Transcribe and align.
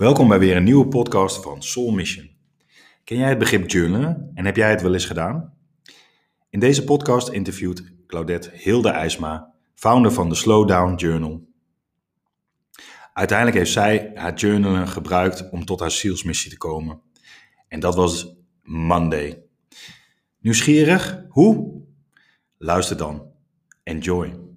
Welkom 0.00 0.28
bij 0.28 0.38
weer 0.38 0.56
een 0.56 0.64
nieuwe 0.64 0.88
podcast 0.88 1.42
van 1.42 1.62
Soul 1.62 1.90
Mission. 1.90 2.30
Ken 3.04 3.16
jij 3.16 3.28
het 3.28 3.38
begrip 3.38 3.70
journalen 3.70 4.30
en 4.34 4.44
heb 4.44 4.56
jij 4.56 4.70
het 4.70 4.82
wel 4.82 4.92
eens 4.92 5.04
gedaan? 5.04 5.54
In 6.50 6.60
deze 6.60 6.84
podcast 6.84 7.28
interviewt 7.28 7.92
Claudette 8.06 8.50
Hilde 8.54 8.88
IJsma, 8.88 9.54
founder 9.74 10.12
van 10.12 10.28
de 10.28 10.34
Slowdown 10.34 10.94
Journal. 10.94 11.48
Uiteindelijk 13.12 13.58
heeft 13.58 13.72
zij 13.72 14.10
haar 14.14 14.34
journalen 14.34 14.88
gebruikt 14.88 15.50
om 15.50 15.64
tot 15.64 15.80
haar 15.80 15.90
zielsmissie 15.90 16.50
te 16.50 16.58
komen. 16.58 17.00
En 17.68 17.80
dat 17.80 17.94
was 17.94 18.36
Monday. 18.62 19.42
Nieuwsgierig? 20.38 21.24
Hoe? 21.28 21.82
Luister 22.58 22.96
dan. 22.96 23.32
Enjoy. 23.82 24.49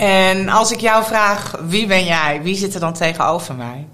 En 0.00 0.48
als 0.48 0.70
ik 0.70 0.80
jou 0.80 1.04
vraag, 1.04 1.60
wie 1.66 1.86
ben 1.86 2.04
jij? 2.04 2.40
Wie 2.42 2.56
zit 2.56 2.74
er 2.74 2.80
dan 2.80 2.92
tegenover 2.92 3.54
mij? 3.54 3.86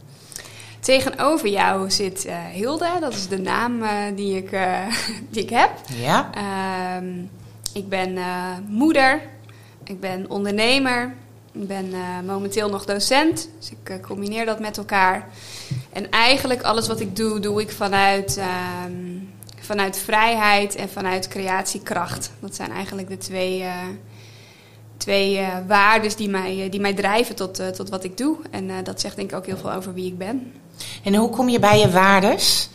Tegenover 0.80 1.48
jou 1.48 1.91
zit 1.91 2.27
uh, 2.27 2.34
Hilde, 2.52 2.88
dat 3.01 3.12
is 3.12 3.29
de 3.29 3.38
naam 3.38 3.82
uh, 3.82 3.91
die, 4.15 4.37
ik, 4.37 4.52
uh, 4.52 4.79
die 5.30 5.42
ik 5.42 5.51
heb. 5.51 5.70
Ja. 5.87 6.30
Ehm, 6.34 7.06
ik 7.73 7.88
ben 7.88 8.19
moeder, 8.69 9.20
ik 9.84 10.01
ben 10.01 10.30
ondernemer, 10.30 11.15
ik 11.52 11.66
ben 11.66 11.95
momenteel 12.27 12.70
nog 12.70 12.84
docent, 12.84 13.48
dus 13.59 13.70
ik 13.70 14.02
combineer 14.02 14.45
dat 14.45 14.60
met 14.60 14.79
elkaar. 14.79 15.29
En 15.93 16.10
eigenlijk 16.10 16.62
alles 16.62 16.87
wat 16.87 17.01
ik 17.01 17.16
doe, 17.16 17.41
doe 17.41 17.60
ik 17.60 17.70
vanuit, 17.70 18.37
ehm, 18.37 18.93
vanuit 19.60 19.98
vrijheid 19.98 20.74
en 20.74 20.88
vanuit 20.88 21.29
creatiekracht. 21.29 22.30
Dat 22.41 22.54
zijn 22.54 22.70
eigenlijk 22.70 23.09
de 23.09 23.18
twee 23.18 23.65
twee 24.96 25.38
uh, 25.38 25.48
waarden 25.66 26.16
die 26.16 26.28
mij, 26.28 26.68
die 26.70 26.80
mij 26.80 26.94
drijven 26.94 27.34
tot, 27.34 27.60
uh, 27.60 27.66
tot 27.66 27.88
wat 27.88 28.04
ik 28.04 28.16
doe. 28.16 28.36
En 28.50 28.84
dat 28.84 29.00
zegt 29.00 29.16
denk 29.16 29.30
ik 29.30 29.36
ook 29.36 29.46
heel 29.46 29.56
veel 29.56 29.72
over 29.72 29.94
wie 29.94 30.06
ik 30.06 30.18
ben. 30.18 30.52
En 31.02 31.14
hoe 31.14 31.30
kom 31.30 31.48
je 31.48 31.58
bij 31.58 31.78
je 31.78 31.90
waardes? 31.90 32.68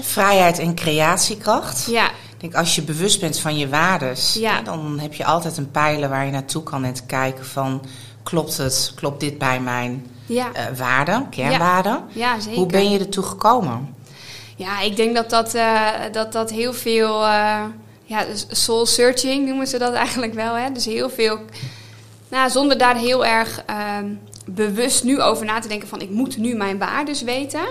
Vrijheid 0.00 0.58
en 0.58 0.74
creatiekracht. 0.74 1.86
Ja. 1.86 2.06
Ik 2.08 2.40
denk, 2.40 2.54
als 2.54 2.74
je 2.74 2.82
bewust 2.82 3.20
bent 3.20 3.38
van 3.38 3.58
je 3.58 3.68
waardes, 3.68 4.34
ja. 4.34 4.62
dan 4.62 4.98
heb 4.98 5.14
je 5.14 5.24
altijd 5.24 5.56
een 5.56 5.70
pijler 5.70 6.08
waar 6.08 6.24
je 6.24 6.30
naartoe 6.30 6.62
kan 6.62 6.84
en 6.84 6.92
te 6.92 7.06
kijken 7.06 7.46
van... 7.46 7.82
klopt 8.22 8.56
het, 8.56 8.92
klopt 8.94 9.20
dit 9.20 9.38
bij 9.38 9.60
mijn 9.60 10.06
ja. 10.26 10.50
waarden, 10.76 11.28
kernwaarden? 11.28 12.02
Ja. 12.08 12.34
ja, 12.34 12.40
zeker. 12.40 12.58
Hoe 12.58 12.66
ben 12.66 12.90
je 12.90 12.98
ertoe 12.98 13.24
gekomen? 13.24 13.94
Ja, 14.56 14.80
ik 14.80 14.96
denk 14.96 15.14
dat 15.14 15.30
dat, 15.30 15.56
dat, 16.12 16.32
dat 16.32 16.50
heel 16.50 16.72
veel 16.72 17.24
ja, 18.10 18.24
soul 18.48 18.86
searching 18.86 19.46
noemen 19.46 19.66
ze 19.66 19.78
dat 19.78 19.94
eigenlijk 19.94 20.34
wel. 20.34 20.54
Hè? 20.54 20.72
Dus 20.72 20.84
heel 20.84 21.10
veel, 21.10 21.38
nou, 22.28 22.50
zonder 22.50 22.78
daar 22.78 22.96
heel 22.96 23.26
erg 23.26 23.64
uh, 23.70 23.96
bewust 24.46 25.04
nu 25.04 25.20
over 25.20 25.46
na 25.46 25.58
te 25.58 25.68
denken 25.68 25.88
van 25.88 26.00
ik 26.00 26.10
moet 26.10 26.36
nu 26.36 26.54
mijn 26.54 26.78
waardes 26.78 27.22
weten. 27.22 27.62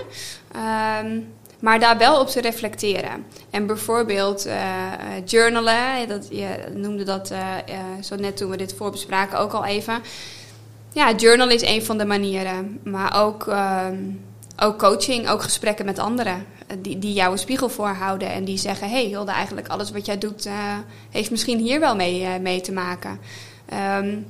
Um, 1.04 1.32
maar 1.58 1.80
daar 1.80 1.98
wel 1.98 2.20
op 2.20 2.28
te 2.28 2.40
reflecteren. 2.40 3.26
En 3.50 3.66
bijvoorbeeld 3.66 4.46
uh, 4.46 4.54
journalen, 5.24 6.08
dat, 6.08 6.28
je 6.30 6.48
noemde 6.74 7.04
dat 7.04 7.30
uh, 7.30 7.38
zo 8.00 8.16
net 8.16 8.36
toen 8.36 8.50
we 8.50 8.56
dit 8.56 8.74
voorbespraken 8.74 9.38
ook 9.38 9.52
al 9.52 9.64
even. 9.64 10.02
Ja, 10.92 11.14
journal 11.14 11.48
is 11.48 11.62
een 11.62 11.84
van 11.84 11.98
de 11.98 12.04
manieren. 12.04 12.80
Maar 12.84 13.22
ook, 13.22 13.46
uh, 13.46 13.86
ook 14.58 14.78
coaching, 14.78 15.28
ook 15.28 15.42
gesprekken 15.42 15.84
met 15.84 15.98
anderen 15.98 16.46
die, 16.78 16.98
die 16.98 17.12
jou 17.12 17.32
een 17.32 17.38
spiegel 17.38 17.68
voorhouden 17.68 18.30
en 18.32 18.44
die 18.44 18.58
zeggen: 18.58 18.90
hey, 18.90 19.04
Hilde, 19.04 19.30
eigenlijk 19.30 19.68
alles 19.68 19.90
wat 19.90 20.06
jij 20.06 20.18
doet 20.18 20.46
uh, 20.46 20.52
heeft 21.10 21.30
misschien 21.30 21.58
hier 21.58 21.80
wel 21.80 21.96
mee, 21.96 22.20
uh, 22.20 22.36
mee 22.40 22.60
te 22.60 22.72
maken. 22.72 23.20
Um, 23.98 24.26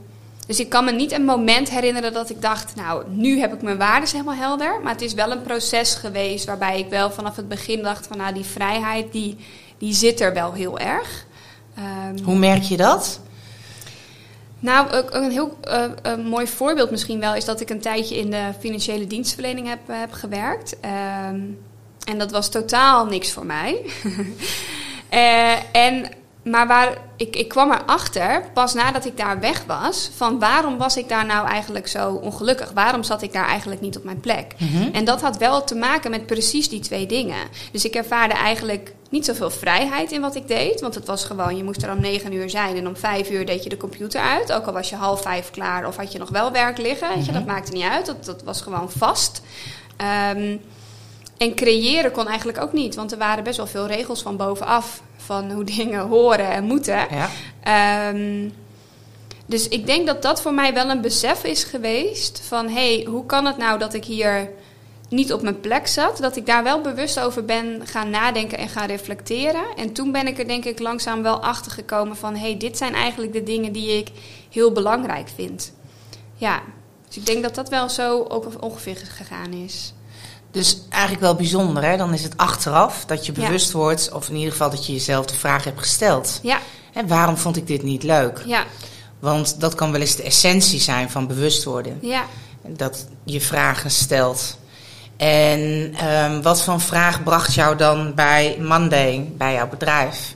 dus 0.50 0.60
ik 0.60 0.68
kan 0.68 0.84
me 0.84 0.92
niet 0.92 1.12
een 1.12 1.24
moment 1.24 1.70
herinneren 1.70 2.12
dat 2.12 2.30
ik 2.30 2.42
dacht: 2.42 2.74
Nou, 2.74 3.04
nu 3.08 3.40
heb 3.40 3.52
ik 3.52 3.62
mijn 3.62 3.78
waarden 3.78 4.08
helemaal 4.10 4.34
helder. 4.34 4.80
Maar 4.82 4.92
het 4.92 5.02
is 5.02 5.14
wel 5.14 5.30
een 5.30 5.42
proces 5.42 5.94
geweest 5.94 6.44
waarbij 6.44 6.78
ik 6.78 6.88
wel 6.88 7.10
vanaf 7.10 7.36
het 7.36 7.48
begin 7.48 7.82
dacht: 7.82 8.06
van 8.06 8.16
nou, 8.16 8.34
die 8.34 8.44
vrijheid 8.44 9.12
die, 9.12 9.36
die 9.78 9.94
zit 9.94 10.20
er 10.20 10.34
wel 10.34 10.52
heel 10.52 10.78
erg. 10.78 11.26
Um, 11.78 12.24
Hoe 12.24 12.36
merk 12.36 12.62
je 12.62 12.76
dat? 12.76 13.20
Nou, 14.58 15.04
een 15.10 15.30
heel 15.30 15.58
uh, 15.68 15.84
een 16.02 16.26
mooi 16.26 16.46
voorbeeld 16.46 16.90
misschien 16.90 17.20
wel 17.20 17.34
is 17.34 17.44
dat 17.44 17.60
ik 17.60 17.70
een 17.70 17.80
tijdje 17.80 18.18
in 18.18 18.30
de 18.30 18.50
financiële 18.58 19.06
dienstverlening 19.06 19.68
heb, 19.68 19.80
heb 19.86 20.12
gewerkt. 20.12 20.76
Um, 21.30 21.58
en 22.10 22.18
dat 22.18 22.30
was 22.30 22.48
totaal 22.48 23.06
niks 23.06 23.32
voor 23.32 23.46
mij. 23.46 23.80
uh, 25.12 25.52
en, 25.86 26.06
maar 26.44 26.66
waar, 26.66 26.98
ik, 27.16 27.36
ik 27.36 27.48
kwam 27.48 27.72
erachter, 27.72 28.44
pas 28.54 28.74
nadat 28.74 29.04
ik 29.04 29.16
daar 29.16 29.40
weg 29.40 29.64
was, 29.66 30.10
van 30.16 30.38
waarom 30.38 30.78
was 30.78 30.96
ik 30.96 31.08
daar 31.08 31.26
nou 31.26 31.48
eigenlijk 31.48 31.88
zo 31.88 32.12
ongelukkig? 32.12 32.70
Waarom 32.74 33.02
zat 33.02 33.22
ik 33.22 33.32
daar 33.32 33.46
eigenlijk 33.46 33.80
niet 33.80 33.96
op 33.96 34.04
mijn 34.04 34.20
plek? 34.20 34.54
Mm 34.58 34.68
-hmm. 34.68 34.92
En 34.92 35.04
dat 35.04 35.20
had 35.20 35.36
wel 35.36 35.64
te 35.64 35.74
maken 35.74 36.10
met 36.10 36.26
precies 36.26 36.68
die 36.68 36.80
twee 36.80 37.06
dingen. 37.06 37.48
Dus 37.72 37.84
ik 37.84 37.94
ervaarde 37.94 38.34
eigenlijk 38.34 38.94
niet 39.10 39.24
zoveel 39.24 39.50
vrijheid 39.50 40.12
in 40.12 40.20
wat 40.20 40.34
ik 40.34 40.48
deed. 40.48 40.80
Want 40.80 40.94
het 40.94 41.06
was 41.06 41.24
gewoon, 41.24 41.56
je 41.56 41.64
moest 41.64 41.82
er 41.82 41.92
om 41.92 42.00
negen 42.00 42.32
uur 42.32 42.50
zijn 42.50 42.76
en 42.76 42.86
om 42.86 42.96
vijf 42.96 43.30
uur 43.30 43.46
deed 43.46 43.62
je 43.62 43.68
de 43.68 43.76
computer 43.76 44.20
uit. 44.20 44.52
Ook 44.52 44.66
al 44.66 44.72
was 44.72 44.90
je 44.90 44.96
half 44.96 45.22
vijf 45.22 45.50
klaar 45.50 45.86
of 45.86 45.96
had 45.96 46.12
je 46.12 46.18
nog 46.18 46.28
wel 46.28 46.52
werk 46.52 46.78
liggen. 46.78 47.08
Mm 47.08 47.14
-hmm. 47.14 47.24
je, 47.24 47.32
dat 47.32 47.46
maakte 47.46 47.72
niet 47.72 47.84
uit, 47.84 48.06
dat, 48.06 48.24
dat 48.24 48.42
was 48.42 48.60
gewoon 48.60 48.90
vast. 48.90 49.42
Um, 50.36 50.60
en 51.40 51.54
creëren 51.54 52.10
kon 52.10 52.26
eigenlijk 52.26 52.60
ook 52.60 52.72
niet, 52.72 52.94
want 52.94 53.12
er 53.12 53.18
waren 53.18 53.44
best 53.44 53.56
wel 53.56 53.66
veel 53.66 53.86
regels 53.86 54.22
van 54.22 54.36
bovenaf 54.36 55.02
van 55.16 55.50
hoe 55.50 55.64
dingen 55.76 56.06
horen 56.06 56.50
en 56.50 56.64
moeten. 56.64 57.06
Ja. 57.10 58.08
Um, 58.08 58.52
dus 59.46 59.68
ik 59.68 59.86
denk 59.86 60.06
dat 60.06 60.22
dat 60.22 60.42
voor 60.42 60.54
mij 60.54 60.74
wel 60.74 60.90
een 60.90 61.00
besef 61.00 61.44
is 61.44 61.64
geweest 61.64 62.40
van 62.40 62.68
hé, 62.68 62.94
hey, 62.94 63.06
hoe 63.10 63.26
kan 63.26 63.46
het 63.46 63.56
nou 63.56 63.78
dat 63.78 63.94
ik 63.94 64.04
hier 64.04 64.50
niet 65.08 65.32
op 65.32 65.42
mijn 65.42 65.60
plek 65.60 65.86
zat? 65.86 66.18
Dat 66.18 66.36
ik 66.36 66.46
daar 66.46 66.62
wel 66.62 66.80
bewust 66.80 67.20
over 67.20 67.44
ben 67.44 67.82
gaan 67.84 68.10
nadenken 68.10 68.58
en 68.58 68.68
gaan 68.68 68.86
reflecteren. 68.86 69.64
En 69.76 69.92
toen 69.92 70.12
ben 70.12 70.26
ik 70.26 70.38
er 70.38 70.46
denk 70.46 70.64
ik 70.64 70.78
langzaam 70.78 71.22
wel 71.22 71.42
achter 71.42 71.72
gekomen 71.72 72.16
van 72.16 72.34
hé, 72.34 72.40
hey, 72.40 72.56
dit 72.56 72.76
zijn 72.76 72.94
eigenlijk 72.94 73.32
de 73.32 73.42
dingen 73.42 73.72
die 73.72 73.98
ik 73.98 74.08
heel 74.50 74.72
belangrijk 74.72 75.28
vind. 75.34 75.72
Ja, 76.34 76.62
dus 77.08 77.16
ik 77.16 77.26
denk 77.26 77.42
dat 77.42 77.54
dat 77.54 77.68
wel 77.68 77.88
zo 77.88 78.24
ook 78.28 78.62
ongeveer 78.62 78.96
gegaan 78.96 79.52
is. 79.52 79.92
Dus 80.50 80.78
eigenlijk 80.88 81.22
wel 81.22 81.34
bijzonder, 81.34 81.84
hè? 81.84 81.96
Dan 81.96 82.12
is 82.12 82.22
het 82.22 82.36
achteraf 82.36 83.04
dat 83.04 83.26
je 83.26 83.32
bewust 83.32 83.72
ja. 83.72 83.78
wordt, 83.78 84.12
of 84.12 84.28
in 84.28 84.34
ieder 84.34 84.52
geval 84.52 84.70
dat 84.70 84.86
je 84.86 84.92
jezelf 84.92 85.26
de 85.26 85.34
vraag 85.34 85.64
hebt 85.64 85.78
gesteld. 85.78 86.38
Ja. 86.42 86.58
En 86.92 87.06
waarom 87.06 87.36
vond 87.36 87.56
ik 87.56 87.66
dit 87.66 87.82
niet 87.82 88.02
leuk? 88.02 88.42
Ja. 88.46 88.64
Want 89.18 89.60
dat 89.60 89.74
kan 89.74 89.92
wel 89.92 90.00
eens 90.00 90.16
de 90.16 90.22
essentie 90.22 90.80
zijn 90.80 91.10
van 91.10 91.26
bewust 91.26 91.64
worden. 91.64 91.98
Ja. 92.00 92.24
Dat 92.66 93.06
je 93.24 93.40
vragen 93.40 93.90
stelt. 93.90 94.58
En 95.16 95.60
um, 96.08 96.42
wat 96.42 96.62
voor 96.62 96.80
vraag 96.80 97.22
bracht 97.22 97.54
jou 97.54 97.76
dan 97.76 98.14
bij 98.14 98.56
Monday, 98.60 99.32
bij 99.36 99.52
jouw 99.52 99.68
bedrijf? 99.68 100.34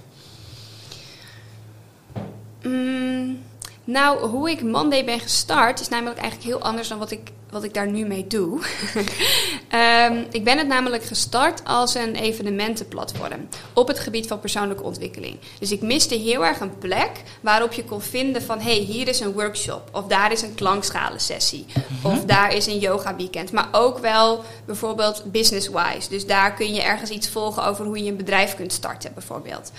Mm, 2.62 3.03
nou, 3.84 4.26
hoe 4.26 4.50
ik 4.50 4.62
Monday 4.62 5.04
ben 5.04 5.20
gestart 5.20 5.80
is 5.80 5.88
namelijk 5.88 6.18
eigenlijk 6.20 6.50
heel 6.50 6.62
anders 6.62 6.88
dan 6.88 6.98
wat 6.98 7.10
ik, 7.10 7.30
wat 7.50 7.64
ik 7.64 7.74
daar 7.74 7.86
nu 7.90 8.04
mee 8.06 8.26
doe. 8.26 8.60
um, 10.10 10.26
ik 10.38 10.44
ben 10.44 10.58
het 10.58 10.66
namelijk 10.66 11.04
gestart 11.04 11.64
als 11.64 11.94
een 11.94 12.14
evenementenplatform 12.14 13.48
op 13.72 13.88
het 13.88 13.98
gebied 13.98 14.26
van 14.26 14.40
persoonlijke 14.40 14.82
ontwikkeling. 14.82 15.36
Dus 15.58 15.72
ik 15.72 15.80
miste 15.82 16.14
heel 16.14 16.44
erg 16.46 16.60
een 16.60 16.78
plek 16.78 17.10
waarop 17.40 17.72
je 17.72 17.84
kon 17.84 18.00
vinden 18.02 18.42
van... 18.42 18.58
hé, 18.60 18.74
hey, 18.74 18.84
hier 18.84 19.08
is 19.08 19.20
een 19.20 19.32
workshop 19.32 19.88
of 19.92 20.06
daar 20.06 20.32
is 20.32 20.42
een 20.42 20.54
klankschalensessie 20.54 21.66
Mhm. 22.02 22.06
of 22.14 22.24
daar 22.24 22.54
is 22.54 22.66
een 22.66 22.78
yoga 22.78 23.16
weekend. 23.16 23.52
Maar 23.52 23.68
ook 23.72 23.98
wel 23.98 24.44
bijvoorbeeld 24.66 25.22
business-wise. 25.24 26.08
Dus 26.08 26.26
daar 26.26 26.54
kun 26.54 26.74
je 26.74 26.82
ergens 26.82 27.10
iets 27.10 27.28
volgen 27.28 27.64
over 27.64 27.84
hoe 27.84 28.04
je 28.04 28.10
een 28.10 28.16
bedrijf 28.16 28.54
kunt 28.54 28.72
starten 28.72 29.10
bijvoorbeeld. 29.14 29.72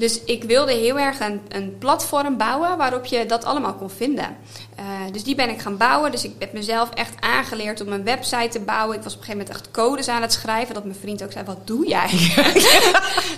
Dus 0.00 0.20
ik 0.24 0.44
wilde 0.44 0.72
heel 0.72 0.98
erg 0.98 1.20
een, 1.20 1.40
een 1.48 1.76
platform 1.78 2.36
bouwen 2.36 2.76
waarop 2.76 3.04
je 3.04 3.26
dat 3.26 3.44
allemaal 3.44 3.74
kon 3.74 3.90
vinden. 3.90 4.36
Uh, 4.78 4.84
dus 5.12 5.24
die 5.24 5.34
ben 5.34 5.48
ik 5.48 5.60
gaan 5.60 5.76
bouwen. 5.76 6.10
Dus 6.10 6.24
ik 6.24 6.32
heb 6.38 6.52
mezelf 6.52 6.88
echt 6.94 7.12
aangeleerd 7.20 7.80
om 7.80 7.92
een 7.92 8.04
website 8.04 8.48
te 8.48 8.60
bouwen. 8.60 8.96
Ik 8.96 9.02
was 9.02 9.14
op 9.14 9.18
een 9.18 9.24
gegeven 9.24 9.46
moment 9.46 9.64
echt 9.64 9.70
codes 9.70 10.08
aan 10.08 10.22
het 10.22 10.32
schrijven. 10.32 10.74
Dat 10.74 10.84
mijn 10.84 10.96
vriend 11.00 11.22
ook 11.22 11.32
zei, 11.32 11.44
wat 11.44 11.66
doe 11.66 11.86
jij? 11.86 12.08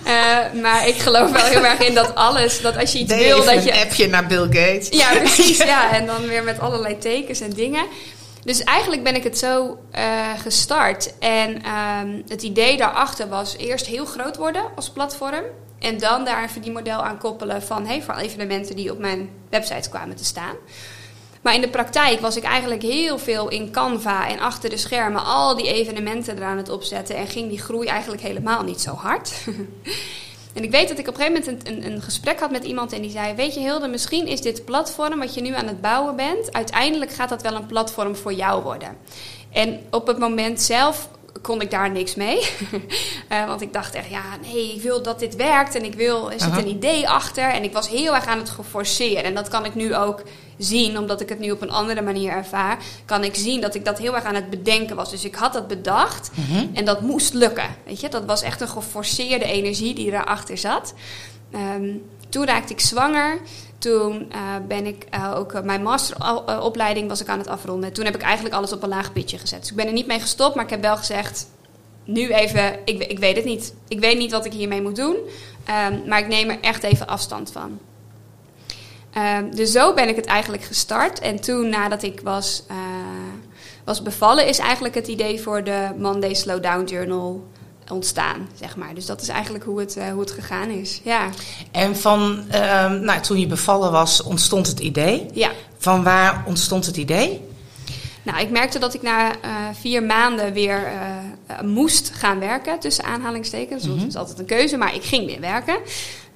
uh, 0.07 0.61
maar 0.63 0.87
ik 0.87 0.95
geloof 0.95 1.31
wel 1.31 1.45
heel 1.45 1.65
erg 1.65 1.79
in 1.79 1.93
dat 1.93 2.15
alles, 2.15 2.61
dat 2.61 2.77
als 2.77 2.91
je 2.91 2.99
iets 2.99 3.09
Dave, 3.09 3.23
wil... 3.23 3.45
dat 3.45 3.63
je 3.63 3.71
een 3.71 3.79
appje 3.79 4.07
naar 4.07 4.27
Bill 4.27 4.43
Gates. 4.43 4.89
Ja, 4.89 5.15
precies. 5.15 5.57
ja, 5.57 5.91
en 5.93 6.05
dan 6.05 6.27
weer 6.27 6.43
met 6.43 6.59
allerlei 6.59 6.97
tekens 6.97 7.39
en 7.39 7.53
dingen. 7.53 7.85
Dus 8.43 8.63
eigenlijk 8.63 9.03
ben 9.03 9.15
ik 9.15 9.23
het 9.23 9.37
zo 9.37 9.77
uh, 9.95 10.39
gestart. 10.41 11.13
En 11.19 11.49
um, 11.49 12.23
het 12.27 12.43
idee 12.43 12.77
daarachter 12.77 13.29
was 13.29 13.57
eerst 13.57 13.85
heel 13.85 14.05
groot 14.05 14.37
worden 14.37 14.63
als 14.75 14.89
platform. 14.89 15.43
En 15.83 15.97
dan 15.97 16.25
daar 16.25 16.43
een 16.43 16.49
verdienmodel 16.49 17.03
aan 17.03 17.17
koppelen 17.17 17.63
van 17.63 17.85
hey, 17.85 18.01
voor 18.01 18.15
evenementen 18.15 18.75
die 18.75 18.91
op 18.91 18.99
mijn 18.99 19.29
website 19.49 19.89
kwamen 19.89 20.15
te 20.15 20.25
staan. 20.25 20.55
Maar 21.41 21.55
in 21.55 21.61
de 21.61 21.69
praktijk 21.69 22.19
was 22.19 22.37
ik 22.37 22.43
eigenlijk 22.43 22.81
heel 22.81 23.19
veel 23.19 23.49
in 23.49 23.71
Canva 23.71 24.27
en 24.27 24.39
achter 24.39 24.69
de 24.69 24.77
schermen 24.77 25.25
al 25.25 25.55
die 25.55 25.73
evenementen 25.73 26.37
eraan 26.37 26.57
het 26.57 26.69
opzetten. 26.69 27.15
En 27.15 27.27
ging 27.27 27.49
die 27.49 27.61
groei 27.61 27.87
eigenlijk 27.87 28.21
helemaal 28.21 28.63
niet 28.63 28.81
zo 28.81 28.91
hard. 28.91 29.31
En 30.53 30.63
ik 30.63 30.71
weet 30.71 30.87
dat 30.87 30.97
ik 30.97 31.07
op 31.07 31.17
een 31.17 31.21
gegeven 31.21 31.43
moment 31.45 31.67
een, 31.67 31.73
een, 31.73 31.91
een, 31.91 32.01
gesprek 32.01 32.39
had 32.39 32.51
met 32.51 32.63
iemand 32.63 32.93
en 32.93 33.01
die 33.01 33.11
zei: 33.11 33.35
Weet 33.35 33.53
je, 33.53 33.59
Hilde, 33.59 33.87
misschien 33.87 34.27
is 34.27 34.41
dit 34.41 34.65
platform 34.65 35.19
wat 35.19 35.33
je 35.33 35.41
nu 35.41 35.53
aan 35.55 35.67
het 35.67 35.81
bouwen 35.81 36.15
bent, 36.15 36.53
uiteindelijk 36.53 37.11
gaat 37.11 37.29
dat 37.29 37.41
wel 37.41 37.55
een 37.55 37.65
platform 37.65 38.15
voor 38.15 38.33
jou 38.33 38.63
worden. 38.63 38.97
En 39.51 39.79
op 39.89 40.07
het 40.07 40.17
moment 40.17 40.61
zelf 40.61 41.09
kon 41.41 41.61
ik 41.61 41.71
daar 41.71 41.91
niks 41.91 42.15
mee. 42.15 42.39
uh, 43.31 43.45
want 43.49 43.61
ik 43.61 43.73
dacht 43.73 43.95
echt, 43.95 44.09
ja, 44.09 44.23
nee, 44.41 44.75
ik 44.75 44.81
wil 44.81 45.01
dat 45.03 45.19
dit 45.19 45.35
werkt 45.35 45.75
en 45.75 45.83
ik 45.83 45.93
wil, 45.93 46.31
er 46.31 46.39
zit 46.39 46.57
een 46.57 46.67
idee 46.67 47.09
achter. 47.09 47.49
En 47.49 47.63
ik 47.63 47.73
was 47.73 47.89
heel 47.89 48.15
erg 48.15 48.25
aan 48.25 48.37
het 48.37 48.49
geforceren. 48.49 49.23
En 49.23 49.33
dat 49.33 49.47
kan 49.47 49.65
ik 49.65 49.75
nu 49.75 49.95
ook 49.95 50.23
zien, 50.57 50.97
omdat 50.97 51.21
ik 51.21 51.29
het 51.29 51.39
nu 51.39 51.51
op 51.51 51.61
een 51.61 51.71
andere 51.71 52.01
manier 52.01 52.31
ervaar. 52.31 52.77
Kan 53.05 53.23
ik 53.23 53.35
zien 53.35 53.61
dat 53.61 53.75
ik 53.75 53.85
dat 53.85 53.97
heel 53.97 54.15
erg 54.15 54.23
aan 54.23 54.35
het 54.35 54.49
bedenken 54.49 54.95
was. 54.95 55.09
Dus 55.09 55.25
ik 55.25 55.35
had 55.35 55.53
dat 55.53 55.67
bedacht 55.67 56.31
-huh. 56.33 56.63
en 56.73 56.85
dat 56.85 57.01
moest 57.01 57.33
lukken. 57.33 57.75
Weet 57.85 57.99
je, 57.99 58.09
dat 58.09 58.25
was 58.25 58.41
echt 58.41 58.61
een 58.61 58.69
geforceerde 58.69 59.45
energie 59.45 59.93
die 59.93 60.11
erachter 60.11 60.57
zat. 60.57 60.93
Um, 61.55 62.01
toen 62.29 62.45
raakte 62.45 62.73
ik 62.73 62.79
zwanger. 62.79 63.39
Toen 63.83 64.31
uh, 64.31 64.55
ben 64.67 64.85
ik 64.85 65.05
uh, 65.15 65.33
ook 65.35 65.53
uh, 65.53 65.61
mijn 65.61 65.83
masteropleiding 65.83 67.07
was 67.09 67.21
ik 67.21 67.27
aan 67.27 67.37
het 67.37 67.47
afronden. 67.47 67.93
Toen 67.93 68.05
heb 68.05 68.15
ik 68.15 68.21
eigenlijk 68.21 68.55
alles 68.55 68.73
op 68.73 68.83
een 68.83 68.89
laag 68.89 69.13
pitje 69.13 69.37
gezet. 69.37 69.59
Dus 69.59 69.69
ik 69.69 69.75
ben 69.75 69.87
er 69.87 69.93
niet 69.93 70.07
mee 70.07 70.19
gestopt, 70.19 70.55
maar 70.55 70.63
ik 70.63 70.69
heb 70.69 70.81
wel 70.81 70.97
gezegd: 70.97 71.47
nu 72.03 72.33
even, 72.33 72.79
ik, 72.85 73.03
ik 73.03 73.19
weet 73.19 73.35
het 73.35 73.45
niet. 73.45 73.73
Ik 73.87 73.99
weet 73.99 74.17
niet 74.17 74.31
wat 74.31 74.45
ik 74.45 74.53
hiermee 74.53 74.81
moet 74.81 74.95
doen, 74.95 75.15
um, 75.15 76.07
maar 76.07 76.19
ik 76.19 76.27
neem 76.27 76.49
er 76.49 76.59
echt 76.61 76.83
even 76.83 77.07
afstand 77.07 77.51
van. 77.51 77.79
Um, 79.17 79.55
dus 79.55 79.71
zo 79.71 79.93
ben 79.93 80.09
ik 80.09 80.15
het 80.15 80.25
eigenlijk 80.25 80.63
gestart. 80.63 81.19
En 81.19 81.41
toen, 81.41 81.69
nadat 81.69 82.03
ik 82.03 82.19
was, 82.23 82.63
was 83.83 84.01
bevallen, 84.01 84.47
is 84.47 84.59
eigenlijk 84.59 84.95
het 84.95 85.07
idee 85.07 85.41
voor 85.41 85.63
de 85.63 85.89
Monday 85.97 86.33
Slowdown 86.33 86.83
Journal 86.83 87.47
ontstaan, 87.91 88.49
zeg 88.59 88.75
maar. 88.75 88.93
Dus 88.93 89.05
dat 89.05 89.21
is 89.21 89.27
eigenlijk 89.27 89.63
hoe 89.63 89.79
het, 89.79 89.97
uh, 89.97 90.07
hoe 90.07 90.19
het 90.19 90.31
gegaan 90.31 90.69
is, 90.69 91.01
ja. 91.03 91.29
En 91.71 91.97
van, 91.97 92.43
uh, 92.47 92.91
nou, 92.91 93.21
toen 93.21 93.39
je 93.39 93.47
bevallen 93.47 93.91
was, 93.91 94.23
ontstond 94.23 94.67
het 94.67 94.79
idee? 94.79 95.25
Ja. 95.33 95.51
Van 95.77 96.03
waar 96.03 96.43
ontstond 96.47 96.85
het 96.85 96.97
idee? 96.97 97.41
Nou, 98.23 98.39
ik 98.39 98.49
merkte 98.49 98.79
dat 98.79 98.93
ik 98.93 99.01
na 99.01 99.27
uh, 99.27 99.51
vier 99.79 100.03
maanden 100.03 100.53
weer 100.53 100.91
uh, 100.93 101.61
moest 101.61 102.11
gaan 102.13 102.39
werken, 102.39 102.79
tussen 102.79 103.03
aanhalingstekens. 103.03 103.83
Mm 103.83 103.89
-hmm. 103.89 103.99
Dat 103.99 104.07
is 104.07 104.15
altijd 104.15 104.39
een 104.39 104.45
keuze, 104.45 104.77
maar 104.77 104.95
ik 104.95 105.03
ging 105.03 105.25
weer 105.25 105.39
werken. 105.39 105.77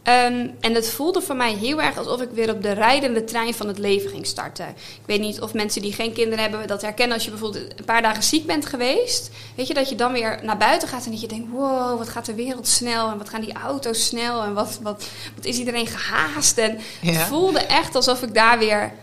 Um, 0.09 0.56
en 0.59 0.74
het 0.74 0.89
voelde 0.89 1.21
voor 1.21 1.36
mij 1.36 1.54
heel 1.54 1.81
erg 1.81 1.98
alsof 1.98 2.21
ik 2.21 2.30
weer 2.30 2.50
op 2.50 2.63
de 2.63 2.71
rijdende 2.71 3.24
trein 3.24 3.54
van 3.54 3.68
het 3.68 3.77
leven 3.77 4.09
ging 4.09 4.25
starten. 4.25 4.68
Ik 4.68 5.06
weet 5.06 5.19
niet 5.19 5.42
of 5.42 5.54
mensen 5.54 5.81
die 5.81 5.94
geen 5.94 6.13
kinderen 6.13 6.39
hebben 6.39 6.68
dat 6.68 6.81
herkennen 6.81 7.15
als 7.15 7.25
je 7.25 7.31
bijvoorbeeld 7.31 7.80
een 7.80 7.86
paar 7.86 8.01
dagen 8.01 8.24
ziek 8.24 8.45
bent 8.45 8.65
geweest. 8.65 9.31
Weet 9.56 9.68
je, 9.68 9.74
dat 9.74 9.89
je 9.89 9.95
dan 9.95 10.12
weer 10.12 10.39
naar 10.44 10.57
buiten 10.57 10.88
gaat 10.88 11.06
en 11.06 11.12
dat 11.12 11.21
je 11.21 11.27
denkt, 11.27 11.51
wow, 11.51 11.98
wat 11.98 12.09
gaat 12.09 12.25
de 12.25 12.36
wereld 12.36 12.68
snel 12.68 13.09
en 13.09 13.18
wat 13.18 13.30
gaan 13.30 13.42
die 13.42 13.54
auto's 13.54 14.06
snel 14.06 14.44
en 14.44 14.54
wat, 14.54 14.80
wat, 14.81 15.06
wat 15.36 15.45
is 15.45 15.57
iedereen 15.57 15.88
gehaast. 15.88 16.57
En 16.57 16.80
ja. 17.01 17.12
het 17.12 17.27
voelde 17.27 17.59
echt 17.59 17.95
alsof 17.95 18.21
ik 18.21 18.33
daar 18.33 18.59
weer 18.59 18.94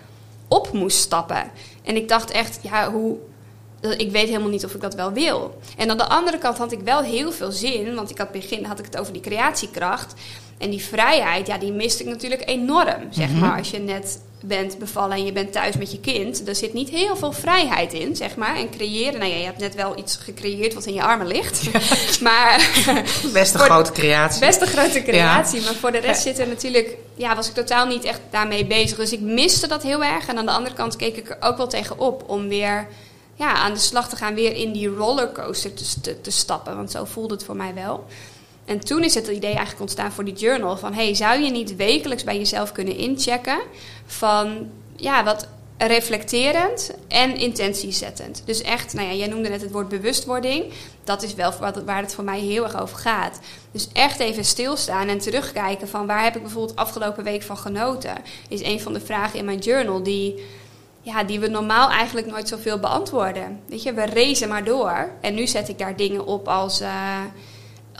op 0.48 0.72
moest 0.72 0.98
stappen. 0.98 1.50
En 1.82 1.96
ik 1.96 2.08
dacht 2.08 2.30
echt, 2.30 2.58
ja, 2.62 2.90
hoe, 2.92 3.16
ik 3.90 4.10
weet 4.10 4.28
helemaal 4.28 4.48
niet 4.48 4.64
of 4.64 4.74
ik 4.74 4.80
dat 4.80 4.94
wel 4.94 5.12
wil. 5.12 5.58
En 5.76 5.90
aan 5.90 5.96
de 5.96 6.08
andere 6.08 6.38
kant 6.38 6.58
had 6.58 6.72
ik 6.72 6.80
wel 6.80 7.02
heel 7.02 7.32
veel 7.32 7.52
zin, 7.52 7.94
want 7.94 8.10
ik 8.10 8.18
had 8.18 8.32
begin 8.32 8.64
had 8.64 8.78
ik 8.78 8.84
het 8.84 8.98
over 8.98 9.12
die 9.12 9.22
creatiekracht. 9.22 10.14
En 10.58 10.70
die 10.70 10.84
vrijheid, 10.84 11.46
ja, 11.46 11.58
die 11.58 11.72
miste 11.72 12.02
ik 12.02 12.08
natuurlijk 12.08 12.42
enorm. 12.48 13.06
Zeg 13.10 13.28
mm 13.28 13.32
-hmm. 13.32 13.40
maar, 13.40 13.58
als 13.58 13.70
je 13.70 13.78
net 13.78 14.18
bent 14.46 14.78
bevallen 14.78 15.16
en 15.16 15.24
je 15.24 15.32
bent 15.32 15.52
thuis 15.52 15.76
met 15.76 15.92
je 15.92 16.00
kind. 16.00 16.48
Er 16.48 16.54
zit 16.54 16.72
niet 16.72 16.88
heel 16.88 17.16
veel 17.16 17.32
vrijheid 17.32 17.92
in, 17.92 18.16
zeg 18.16 18.36
maar. 18.36 18.56
En 18.56 18.70
creëren, 18.70 19.18
nou 19.18 19.30
ja, 19.30 19.36
je 19.36 19.44
hebt 19.44 19.58
net 19.58 19.74
wel 19.74 19.98
iets 19.98 20.16
gecreëerd 20.16 20.74
wat 20.74 20.86
in 20.86 20.94
je 20.94 21.02
armen 21.02 21.26
ligt. 21.26 21.62
Ja. 21.62 21.80
maar... 22.28 22.70
Best 23.32 23.54
een 23.54 23.60
grote 23.60 23.92
creatie. 23.92 24.40
Best 24.40 24.60
een 24.60 24.66
grote 24.66 25.02
creatie. 25.02 25.60
Ja. 25.60 25.64
Maar 25.64 25.74
voor 25.74 25.92
de 25.92 25.98
rest 25.98 26.22
zit 26.22 26.38
er 26.38 26.48
natuurlijk... 26.48 26.96
Ja, 27.14 27.36
was 27.36 27.48
ik 27.48 27.54
totaal 27.54 27.86
niet 27.86 28.04
echt 28.04 28.20
daarmee 28.30 28.66
bezig. 28.66 28.96
Dus 28.96 29.12
ik 29.12 29.20
miste 29.20 29.68
dat 29.68 29.82
heel 29.82 30.04
erg. 30.04 30.26
En 30.28 30.38
aan 30.38 30.46
de 30.46 30.52
andere 30.52 30.74
kant 30.74 30.96
keek 30.96 31.16
ik 31.16 31.30
er 31.30 31.36
ook 31.40 31.56
wel 31.56 31.68
tegen 31.68 31.98
op 31.98 32.24
om 32.26 32.48
weer... 32.48 32.86
Ja, 33.34 33.52
aan 33.52 33.72
de 33.72 33.78
slag 33.78 34.08
te 34.08 34.16
gaan, 34.16 34.34
weer 34.34 34.54
in 34.54 34.72
die 34.72 34.88
rollercoaster 34.88 35.74
te, 35.74 36.20
te, 36.20 36.30
stappen. 36.30 36.76
Want 36.76 36.90
zo 36.90 37.04
voelde 37.04 37.34
het 37.34 37.44
voor 37.44 37.56
mij 37.56 37.74
wel. 37.74 38.04
En 38.64 38.80
toen 38.80 39.04
is 39.04 39.14
het 39.14 39.26
idee 39.26 39.50
eigenlijk 39.50 39.80
ontstaan 39.80 40.12
voor 40.12 40.24
die 40.24 40.34
journal 40.34 40.76
van... 40.76 40.94
hey, 40.94 41.14
zou 41.14 41.40
je 41.40 41.50
niet 41.50 41.76
wekelijks 41.76 42.24
bij 42.24 42.38
jezelf 42.38 42.72
kunnen 42.72 42.96
inchecken 42.96 43.58
van... 44.06 44.70
ja, 44.96 45.24
wat 45.24 45.48
reflecterend 45.78 46.90
en 47.08 47.36
intentiezettend. 47.36 48.42
Dus 48.44 48.62
echt, 48.62 48.92
nou 48.92 49.08
ja, 49.08 49.14
jij 49.14 49.26
noemde 49.26 49.48
net 49.48 49.60
het 49.60 49.70
woord 49.70 49.88
bewustwording. 49.88 50.72
Dat 51.04 51.22
is 51.22 51.34
wel 51.34 51.52
waar 51.84 52.02
het 52.02 52.14
voor 52.14 52.24
mij 52.24 52.40
heel 52.40 52.64
erg 52.64 52.80
over 52.80 52.96
gaat. 52.96 53.40
Dus 53.70 53.88
echt 53.92 54.20
even 54.20 54.44
stilstaan 54.44 55.08
en 55.08 55.18
terugkijken 55.18 55.88
van... 55.88 56.06
waar 56.06 56.22
heb 56.22 56.36
ik 56.36 56.42
bijvoorbeeld 56.42 56.78
afgelopen 56.78 57.24
week 57.24 57.42
van 57.42 57.56
genoten? 57.56 58.14
Is 58.48 58.62
een 58.62 58.80
van 58.80 58.92
de 58.92 59.00
vragen 59.00 59.38
in 59.38 59.44
mijn 59.44 59.58
journal 59.58 60.02
die... 60.02 60.44
Ja, 61.04 61.24
die 61.24 61.40
we 61.40 61.46
normaal 61.46 61.90
eigenlijk 61.90 62.26
nooit 62.26 62.48
zoveel 62.48 62.78
beantwoorden. 62.78 63.60
Weet 63.66 63.82
je, 63.82 63.92
we 63.92 64.06
racen 64.06 64.48
maar 64.48 64.64
door. 64.64 65.10
En 65.20 65.34
nu 65.34 65.46
zet 65.46 65.68
ik 65.68 65.78
daar 65.78 65.96
dingen 65.96 66.26
op 66.26 66.48
als... 66.48 66.80
Uh, 66.80 67.20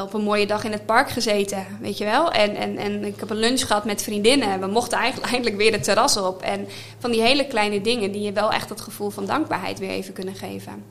op 0.01 0.15
een 0.15 0.23
mooie 0.23 0.47
dag 0.47 0.65
in 0.65 0.73
het 0.73 0.87
park 0.87 1.11
gezeten, 1.11 1.67
weet 1.81 1.99
je 1.99 2.05
wel. 2.05 2.33
En, 2.33 2.57
en, 2.57 2.77
en 2.77 3.05
ik 3.05 3.21
heb 3.21 3.31
een 3.31 3.37
lunch 3.37 3.67
gehad 3.67 3.85
met 3.85 4.03
vriendinnen. 4.03 4.61
We 4.61 4.67
mochten 4.67 4.99
eigenlijk 4.99 5.31
eindelijk 5.33 5.61
weer 5.61 5.73
het 5.73 5.85
terras 5.85 6.17
op. 6.17 6.43
En 6.43 6.69
van 6.99 7.11
die 7.11 7.23
hele 7.23 7.47
kleine 7.47 7.81
dingen 7.81 8.13
die 8.13 8.23
je 8.23 8.33
wel 8.33 8.53
echt 8.53 8.69
het 8.69 8.81
gevoel 8.81 9.11
van 9.11 9.27
dankbaarheid 9.27 9.79
weer 9.79 9.91
even 9.91 10.15
kunnen 10.15 10.35
geven. 10.35 10.85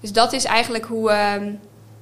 Dus 0.00 0.12
dat 0.12 0.32
is 0.32 0.44
eigenlijk 0.44 0.84
hoe, 0.84 1.10
uh, 1.10 1.52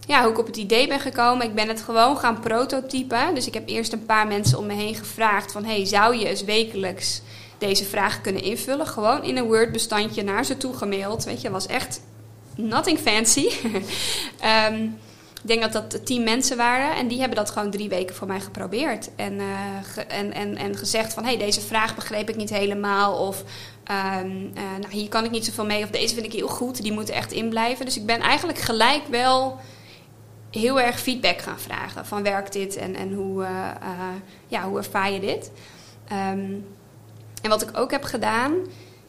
ja, 0.07 0.23
hoe 0.23 0.31
ik 0.31 0.39
op 0.39 0.47
het 0.47 0.57
idee 0.57 0.89
ben 0.89 1.01
gekomen. 1.01 1.47
Ik 1.47 1.55
ben 1.55 1.69
het 1.69 1.83
gewoon 1.83 2.17
gaan 2.17 2.41
prototypen. 2.41 3.35
Dus 3.35 3.47
ik 3.47 3.55
heb 3.55 3.69
eerst 3.69 3.93
een 3.93 4.07
paar 4.07 4.27
mensen 4.27 4.59
om 4.59 4.67
me 4.67 4.75
heen 4.75 4.95
gevraagd 4.95 5.53
van... 5.53 5.65
hey, 5.65 5.85
zou 5.85 6.17
je 6.17 6.29
eens 6.29 6.45
wekelijks 6.45 7.23
deze 7.59 7.85
vragen 7.85 8.23
kunnen 8.23 8.43
invullen? 8.43 8.87
Gewoon 8.87 9.25
in 9.25 9.37
een 9.37 9.47
Word-bestandje 9.47 10.23
naar 10.23 10.45
ze 10.45 10.57
toe 10.57 10.75
gemaild. 10.75 11.25
Weet 11.25 11.41
je, 11.41 11.51
was 11.51 11.67
echt 11.67 12.01
nothing 12.57 12.99
fancy. 12.99 13.49
um, 14.71 14.99
ik 15.43 15.49
denk 15.53 15.73
dat 15.73 15.91
dat 15.91 16.07
tien 16.07 16.25
mensen 16.25 16.57
waren 16.57 16.97
en 16.97 17.09
die 17.09 17.19
hebben 17.19 17.37
dat 17.37 17.51
gewoon 17.51 17.71
drie 17.71 17.89
weken 17.89 18.15
voor 18.15 18.27
mij 18.27 18.41
geprobeerd. 18.41 19.11
En, 19.17 19.41
ge, 19.83 20.01
en, 20.01 20.33
en, 20.33 20.57
en 20.57 20.77
gezegd 20.77 21.15
van, 21.15 21.25
hé, 21.25 21.29
hey, 21.29 21.39
deze 21.39 21.61
vraag 21.61 21.95
begreep 21.95 22.29
ik 22.29 22.37
niet 22.37 22.51
helemaal. 22.51 23.27
Of 23.27 23.45
um, 24.21 24.53
uh, 24.55 24.63
nou, 24.81 24.93
hier 24.93 25.09
kan 25.09 25.25
ik 25.25 25.31
niet 25.31 25.45
zoveel 25.45 25.65
mee. 25.65 25.85
Of 25.85 25.91
deze 25.91 26.15
vind 26.15 26.27
ik 26.27 26.33
heel 26.33 26.49
goed, 26.49 26.83
die 26.83 26.93
moeten 26.93 27.15
echt 27.15 27.33
inblijven. 27.33 27.85
Dus 27.85 27.97
ik 27.97 28.07
ben 28.07 28.21
eigenlijk 28.21 28.59
gelijk 28.59 29.07
wel 29.09 29.61
heel 30.51 30.81
erg 30.81 31.01
feedback 31.01 31.41
gaan 31.41 31.61
vragen. 31.61 32.07
Van 32.07 32.23
werkt 32.23 32.53
dit 32.53 32.77
en, 32.77 32.95
en 32.95 33.13
hoe, 33.13 33.43
uh, 33.43 33.49
ja, 34.47 34.69
hoe 34.69 34.79
ervaar 34.79 35.13
je 35.13 35.21
dit? 35.21 35.51
Um, 36.33 36.67
en 37.47 37.59
wat 37.59 37.69
ik 37.69 37.79
ook 37.79 37.91
heb 37.91 38.05
gedaan, 38.05 38.53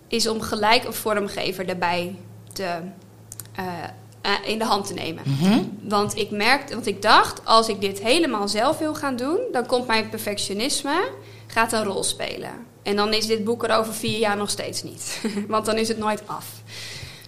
is 0.07 0.27
om 0.27 0.41
gelijk 0.41 0.83
een 0.83 0.93
vormgever 0.93 1.69
erbij 1.69 2.15
te 2.53 2.79
uh, 3.59 3.65
in 4.45 4.59
de 4.59 4.65
hand 4.65 4.87
te 4.87 4.93
nemen. 4.93 5.23
Mm 5.25 5.35
-hmm. 5.37 5.79
Want 5.81 6.17
ik 6.17 6.31
merkte, 6.31 6.73
want 6.73 6.87
ik 6.87 7.01
dacht, 7.01 7.45
als 7.45 7.67
ik 7.67 7.81
dit 7.81 7.99
helemaal 7.99 8.47
zelf 8.47 8.77
wil 8.77 8.95
gaan 8.95 9.15
doen, 9.15 9.39
dan 9.51 9.65
komt 9.65 9.87
mijn 9.87 10.09
perfectionisme 10.09 11.09
gaat 11.47 11.73
een 11.73 11.83
rol 11.83 12.03
spelen. 12.03 12.51
En 12.83 12.95
dan 12.95 13.13
is 13.13 13.25
dit 13.25 13.43
boek 13.43 13.63
er 13.63 13.77
over 13.77 13.93
vier 13.93 14.19
jaar 14.19 14.37
nog 14.37 14.49
steeds 14.49 14.83
niet. 14.83 15.21
want 15.47 15.65
dan 15.65 15.77
is 15.77 15.87
het 15.87 15.97
nooit 15.97 16.21
af. 16.25 16.45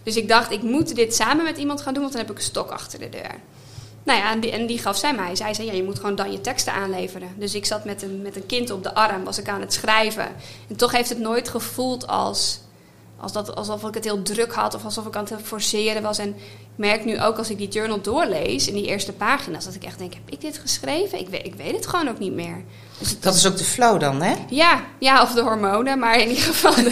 Dus 0.04 0.16
ik 0.16 0.28
dacht, 0.28 0.52
ik 0.52 0.62
moet 0.62 0.96
dit 0.96 1.16
samen 1.16 1.44
met 1.44 1.58
iemand 1.58 1.82
gaan 1.82 1.94
doen, 1.94 2.02
want 2.02 2.16
dan 2.16 2.22
heb 2.22 2.32
ik 2.32 2.38
een 2.38 2.44
stok 2.44 2.70
achter 2.70 3.00
de 3.00 3.10
deur. 3.10 3.36
Nou 4.04 4.20
ja, 4.20 4.32
en 4.32 4.40
die, 4.40 4.52
en 4.52 4.66
die 4.66 4.80
gaf 4.80 4.98
zij 4.98 5.14
mij. 5.14 5.36
Zij 5.36 5.54
zei, 5.54 5.68
ja, 5.68 5.74
je 5.74 5.84
moet 5.84 6.00
gewoon 6.00 6.16
dan 6.16 6.32
je 6.32 6.42
teksten 6.42 6.74
aanleveren. 6.74 7.30
Dus 7.38 7.56
ik 7.56 7.66
zat 7.66 7.86
met 7.86 8.02
een, 8.02 8.22
met 8.22 8.36
een 8.36 8.46
kind 8.46 8.70
op 8.72 8.84
de 8.84 8.94
arm, 8.94 9.24
was 9.24 9.40
ik 9.40 9.50
aan 9.50 9.62
het 9.62 9.74
schrijven. 9.74 10.28
En 10.68 10.76
toch 10.76 10.92
heeft 10.92 11.10
het 11.10 11.20
nooit 11.20 11.50
gevoeld 11.50 12.08
als 12.08 12.60
als 13.22 13.32
dat, 13.32 13.56
alsof 13.56 13.84
ik 13.84 13.94
het 13.94 14.04
heel 14.04 14.22
druk 14.22 14.54
had 14.54 14.76
of 14.76 14.84
alsof 14.84 15.06
ik 15.06 15.16
aan 15.16 15.28
het 15.30 15.42
forceren 15.44 16.02
was. 16.02 16.18
En 16.18 16.30
ik 16.30 16.36
merk 16.76 17.06
nu 17.06 17.22
ook 17.22 17.38
als 17.38 17.50
ik 17.50 17.58
die 17.58 17.68
journal 17.68 18.02
doorlees 18.02 18.68
in 18.68 18.74
die 18.74 18.86
eerste 18.86 19.14
pagina's, 19.14 19.66
dat 19.66 19.76
ik 19.76 19.84
echt 19.84 19.98
denk: 19.98 20.14
heb 20.14 20.30
ik 20.30 20.42
dit 20.42 20.58
geschreven? 20.58 21.20
Ik 21.20 21.30
weet, 21.30 21.46
ik 21.46 21.56
weet 21.56 21.76
het 21.76 21.88
gewoon 21.88 22.10
ook 22.10 22.20
niet 22.20 22.34
meer. 22.34 22.64
Dus 22.98 23.10
dat, 23.10 23.24
dat 23.24 23.36
is 23.36 23.48
ook 23.48 23.58
de 23.58 23.64
flow 23.64 24.00
dan, 24.00 24.22
hè? 24.22 24.34
Ja, 24.50 24.84
ja, 25.00 25.22
of 25.22 25.32
de 25.32 25.42
hormonen, 25.42 26.00
maar 26.00 26.20
in 26.20 26.30
ieder 26.30 26.44
geval. 26.44 26.74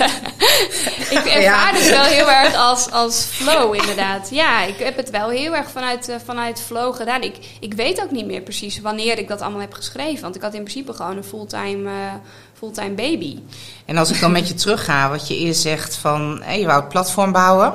Ik 1.10 1.26
ervaar 1.26 1.42
ja. 1.42 1.72
het 1.74 1.90
wel 1.90 2.04
heel 2.04 2.32
erg 2.32 2.56
als, 2.56 2.92
als 2.92 3.24
flow, 3.24 3.76
inderdaad. 3.76 4.30
Ja, 4.32 4.64
ik 4.64 4.78
heb 4.78 4.98
het 4.98 5.10
wel 5.10 5.30
heel 5.30 5.56
erg 5.56 5.72
vanuit, 5.72 6.10
uh, 6.10 6.16
vanuit 6.26 6.62
flow 6.62 6.96
gedaan. 6.96 7.22
Ik, 7.22 7.38
ik 7.60 7.74
weet 7.74 8.02
ook 8.02 8.12
niet 8.12 8.26
meer 8.26 8.42
precies 8.42 8.80
wanneer 8.80 9.18
ik 9.18 9.28
dat 9.28 9.42
allemaal 9.42 9.62
heb 9.62 9.74
geschreven. 9.74 10.22
Want 10.22 10.36
ik 10.36 10.42
had 10.42 10.54
in 10.54 10.64
principe 10.64 10.94
gewoon 10.94 11.18
een 11.18 11.24
fulltime. 11.24 11.90
Uh, 11.90 12.14
fulltime 12.58 12.94
baby. 12.94 13.40
En 13.86 13.98
als 13.98 14.10
ik 14.10 14.20
dan 14.20 14.32
met 14.32 14.48
je 14.48 14.54
terugga, 14.54 15.10
wat 15.10 15.28
je 15.28 15.38
eerst 15.38 15.62
zegt 15.62 15.96
van 15.96 16.42
hey, 16.44 16.60
je 16.60 16.66
wou 16.66 16.80
het 16.80 16.90
platform 16.90 17.32
bouwen 17.32 17.74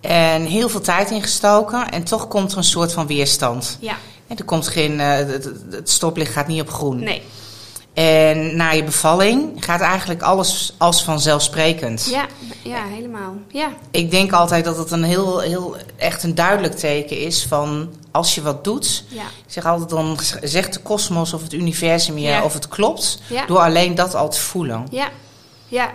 en 0.00 0.44
heel 0.44 0.68
veel 0.68 0.80
tijd 0.80 1.10
ingestoken 1.10 1.90
en 1.90 2.04
toch 2.04 2.28
komt 2.28 2.52
er 2.52 2.58
een 2.58 2.64
soort 2.64 2.92
van 2.92 3.06
weerstand. 3.06 3.78
Ja. 3.80 3.96
En 4.26 4.36
er 4.36 4.44
komt 4.44 4.68
geen, 4.68 4.92
uh, 4.92 5.14
het, 5.14 5.50
het 5.70 5.90
stoplicht 5.90 6.32
gaat 6.32 6.46
niet 6.46 6.60
op 6.60 6.70
groen. 6.70 6.98
Nee. 6.98 7.22
En 7.94 8.56
na 8.56 8.70
je 8.70 8.84
bevalling 8.84 9.64
gaat 9.64 9.80
eigenlijk 9.80 10.22
alles 10.22 10.74
als 10.76 11.04
vanzelfsprekend. 11.04 12.08
Ja, 12.10 12.26
ja, 12.62 12.84
helemaal. 12.84 13.34
Ja. 13.48 13.68
Ik 13.90 14.10
denk 14.10 14.32
altijd 14.32 14.64
dat 14.64 14.76
het 14.76 14.90
een 14.90 15.02
heel, 15.02 15.38
heel 15.38 15.76
echt 15.96 16.22
een 16.22 16.34
duidelijk 16.34 16.74
teken 16.74 17.20
is 17.20 17.46
van 17.48 17.88
als 18.18 18.34
je 18.34 18.42
wat 18.42 18.64
doet, 18.64 19.04
Ja. 19.08 19.22
ik 19.22 19.52
zeg 19.52 19.66
altijd 19.66 19.90
dan 19.90 20.18
zegt 20.42 20.72
de 20.72 20.80
kosmos 20.80 21.32
of 21.32 21.42
het 21.42 21.52
universum 21.52 22.18
je 22.18 22.28
Ja. 22.28 22.42
of 22.42 22.52
het 22.54 22.68
klopt, 22.68 23.20
Ja. 23.28 23.46
door 23.46 23.58
alleen 23.58 23.94
dat 23.94 24.14
al 24.14 24.30
te 24.30 24.40
voelen. 24.40 24.86
Ja, 24.90 25.08
ja. 25.68 25.90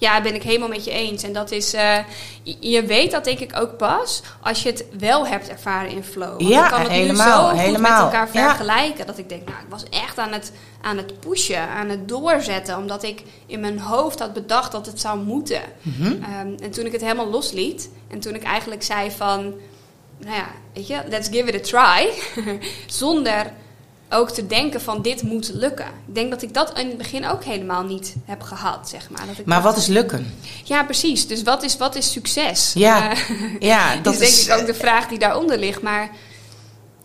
Ja, 0.00 0.22
ben 0.22 0.34
ik 0.34 0.42
helemaal 0.42 0.68
met 0.68 0.84
je 0.84 0.90
eens. 0.90 1.22
En 1.22 1.32
dat 1.32 1.50
is, 1.50 1.72
eh, 1.74 1.96
je- 2.42 2.84
weet 2.84 3.10
dat 3.10 3.24
denk 3.24 3.38
ik 3.38 3.56
ook 3.60 3.76
pas 3.76 4.22
als 4.42 4.62
je 4.62 4.68
het 4.68 4.84
wel 4.98 5.26
hebt 5.26 5.48
ervaren 5.48 5.90
in 5.90 6.04
flow. 6.04 6.28
Want 6.28 6.48
Ja, 6.48 6.68
kan 6.68 6.80
het 6.80 6.88
helemaal, 6.88 7.40
nu 7.42 7.44
zo 7.44 7.48
goed 7.50 7.58
helemaal. 7.58 7.90
met 8.04 8.12
elkaar 8.12 8.28
Ja. 8.32 8.48
vergelijken. 8.48 9.06
Dat 9.06 9.18
ik 9.18 9.28
denk, 9.28 9.48
nou, 9.48 9.58
ik 9.60 9.66
was 9.70 9.82
echt 9.90 10.18
aan 10.18 10.32
het, 10.32 10.52
aan 10.80 10.96
het 10.96 11.20
pushen, 11.20 11.68
aan 11.68 11.88
het 11.88 12.08
doorzetten. 12.08 12.76
Omdat 12.76 13.02
ik 13.02 13.22
in 13.46 13.60
mijn 13.60 13.78
hoofd 13.80 14.18
had 14.18 14.32
bedacht 14.32 14.72
dat 14.72 14.86
het 14.86 15.00
zou 15.00 15.18
moeten. 15.18 15.60
Mhm. 15.82 16.06
Ehm, 16.22 16.62
en 16.62 16.70
toen 16.70 16.86
ik 16.86 16.92
het 16.92 17.00
helemaal 17.00 17.30
losliet. 17.30 17.88
En 18.10 18.20
toen 18.20 18.34
ik 18.34 18.42
eigenlijk 18.42 18.82
zei 18.82 19.10
van, 19.10 19.54
nou 20.18 20.34
ja, 20.36 20.46
weet 20.74 20.86
je, 20.86 21.02
let's 21.08 21.28
give 21.28 21.52
it 21.52 21.74
a 21.74 21.94
try. 21.94 22.10
Zonder 22.86 23.52
ook 24.10 24.30
te 24.30 24.46
denken 24.46 24.80
van 24.80 25.02
dit 25.02 25.22
moet 25.22 25.50
lukken. 25.54 25.86
Ik 26.06 26.14
denk 26.14 26.30
dat 26.30 26.42
ik 26.42 26.54
dat 26.54 26.78
in 26.78 26.88
het 26.88 26.98
begin 26.98 27.26
ook 27.26 27.44
helemaal 27.44 27.82
niet 27.82 28.14
heb 28.24 28.42
gehad, 28.42 28.88
zeg 28.88 29.10
maar. 29.10 29.26
Dat 29.26 29.38
ik 29.38 29.46
Maar 29.46 29.62
wat 29.62 29.76
is 29.76 29.86
lukken? 29.86 30.34
Ja, 30.64 30.84
precies. 30.84 31.26
Dus 31.26 31.42
wat 31.42 31.62
is, 31.62 31.76
wat 31.76 31.94
is 31.94 32.12
succes? 32.12 32.72
Ja, 32.74 33.10
Eh, 33.10 33.60
Ja, 33.60 33.96
dat 34.02 34.12
is 34.12 34.18
denk 34.18 34.32
is 34.32 34.46
ik 34.46 34.52
ook 34.52 34.66
de 34.66 34.74
vraag 34.74 35.08
die 35.08 35.18
daaronder 35.18 35.58
ligt. 35.58 35.82
Maar 35.82 36.10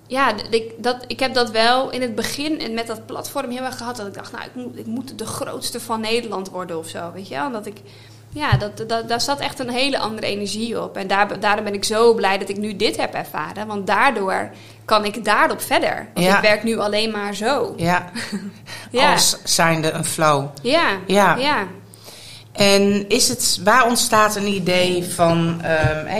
ja, 0.07 0.33
ik, 0.49 0.71
dat, 0.77 0.97
ik 1.07 1.19
heb 1.19 1.33
dat 1.33 1.51
wel 1.51 1.89
in 1.89 2.01
het 2.01 2.15
begin 2.15 2.59
en 2.59 2.73
met 2.73 2.87
dat 2.87 3.05
platform 3.05 3.49
heel 3.51 3.63
erg 3.63 3.77
gehad. 3.77 3.95
Dat 3.95 4.07
ik 4.07 4.13
dacht, 4.13 4.31
nou, 4.31 4.43
ik 4.43 4.55
moet, 4.55 4.77
ik 4.77 4.85
moet 4.85 5.17
de 5.17 5.25
grootste 5.25 5.79
van 5.79 6.01
Nederland 6.01 6.49
worden 6.49 6.77
of 6.77 6.87
zo. 6.87 7.11
Weet 7.13 7.27
je 7.27 7.35
wel? 7.35 7.51
Dat 7.51 7.65
ik, 7.65 7.77
ja, 8.33 8.57
dat, 8.57 8.89
dat, 8.89 9.07
daar 9.09 9.21
zat 9.21 9.39
echt 9.39 9.59
een 9.59 9.69
hele 9.69 9.97
andere 9.99 10.27
energie 10.27 10.81
op. 10.81 10.97
En 10.97 11.07
daar, 11.07 11.39
daarom 11.39 11.63
ben 11.63 11.73
ik 11.73 11.83
zo 11.83 12.13
blij 12.13 12.37
dat 12.37 12.49
ik 12.49 12.57
nu 12.57 12.75
dit 12.75 12.97
heb 12.97 13.13
ervaren. 13.13 13.67
Want 13.67 13.87
daardoor 13.87 14.49
kan 14.85 15.05
ik 15.05 15.25
daarop 15.25 15.61
verder. 15.61 16.07
Want 16.13 16.25
Ja. 16.25 16.35
ik 16.35 16.41
werk 16.41 16.63
nu 16.63 16.77
alleen 16.79 17.11
maar 17.11 17.35
zo. 17.35 17.73
ja, 17.77 18.09
Ja. 18.91 19.11
als 19.11 19.37
zijnde 19.43 19.91
een 19.91 20.05
flow. 20.05 20.47
Ja, 20.61 20.89
Ja. 21.07 21.35
ja. 21.35 21.67
En 22.53 23.09
is 23.09 23.29
het, 23.29 23.59
waar 23.63 23.85
ontstaat 23.87 24.35
een 24.35 24.47
idee 24.47 25.03
van, 25.03 25.61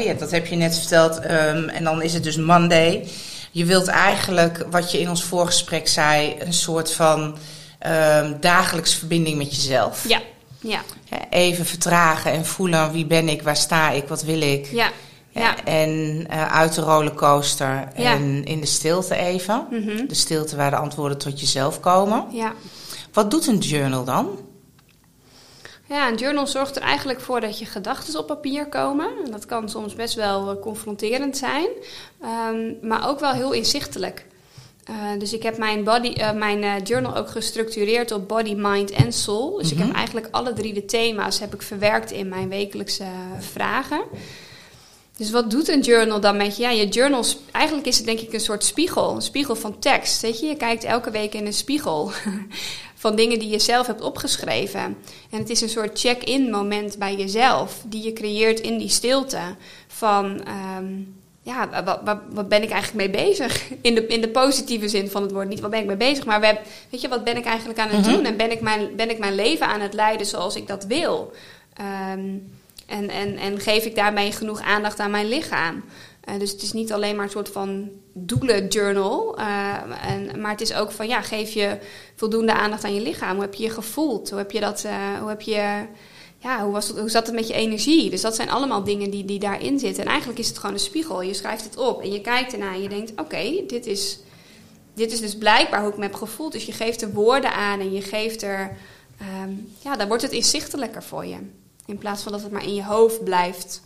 ja, 0.03 0.13
dat 0.13 0.31
heb 0.31 0.45
je 0.45 0.55
net 0.55 0.77
verteld, 0.77 1.19
ehm, 1.19 1.69
en 1.69 1.83
dan 1.83 2.01
is 2.01 2.13
het 2.13 2.23
dus 2.23 2.37
Monday. 2.37 3.07
Je 3.51 3.65
wilt 3.65 3.87
eigenlijk, 3.87 4.65
wat 4.71 4.91
je 4.91 4.99
in 4.99 5.09
ons 5.09 5.23
voorgesprek 5.23 5.87
zei, 5.87 6.35
een 6.39 6.53
soort 6.53 6.91
van 6.93 7.37
ehm 7.79 8.33
dagelijks 8.39 8.93
verbinding 8.95 9.37
met 9.37 9.55
jezelf. 9.55 10.07
Ja, 10.07 10.19
ja, 10.59 10.79
Even 11.29 11.65
vertragen 11.65 12.31
en 12.31 12.45
voelen 12.45 12.91
wie 12.91 13.05
ben 13.05 13.29
ik, 13.29 13.41
waar 13.41 13.55
sta 13.57 13.89
ik, 13.89 14.07
wat 14.07 14.23
wil 14.23 14.41
ik. 14.41 14.65
ja. 14.65 14.89
ja. 15.29 15.63
En 15.63 16.25
eh, 16.29 16.51
uit 16.51 16.75
de 16.75 16.81
rollercoaster 16.81 17.87
Ja. 17.95 18.11
en 18.13 18.43
in 18.45 18.59
de 18.59 18.65
stilte 18.65 19.15
even. 19.15 19.67
Mhm. 19.69 20.05
De 20.07 20.15
stilte 20.15 20.55
waar 20.55 20.69
de 20.69 20.75
antwoorden 20.77 21.17
tot 21.17 21.39
jezelf 21.39 21.79
komen. 21.79 22.25
ja. 22.31 22.53
Wat 23.13 23.31
doet 23.31 23.47
een 23.47 23.57
journal 23.57 24.03
dan? 24.03 24.27
Ja, 25.89 26.07
een 26.09 26.15
journal 26.15 26.47
zorgt 26.47 26.75
er 26.75 26.81
eigenlijk 26.81 27.21
voor 27.21 27.41
dat 27.41 27.59
je 27.59 27.65
gedachten 27.65 28.19
op 28.19 28.27
papier 28.27 28.67
komen. 28.69 29.07
En 29.25 29.31
dat 29.31 29.45
kan 29.45 29.69
soms 29.69 29.95
best 29.95 30.15
wel 30.15 30.49
eh, 30.51 30.61
confronterend 30.61 31.37
zijn, 31.37 31.67
ehm, 32.21 32.87
maar 32.87 33.07
ook 33.09 33.19
wel 33.19 33.31
heel 33.31 33.51
inzichtelijk. 33.51 34.25
Eh, 34.83 34.95
dus 35.19 35.33
ik 35.33 35.43
heb 35.43 35.57
mijn, 35.57 35.83
body, 35.83 36.13
eh, 36.13 36.31
mijn 36.31 36.63
eh, 36.63 36.73
journal 36.83 37.15
ook 37.15 37.29
gestructureerd 37.29 38.11
op 38.11 38.27
body, 38.27 38.53
mind 38.57 38.91
en 38.91 39.13
soul. 39.13 39.57
Dus 39.57 39.71
ik 39.71 39.77
Mhm. 39.77 39.87
heb 39.87 39.95
eigenlijk 39.95 40.27
alle 40.31 40.53
drie 40.53 40.73
de 40.73 40.85
thema's 40.85 41.39
heb 41.39 41.53
ik 41.53 41.61
verwerkt 41.61 42.11
in 42.11 42.27
mijn 42.29 42.49
wekelijkse 42.49 43.05
vragen. 43.39 44.01
Dus 45.17 45.31
wat 45.31 45.51
doet 45.51 45.67
een 45.67 45.81
journal 45.81 46.19
dan 46.19 46.37
met 46.37 46.57
je? 46.57 46.63
Ja, 46.63 46.69
je 46.69 46.87
journals, 46.87 47.37
eigenlijk 47.51 47.87
is 47.87 47.97
het 47.97 48.05
denk 48.05 48.19
ik 48.19 48.33
een 48.33 48.39
soort 48.39 48.63
spiegel, 48.63 49.15
een 49.15 49.21
spiegel 49.21 49.55
van 49.55 49.79
tekst. 49.79 50.21
Weet 50.21 50.39
je, 50.39 50.45
je 50.45 50.55
kijkt 50.55 50.83
elke 50.83 51.11
week 51.11 51.33
in 51.33 51.45
een 51.45 51.53
spiegel 51.53 52.11
van 52.95 53.15
dingen 53.15 53.39
die 53.39 53.49
je 53.49 53.59
zelf 53.59 53.87
hebt 53.87 54.01
opgeschreven. 54.01 54.81
En 55.29 55.39
het 55.39 55.49
is 55.49 55.61
een 55.61 55.69
soort 55.69 55.99
check-in 55.99 56.49
moment 56.49 56.97
bij 56.97 57.15
jezelf, 57.15 57.83
die 57.85 58.03
je 58.03 58.13
creëert 58.13 58.59
in 58.59 58.77
die 58.77 58.89
stilte. 58.89 59.39
Van, 59.87 60.43
ehm, 60.43 60.93
ja, 61.45 61.83
wat, 61.83 61.99
wat, 62.03 62.17
wat 62.29 62.47
ben 62.49 62.63
ik 62.63 62.69
eigenlijk 62.69 63.11
mee 63.11 63.25
bezig? 63.25 63.63
In 63.81 63.95
de, 63.95 64.07
in 64.07 64.21
de 64.21 64.29
positieve 64.29 64.87
zin 64.87 65.09
van 65.09 65.21
het 65.21 65.31
woord. 65.31 65.47
Niet 65.47 65.59
wat 65.59 65.69
ben 65.69 65.79
ik 65.79 65.85
mee 65.85 65.95
bezig, 65.95 66.25
maar 66.25 66.41
we, 66.41 66.57
weet 66.89 67.01
je, 67.01 67.07
wat 67.07 67.23
ben 67.23 67.37
ik 67.37 67.45
eigenlijk 67.45 67.79
aan 67.79 67.89
het 67.89 68.05
Mhm. 68.05 68.13
doen? 68.13 68.25
En 68.25 68.37
ben 68.37 68.51
ik, 68.51 68.61
mijn, 68.61 68.95
ben 68.95 69.09
ik 69.09 69.17
mijn 69.19 69.35
leven 69.35 69.67
aan 69.67 69.81
het 69.81 69.93
leiden 69.93 70.25
zoals 70.25 70.55
ik 70.55 70.67
dat 70.67 70.85
wil? 70.85 71.31
Ehm, 71.73 72.29
en, 72.87 73.09
en, 73.09 73.37
en 73.37 73.59
geef 73.59 73.85
ik 73.85 73.95
daarmee 73.95 74.31
genoeg 74.31 74.61
aandacht 74.61 74.99
aan 74.99 75.11
mijn 75.11 75.27
lichaam? 75.29 75.83
Eh, 76.23 76.39
dus 76.39 76.51
het 76.51 76.61
is 76.61 76.73
niet 76.73 76.93
alleen 76.93 77.15
maar 77.15 77.25
een 77.25 77.31
soort 77.31 77.49
van 77.49 77.89
doelen-journal. 78.13 79.37
eh, 79.37 80.11
en, 80.11 80.41
maar 80.41 80.51
het 80.51 80.61
is 80.61 80.73
ook 80.73 80.91
van, 80.91 81.07
ja, 81.07 81.21
geef 81.21 81.51
je 81.53 81.77
voldoende 82.15 82.53
aandacht 82.53 82.83
aan 82.83 82.93
je 82.95 83.01
lichaam. 83.01 83.33
Hoe 83.33 83.41
heb 83.41 83.53
je 83.53 83.63
je 83.63 83.69
gevoeld? 83.69 84.29
Hoe 84.29 84.37
heb 84.39 84.51
je 84.51 84.59
dat, 84.59 84.83
eh, 84.83 85.19
hoe 85.19 85.29
heb 85.29 85.41
je... 85.41 85.81
Ja, 86.43 86.63
hoe, 86.63 86.71
was 86.71 86.87
het, 86.87 86.99
hoe 86.99 87.09
zat 87.09 87.25
het 87.25 87.35
met 87.35 87.47
je 87.47 87.53
energie? 87.53 88.09
Dus 88.09 88.21
dat 88.21 88.35
zijn 88.35 88.49
allemaal 88.49 88.83
dingen 88.83 89.09
die, 89.09 89.25
die 89.25 89.39
daarin 89.39 89.79
zitten. 89.79 90.03
En 90.03 90.09
eigenlijk 90.09 90.39
is 90.39 90.47
het 90.47 90.57
gewoon 90.57 90.73
een 90.73 90.81
spiegel. 90.81 91.21
Je 91.21 91.33
schrijft 91.33 91.63
het 91.63 91.77
op 91.77 92.01
en 92.01 92.11
je 92.11 92.21
kijkt 92.21 92.53
ernaar 92.53 92.73
en 92.73 92.81
je 92.81 92.89
denkt... 92.89 93.11
Oké, 93.15 93.63
dit, 93.67 93.85
is, 93.85 94.19
dit 94.93 95.11
is 95.11 95.19
dus 95.19 95.37
blijkbaar 95.37 95.81
hoe 95.81 95.91
ik 95.91 95.97
me 95.97 96.03
heb 96.03 96.13
gevoeld. 96.13 96.51
Dus 96.51 96.65
je 96.65 96.71
geeft 96.71 97.01
er 97.01 97.11
woorden 97.11 97.53
aan 97.53 97.79
en 97.79 97.93
je 97.93 98.01
geeft 98.01 98.41
er... 98.41 98.77
ehm, 99.19 99.51
ja, 99.79 99.95
dan 99.95 100.07
wordt 100.07 100.23
het 100.23 100.31
inzichtelijker 100.31 101.03
voor 101.03 101.25
je. 101.25 101.37
In 101.85 101.97
plaats 101.97 102.23
van 102.23 102.31
dat 102.31 102.41
het 102.41 102.51
maar 102.51 102.63
in 102.63 102.75
je 102.75 102.83
hoofd 102.83 103.23
blijft 103.23 103.81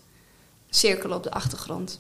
cirkelen 0.70 1.18
op 1.18 1.24
de 1.24 1.32
achtergrond. 1.32 2.00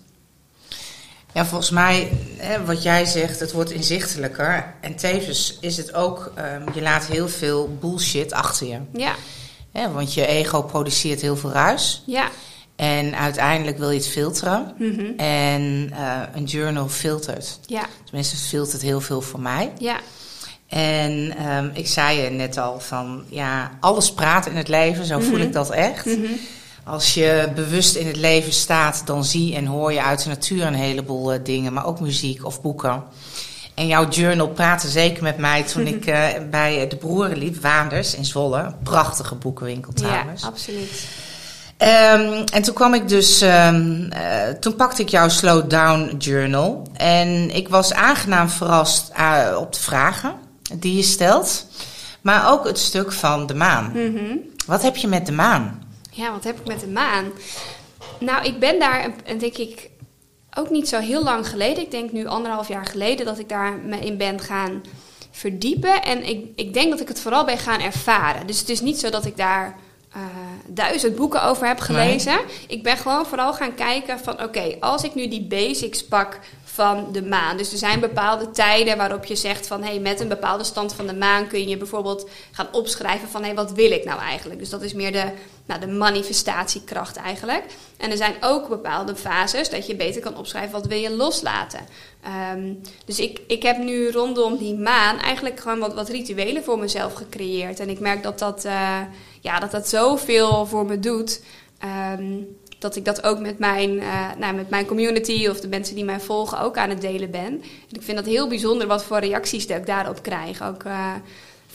Ja, 1.33 1.45
volgens 1.45 1.69
mij, 1.69 2.11
hè, 2.37 2.65
wat 2.65 2.83
jij 2.83 3.05
zegt, 3.05 3.39
het 3.39 3.51
wordt 3.51 3.71
inzichtelijker. 3.71 4.75
En 4.81 4.95
tevens 4.95 5.57
is 5.61 5.77
het 5.77 5.93
ook, 5.93 6.31
ehm, 6.35 6.73
je 6.73 6.81
laat 6.81 7.05
heel 7.05 7.29
veel 7.29 7.77
bullshit 7.79 8.33
achter 8.33 8.67
je. 8.67 8.79
Ja, 8.93 9.15
Hè, 9.77 9.91
want 9.91 10.13
je 10.13 10.25
ego 10.25 10.61
produceert 10.61 11.21
heel 11.21 11.37
veel 11.37 11.51
ruis. 11.51 12.03
ja. 12.05 12.29
En 12.75 13.15
uiteindelijk 13.17 13.77
wil 13.77 13.89
je 13.91 13.97
het 13.97 14.07
filteren. 14.07 14.73
Mhm. 14.77 15.05
En 15.17 15.89
eh, 15.93 16.21
een 16.33 16.43
journal 16.43 16.87
filtert. 16.89 17.59
Ja, 17.65 17.85
Tenminste, 18.05 18.35
het 18.35 18.43
filtert 18.45 18.81
heel 18.81 19.01
veel 19.01 19.21
voor 19.21 19.39
mij. 19.39 19.71
ja, 19.79 19.97
En 20.67 21.35
ehm, 21.37 21.69
ik 21.73 21.87
zei 21.87 22.19
je 22.21 22.29
net 22.29 22.57
al 22.57 22.79
van, 22.79 23.23
ja, 23.29 23.71
alles 23.79 24.11
praat 24.13 24.45
in 24.45 24.55
het 24.55 24.67
leven, 24.67 25.05
zo 25.05 25.19
voel 25.19 25.31
Mhm. 25.37 25.41
ik 25.41 25.53
dat 25.53 25.69
echt. 25.69 26.05
Mhm. 26.05 26.17
Als 26.83 27.13
je 27.13 27.51
bewust 27.55 27.95
in 27.95 28.07
het 28.07 28.15
leven 28.17 28.53
staat, 28.53 29.01
dan 29.05 29.23
zie 29.25 29.55
en 29.55 29.65
hoor 29.65 29.93
je 29.93 30.03
uit 30.03 30.23
de 30.23 30.29
natuur 30.29 30.63
een 30.65 30.73
heleboel 30.73 31.33
eh, 31.33 31.39
dingen, 31.43 31.73
maar 31.73 31.85
ook 31.85 31.99
muziek 31.99 32.45
of 32.45 32.61
boeken. 32.61 33.03
En 33.77 33.87
jouw 33.87 34.07
journal 34.09 34.47
praatte 34.47 34.87
zeker 34.89 35.23
met 35.23 35.37
mij 35.37 35.63
toen 35.63 35.87
ik 35.87 36.05
eh, 36.15 36.27
bij 36.49 36.83
eh, 36.83 36.89
de 36.89 36.95
broeren 36.95 37.37
liep, 37.37 37.61
Waanders 37.61 38.15
in 38.15 38.25
Zwolle. 38.25 38.73
Prachtige 38.83 39.35
boekenwinkel 39.35 39.91
ja, 39.95 40.01
trouwens. 40.07 40.43
absoluut. 40.43 41.07
Ehm, 41.77 42.43
en 42.53 42.61
toen 42.61 42.73
kwam 42.73 42.93
ik 42.93 43.07
dus, 43.07 43.41
ehm, 43.41 44.01
eh, 44.11 44.49
toen 44.59 44.75
pakte 44.75 45.01
ik 45.01 45.09
jouw 45.09 45.29
Slow 45.29 45.69
Down 45.69 46.15
Journal. 46.17 46.87
En 46.93 47.55
ik 47.55 47.69
was 47.69 47.93
aangenaam 47.93 48.49
verrast 48.49 49.11
op 49.57 49.73
de 49.73 49.79
vragen 49.79 50.35
die 50.73 50.95
je 50.95 51.03
stelt. 51.03 51.65
Maar 52.21 52.51
ook 52.51 52.65
het 52.67 52.79
stuk 52.79 53.11
van 53.11 53.47
de 53.47 53.53
maan. 53.55 53.91
Mhm. 53.93 54.35
Wat 54.65 54.81
heb 54.81 54.95
je 54.95 55.07
met 55.07 55.25
de 55.25 55.31
maan? 55.31 55.83
Ja, 56.11 56.31
wat 56.31 56.43
heb 56.43 56.59
ik 56.59 56.67
met 56.67 56.79
de 56.79 56.87
maan? 56.87 57.25
Nou, 58.19 58.45
ik 58.45 58.59
ben 58.59 58.79
daar, 58.79 58.99
en- 59.01 59.13
en 59.25 59.37
denk 59.37 59.57
ik, 59.57 59.89
ook 60.57 60.69
niet 60.69 60.89
zo 60.89 60.99
heel 60.99 61.23
lang 61.23 61.47
geleden. 61.47 61.83
Ik 61.83 61.91
denk 61.91 62.11
nu 62.11 62.25
anderhalf 62.25 62.67
jaar 62.67 62.85
geleden 62.85 63.25
dat 63.25 63.39
ik 63.39 63.49
daar 63.49 63.73
me 63.73 63.99
in 63.99 64.17
ben 64.17 64.39
gaan 64.39 64.81
verdiepen. 65.31 66.03
En 66.03 66.27
ik, 66.27 66.45
ik 66.55 66.73
denk 66.73 66.89
dat 66.89 66.99
ik 66.99 67.07
het 67.07 67.19
vooral 67.19 67.45
ben 67.45 67.57
gaan 67.57 67.79
ervaren. 67.79 68.47
Dus 68.47 68.59
het 68.59 68.69
is 68.69 68.81
niet 68.81 68.99
zo 68.99 69.09
dat 69.09 69.25
ik 69.25 69.37
daar 69.37 69.75
eh, 70.11 70.21
duizend 70.67 71.15
boeken 71.15 71.43
over 71.43 71.67
heb 71.67 71.79
gelezen. 71.79 72.39
Ik 72.67 72.83
ben 72.83 72.97
gewoon 72.97 73.25
vooral 73.25 73.53
gaan 73.53 73.75
kijken 73.75 74.19
van... 74.19 74.43
oké, 74.43 74.77
als 74.79 75.03
ik 75.03 75.15
nu 75.15 75.27
die 75.27 75.47
basics 75.47 76.05
pak 76.05 76.39
van 76.77 77.11
de 77.11 77.23
maan. 77.23 77.57
Dus 77.57 77.71
er 77.71 77.77
zijn 77.77 77.99
bepaalde 77.99 78.51
tijden 78.51 78.97
waarop 78.97 79.25
je 79.25 79.35
zegt 79.35 79.67
van... 79.67 79.83
hey, 79.83 79.99
met 79.99 80.19
een 80.19 80.27
bepaalde 80.27 80.63
stand 80.63 80.93
van 80.93 81.07
de 81.07 81.15
maan 81.15 81.47
kun 81.47 81.67
je 81.67 81.77
bijvoorbeeld 81.77 82.29
gaan 82.51 82.67
opschrijven 82.71 83.29
van... 83.29 83.43
hey, 83.43 83.55
wat 83.55 83.71
wil 83.71 83.91
ik 83.91 84.05
nou 84.05 84.19
eigenlijk? 84.19 84.59
Dus 84.59 84.69
dat 84.69 84.81
is 84.81 84.93
meer 84.93 85.11
de, 85.11 85.31
nou, 85.65 85.79
de 85.79 85.87
manifestatiekracht 85.87 87.15
eigenlijk. 87.15 87.63
En 87.97 88.11
er 88.11 88.17
zijn 88.17 88.35
ook 88.41 88.67
bepaalde 88.67 89.15
fases 89.15 89.69
dat 89.69 89.87
je 89.87 89.95
beter 89.95 90.21
kan 90.21 90.37
opschrijven... 90.37 90.71
wat 90.71 90.85
wil 90.85 90.97
je 90.97 91.15
loslaten? 91.15 91.79
Ehm, 92.23 92.73
dus 93.05 93.19
ik, 93.19 93.41
ik 93.47 93.63
heb 93.63 93.77
nu 93.77 94.11
rondom 94.11 94.57
die 94.57 94.75
maan 94.75 95.19
eigenlijk 95.19 95.59
gewoon 95.59 95.79
wat, 95.79 95.93
wat 95.93 96.09
rituelen 96.09 96.63
voor 96.63 96.79
mezelf 96.79 97.13
gecreëerd. 97.13 97.79
En 97.79 97.89
ik 97.89 97.99
merk 97.99 98.23
dat 98.23 98.39
dat, 98.39 98.65
eh, 98.65 98.99
ja, 99.41 99.59
dat, 99.59 99.71
dat 99.71 99.89
zoveel 99.89 100.65
voor 100.65 100.85
me 100.85 100.99
doet. 100.99 101.41
Ehm, 101.79 102.33
dat 102.79 102.95
ik 102.95 103.05
dat 103.05 103.23
ook 103.23 103.39
met 103.39 103.59
mijn, 103.59 103.99
eh, 103.99 104.29
nou, 104.37 104.55
met 104.55 104.69
mijn 104.69 104.85
community 104.85 105.47
of 105.47 105.59
de 105.59 105.67
mensen 105.67 105.95
die 105.95 106.05
mij 106.05 106.19
volgen 106.19 106.59
ook 106.59 106.77
aan 106.77 106.89
het 106.89 107.01
delen 107.01 107.31
ben. 107.31 107.61
En 107.89 107.89
ik 107.89 108.01
vind 108.01 108.17
dat 108.17 108.25
heel 108.25 108.47
bijzonder 108.47 108.87
wat 108.87 109.03
voor 109.03 109.19
reacties 109.19 109.67
dat 109.67 109.77
ik 109.77 109.85
daarop 109.85 110.21
krijg. 110.21 110.63
Ook, 110.63 110.83
eh, 110.83 111.13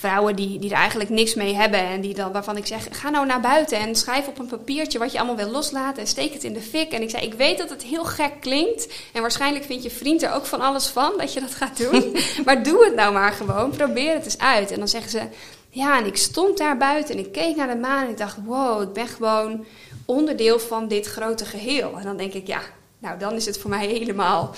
vrouwen 0.02 0.36
die, 0.36 0.58
die 0.58 0.70
er 0.70 0.76
eigenlijk 0.76 1.10
niks 1.10 1.34
mee 1.34 1.54
hebben. 1.54 1.80
En 1.80 2.00
die 2.00 2.14
dan, 2.14 2.32
waarvan 2.32 2.56
ik 2.56 2.66
zeg, 2.66 2.88
ga 2.90 3.10
nou 3.10 3.26
naar 3.26 3.40
buiten 3.40 3.78
en 3.78 3.96
schrijf 3.96 4.26
op 4.26 4.38
een 4.38 4.46
papiertje 4.46 4.98
wat 4.98 5.12
je 5.12 5.18
allemaal 5.18 5.36
wil 5.36 5.50
loslaten. 5.50 6.02
En 6.02 6.08
steek 6.08 6.32
het 6.32 6.44
in 6.44 6.52
de 6.52 6.60
fik. 6.60 6.92
En 6.92 7.02
ik 7.02 7.10
zei, 7.10 7.24
ik 7.24 7.34
weet 7.34 7.58
dat 7.58 7.70
het 7.70 7.82
heel 7.82 8.04
gek 8.04 8.32
klinkt. 8.40 8.94
En 9.12 9.20
waarschijnlijk 9.20 9.64
vindt 9.64 9.82
je 9.82 9.90
vriend 9.90 10.22
er 10.22 10.32
ook 10.32 10.46
van 10.46 10.60
alles 10.60 10.86
van 10.86 11.12
dat 11.18 11.32
je 11.32 11.40
dat 11.40 11.54
gaat 11.54 11.76
doen. 11.76 12.16
maar 12.44 12.62
doe 12.62 12.84
het 12.84 12.94
nou 12.94 13.12
maar 13.12 13.32
gewoon. 13.32 13.70
Probeer 13.70 14.14
het 14.14 14.24
eens 14.24 14.38
uit. 14.38 14.70
En 14.70 14.78
dan 14.78 14.88
zeggen 14.88 15.10
ze, 15.10 15.20
ja, 15.68 15.98
en 15.98 16.06
ik 16.06 16.16
stond 16.16 16.58
daar 16.58 16.76
buiten 16.76 17.14
en 17.14 17.24
ik 17.24 17.32
keek 17.32 17.56
naar 17.56 17.68
de 17.68 17.76
maan. 17.76 18.04
En 18.04 18.10
ik 18.10 18.18
dacht, 18.18 18.36
wow, 18.44 18.82
ik 18.82 18.92
ben 18.92 19.06
gewoon 19.06 19.64
onderdeel 20.04 20.58
van 20.58 20.88
dit 20.88 21.06
grote 21.06 21.44
geheel. 21.44 21.98
En 21.98 22.04
dan 22.04 22.16
denk 22.16 22.32
ik, 22.32 22.46
ja, 22.46 22.60
nou 22.98 23.18
dan 23.18 23.32
is 23.32 23.46
het 23.46 23.58
voor 23.58 23.70
mij 23.70 23.86
helemaal... 23.86 24.54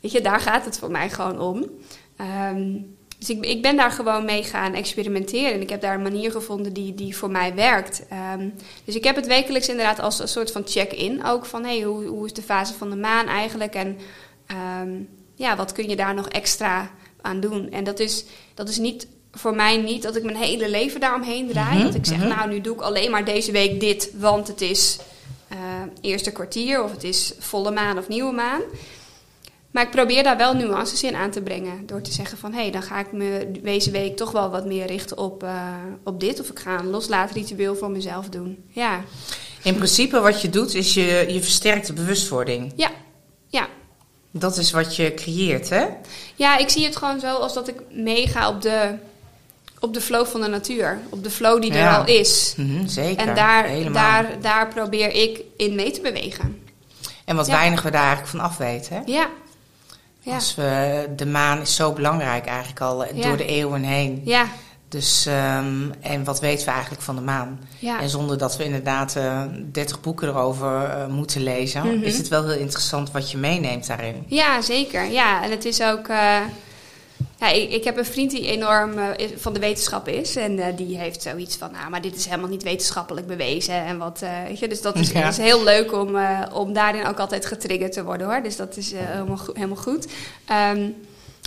Weet 0.00 0.12
je, 0.12 0.20
daar 0.20 0.40
gaat 0.40 0.64
het 0.64 0.78
voor 0.78 0.90
mij 0.90 1.10
gewoon 1.10 1.40
om. 1.40 1.66
Ehm, 2.16 2.78
dus 3.18 3.30
ik, 3.30 3.46
ik, 3.46 3.62
ben 3.62 3.76
daar 3.76 3.90
gewoon 3.90 4.24
mee 4.24 4.44
gaan 4.44 4.74
experimenteren. 4.74 5.52
En 5.52 5.60
ik 5.60 5.70
heb 5.70 5.80
daar 5.80 5.94
een 5.94 6.02
manier 6.02 6.30
gevonden 6.30 6.72
die, 6.72 6.94
die 6.94 7.16
voor 7.16 7.30
mij 7.30 7.54
werkt. 7.54 8.06
Ehm, 8.08 8.48
dus 8.84 8.94
ik 8.94 9.04
heb 9.04 9.16
het 9.16 9.26
wekelijks 9.26 9.68
inderdaad 9.68 10.00
als 10.00 10.18
een 10.18 10.28
soort 10.28 10.52
van 10.52 10.62
check-in. 10.66 11.24
Ook 11.24 11.44
van 11.44 11.64
hey, 11.64 11.82
hoe, 11.82 12.06
hoe 12.06 12.26
is 12.26 12.32
de 12.32 12.42
fase 12.42 12.74
van 12.74 12.90
de 12.90 12.96
maan 12.96 13.26
eigenlijk? 13.26 13.74
En 13.74 13.98
ehm, 14.46 14.90
ja, 15.34 15.56
wat 15.56 15.72
kun 15.72 15.88
je 15.88 15.96
daar 15.96 16.14
nog 16.14 16.28
extra 16.28 16.90
aan 17.20 17.40
doen? 17.40 17.70
En 17.70 17.84
dat 17.84 17.98
is, 17.98 18.24
dat 18.54 18.68
is 18.68 18.78
niet 18.78 19.06
voor 19.32 19.54
mij 19.54 19.76
niet 19.76 20.02
dat 20.02 20.16
ik 20.16 20.22
mijn 20.22 20.36
hele 20.36 20.70
leven 20.70 21.00
daaromheen 21.00 21.48
draai. 21.48 21.76
Mhm, 21.76 21.86
dat 21.86 21.94
ik 21.94 22.06
zeg, 22.06 22.18
mhm. 22.18 22.28
nou 22.28 22.48
nu 22.48 22.60
doe 22.60 22.74
ik 22.74 22.80
alleen 22.80 23.10
maar 23.10 23.24
deze 23.24 23.52
week 23.52 23.80
dit, 23.80 24.10
want 24.18 24.48
het 24.48 24.60
is 24.60 24.98
uh, 25.52 25.58
eerste 26.00 26.30
kwartier 26.30 26.82
of 26.82 26.90
het 26.90 27.04
is 27.04 27.32
volle 27.38 27.70
maan 27.70 27.98
of 27.98 28.08
nieuwe 28.08 28.32
maan. 28.32 28.60
Maar 29.70 29.82
ik 29.82 29.90
probeer 29.90 30.22
daar 30.22 30.36
wel 30.36 30.54
nuances 30.54 31.02
in 31.02 31.14
aan 31.14 31.30
te 31.30 31.42
brengen. 31.42 31.86
Door 31.86 32.00
te 32.00 32.12
zeggen 32.12 32.38
van, 32.38 32.52
hé, 32.52 32.60
hey, 32.60 32.70
dan 32.70 32.82
ga 32.82 32.98
ik 32.98 33.12
me 33.12 33.50
deze 33.62 33.90
week 33.90 34.16
toch 34.16 34.30
wel 34.30 34.50
wat 34.50 34.66
meer 34.66 34.86
richten 34.86 35.18
op, 35.18 35.42
uh, 35.42 35.74
op 36.04 36.20
dit. 36.20 36.40
Of 36.40 36.48
ik 36.48 36.58
ga 36.58 36.78
een 36.78 36.90
loslaatritueel 36.90 37.76
voor 37.76 37.90
mezelf 37.90 38.28
doen. 38.28 38.64
Ja. 38.68 39.04
In 39.62 39.74
principe 39.74 40.20
wat 40.20 40.42
je 40.42 40.50
doet, 40.50 40.74
is 40.74 40.94
je, 40.94 41.24
je 41.28 41.42
versterkt 41.42 41.86
de 41.86 41.92
bewustwording. 41.92 42.72
Ja, 42.76 42.90
ja. 43.48 43.68
Dat 44.30 44.56
is 44.56 44.70
wat 44.70 44.96
je 44.96 45.14
creëert, 45.14 45.68
hè? 45.68 45.86
Ja, 46.34 46.58
ik 46.58 46.68
zie 46.68 46.84
het 46.84 46.96
gewoon 46.96 47.20
zo 47.20 47.34
als 47.36 47.54
dat 47.54 47.68
ik 47.68 47.82
meega 47.90 48.48
op 48.48 48.62
de, 48.62 48.94
op 49.82 49.94
de 49.94 50.00
flow 50.00 50.26
van 50.26 50.40
de 50.40 50.48
natuur. 50.48 50.98
Op 51.08 51.24
de 51.24 51.30
flow 51.30 51.62
die 51.62 51.72
er 51.72 51.96
al 51.96 52.06
is. 52.06 52.54
Mm 52.56 52.88
zeker, 52.88 53.28
En 53.28 53.34
daar, 53.34 53.92
daar, 53.92 54.40
daar 54.40 54.68
probeer 54.68 55.14
ik 55.14 55.40
in 55.56 55.74
mee 55.74 55.90
te 55.90 56.00
bewegen. 56.00 56.62
En 57.24 57.36
wat 57.36 57.48
weinig 57.48 57.82
we 57.82 57.90
daar 57.90 58.06
eigenlijk 58.06 58.30
van 58.30 58.40
af 58.40 58.56
weten, 58.56 58.96
hè? 58.96 59.02
Ja, 59.04 59.28
ja. 60.20 60.34
Als 60.34 60.54
we, 60.54 61.04
de 61.16 61.26
maan 61.26 61.60
is 61.60 61.74
zo 61.74 61.92
belangrijk 61.92 62.46
eigenlijk 62.46 62.80
al 62.80 63.04
eh, 63.04 63.22
door 63.22 63.36
de 63.36 63.46
eeuwen 63.46 63.82
heen. 63.82 64.22
Ja. 64.24 64.46
Dus, 64.88 65.26
um, 65.26 65.92
en 66.00 66.24
wat 66.24 66.40
weten 66.40 66.64
we 66.66 66.72
eigenlijk 66.72 67.02
van 67.02 67.14
de 67.14 67.20
maan? 67.20 67.60
Ja. 67.78 68.00
En 68.00 68.08
zonder 68.08 68.38
dat 68.38 68.56
we 68.56 68.64
inderdaad 68.64 69.16
uh, 69.16 69.42
30 69.72 70.00
boeken 70.00 70.28
erover 70.28 70.88
uh, 70.88 71.06
moeten 71.06 71.42
lezen, 71.42 71.82
mm 71.82 71.90
-hmm. 71.90 72.02
is 72.02 72.18
het 72.18 72.28
wel 72.28 72.48
heel 72.48 72.58
interessant 72.58 73.10
wat 73.10 73.30
je 73.30 73.38
meeneemt 73.38 73.86
daarin. 73.86 74.24
Ja, 74.26 74.60
zeker. 74.60 75.10
Ja, 75.10 75.42
en 75.42 75.50
het 75.50 75.64
is 75.64 75.82
ook. 75.82 76.08
Uh, 76.08 76.40
ja, 77.42 77.48
ik, 77.48 77.70
ik, 77.70 77.84
heb 77.84 77.96
een 77.96 78.04
vriend 78.04 78.30
die 78.30 78.46
enorm 78.46 78.98
uh, 78.98 79.08
van 79.36 79.52
de 79.52 79.60
wetenschap 79.60 80.08
is. 80.08 80.36
En 80.36 80.58
uh, 80.58 80.64
die 80.76 80.98
heeft 80.98 81.22
zoiets 81.22 81.56
van, 81.56 81.70
nou, 81.72 81.90
maar 81.90 82.00
dit 82.00 82.16
is 82.16 82.24
helemaal 82.24 82.48
niet 82.48 82.62
wetenschappelijk 82.62 83.26
bewezen. 83.26 83.74
En 83.74 83.98
wat, 83.98 84.20
uh, 84.22 84.30
weet 84.46 84.58
je, 84.58 84.68
dus 84.68 84.80
dat 84.80 84.96
is, 84.96 85.10
ja. 85.12 85.28
is 85.28 85.36
heel 85.36 85.64
leuk 85.64 85.92
om, 85.92 86.18
om 86.52 86.72
daarin 86.72 87.06
ook 87.06 87.18
altijd 87.18 87.46
getriggerd 87.46 87.92
te 87.92 88.04
worden 88.04 88.26
hoor. 88.26 88.42
Dus 88.42 88.56
dat 88.56 88.76
is 88.76 88.92
helemaal, 88.92 89.36
go 89.36 89.52
helemaal 89.54 89.76
goed. 89.76 90.06
Um, 90.74 90.94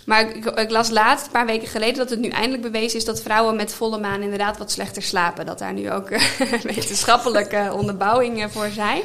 maar 0.06 0.36
ik, 0.36 0.46
ik, 0.46 0.70
las 0.70 0.90
laatst, 0.90 1.26
een 1.26 1.32
paar 1.32 1.46
weken 1.46 1.68
geleden, 1.68 1.98
dat 1.98 2.10
het 2.10 2.20
nu 2.20 2.30
eindelijk 2.30 2.62
bewezen 2.62 2.98
is 3.00 3.06
dat 3.06 3.22
vrouwen 3.22 3.56
met 3.56 3.74
volle 3.74 4.00
maan 4.00 4.22
inderdaad 4.22 4.58
wat 4.58 4.72
slechter 4.72 5.02
slapen. 5.02 5.46
Dat 5.46 5.60
daar 5.60 5.74
nu 5.74 5.92
ook 5.92 6.10
wetenschappelijke 6.76 7.70
onderbouwingen 7.74 8.52
voor 8.52 8.70
zijn. 8.74 9.02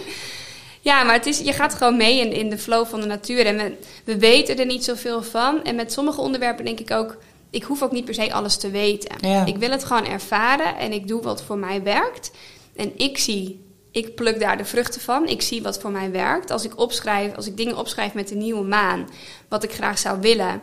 Ja, 0.80 1.02
maar 1.02 1.14
het 1.14 1.26
is, 1.26 1.38
je 1.38 1.52
gaat 1.52 1.74
gewoon 1.74 1.96
mee 1.96 2.20
in, 2.20 2.32
in 2.32 2.50
de 2.50 2.58
flow 2.58 2.86
van 2.86 3.00
de 3.00 3.06
natuur. 3.06 3.46
En 3.46 3.56
we, 3.56 3.76
we 4.04 4.18
weten 4.18 4.58
er 4.58 4.66
niet 4.66 4.84
zoveel 4.84 5.22
van. 5.22 5.64
En 5.64 5.74
met 5.74 5.92
sommige 5.92 6.20
onderwerpen 6.20 6.64
denk 6.64 6.80
ik 6.80 6.90
ook... 6.90 7.16
ik 7.50 7.62
hoef 7.62 7.82
ook 7.82 7.92
niet 7.92 8.04
per 8.04 8.14
se 8.14 8.32
alles 8.32 8.56
te 8.56 8.70
weten. 8.70 9.16
Ja. 9.20 9.46
Ik 9.46 9.56
wil 9.56 9.70
het 9.70 9.84
gewoon 9.84 10.06
ervaren 10.06 10.76
en 10.76 10.92
ik 10.92 11.08
doe 11.08 11.22
wat 11.22 11.42
voor 11.42 11.58
mij 11.58 11.82
werkt. 11.82 12.30
En 12.76 12.92
ik 12.96 13.18
zie... 13.18 13.68
Ik 13.92 14.14
pluk 14.14 14.40
daar 14.40 14.56
de 14.56 14.64
vruchten 14.64 15.00
van. 15.00 15.28
Ik 15.28 15.42
zie 15.42 15.62
wat 15.62 15.80
voor 15.80 15.90
mij 15.90 16.10
werkt. 16.10 16.50
Als 16.50 16.64
ik 16.64 16.78
opschrijf, 16.78 17.36
als 17.36 17.46
ik 17.46 17.56
dingen 17.56 17.76
opschrijf 17.76 18.14
met 18.14 18.28
de 18.28 18.34
nieuwe 18.34 18.64
maan, 18.64 19.08
wat 19.48 19.62
ik 19.62 19.72
graag 19.72 19.98
zou 19.98 20.20
willen, 20.20 20.60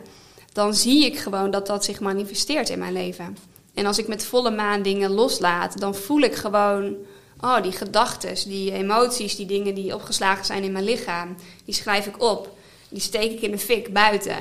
dan 0.53 0.73
zie 0.73 1.05
ik 1.05 1.17
gewoon 1.17 1.51
dat 1.51 1.67
dat 1.67 1.85
zich 1.85 1.99
manifesteert 1.99 2.69
in 2.69 2.79
mijn 2.79 2.93
leven. 2.93 3.37
En 3.73 3.85
als 3.85 3.97
ik 3.97 4.07
met 4.07 4.25
volle 4.25 4.51
maan 4.51 4.81
dingen 4.81 5.11
loslaat, 5.11 5.79
dan 5.79 5.95
voel 5.95 6.21
ik 6.21 6.35
gewoon 6.35 6.95
oh, 7.41 7.61
die 7.61 7.71
gedachten, 7.71 8.49
die 8.49 8.71
emoties, 8.71 9.35
die 9.35 9.45
dingen 9.45 9.75
die 9.75 9.93
opgeslagen 9.93 10.45
zijn 10.45 10.63
in 10.63 10.71
mijn 10.71 10.83
lichaam, 10.83 11.35
die 11.65 11.73
schrijf 11.73 12.05
ik 12.05 12.21
op. 12.23 12.55
Die 12.89 13.01
steek 13.01 13.31
ik 13.31 13.41
in 13.41 13.51
de 13.51 13.59
fik 13.59 13.93
buiten. 13.93 14.37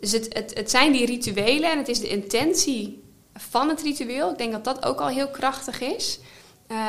Dus 0.00 0.12
het, 0.12 0.26
het, 0.32 0.54
het 0.54 0.70
zijn 0.70 0.92
die 0.92 1.06
rituelen 1.06 1.70
en 1.70 1.78
het 1.78 1.88
is 1.88 2.00
de 2.00 2.08
intentie 2.08 3.02
van 3.34 3.68
het 3.68 3.82
ritueel. 3.82 4.30
Ik 4.30 4.38
denk 4.38 4.52
dat 4.52 4.64
dat 4.64 4.84
ook 4.84 5.00
al 5.00 5.08
heel 5.08 5.28
krachtig 5.28 5.80
is. 5.80 6.18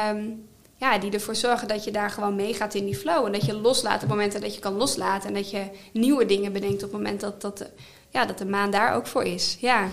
Um, 0.09 0.49
ja, 0.77 0.97
die 0.97 1.11
ervoor 1.11 1.35
zorgen 1.35 1.67
dat 1.67 1.83
je 1.83 1.91
daar 1.91 2.09
gewoon 2.09 2.35
meegaat 2.35 2.73
in 2.73 2.85
die 2.85 2.95
flow. 2.95 3.25
En 3.25 3.31
dat 3.31 3.45
je 3.45 3.53
loslaat 3.53 3.93
op 3.93 3.99
het 3.99 4.09
moment 4.09 4.41
dat 4.41 4.53
je 4.53 4.59
kan 4.59 4.73
loslaten. 4.73 5.27
En 5.27 5.33
dat 5.33 5.51
je 5.51 5.63
nieuwe 5.93 6.25
dingen 6.25 6.53
bedenkt 6.53 6.83
op 6.83 6.91
het 6.91 6.91
moment 6.91 7.21
dat, 7.21 7.41
dat, 7.41 7.65
ja, 8.09 8.25
dat 8.25 8.37
de 8.37 8.45
maan 8.45 8.71
daar 8.71 8.95
ook 8.95 9.07
voor 9.07 9.23
is. 9.23 9.57
Ja. 9.59 9.87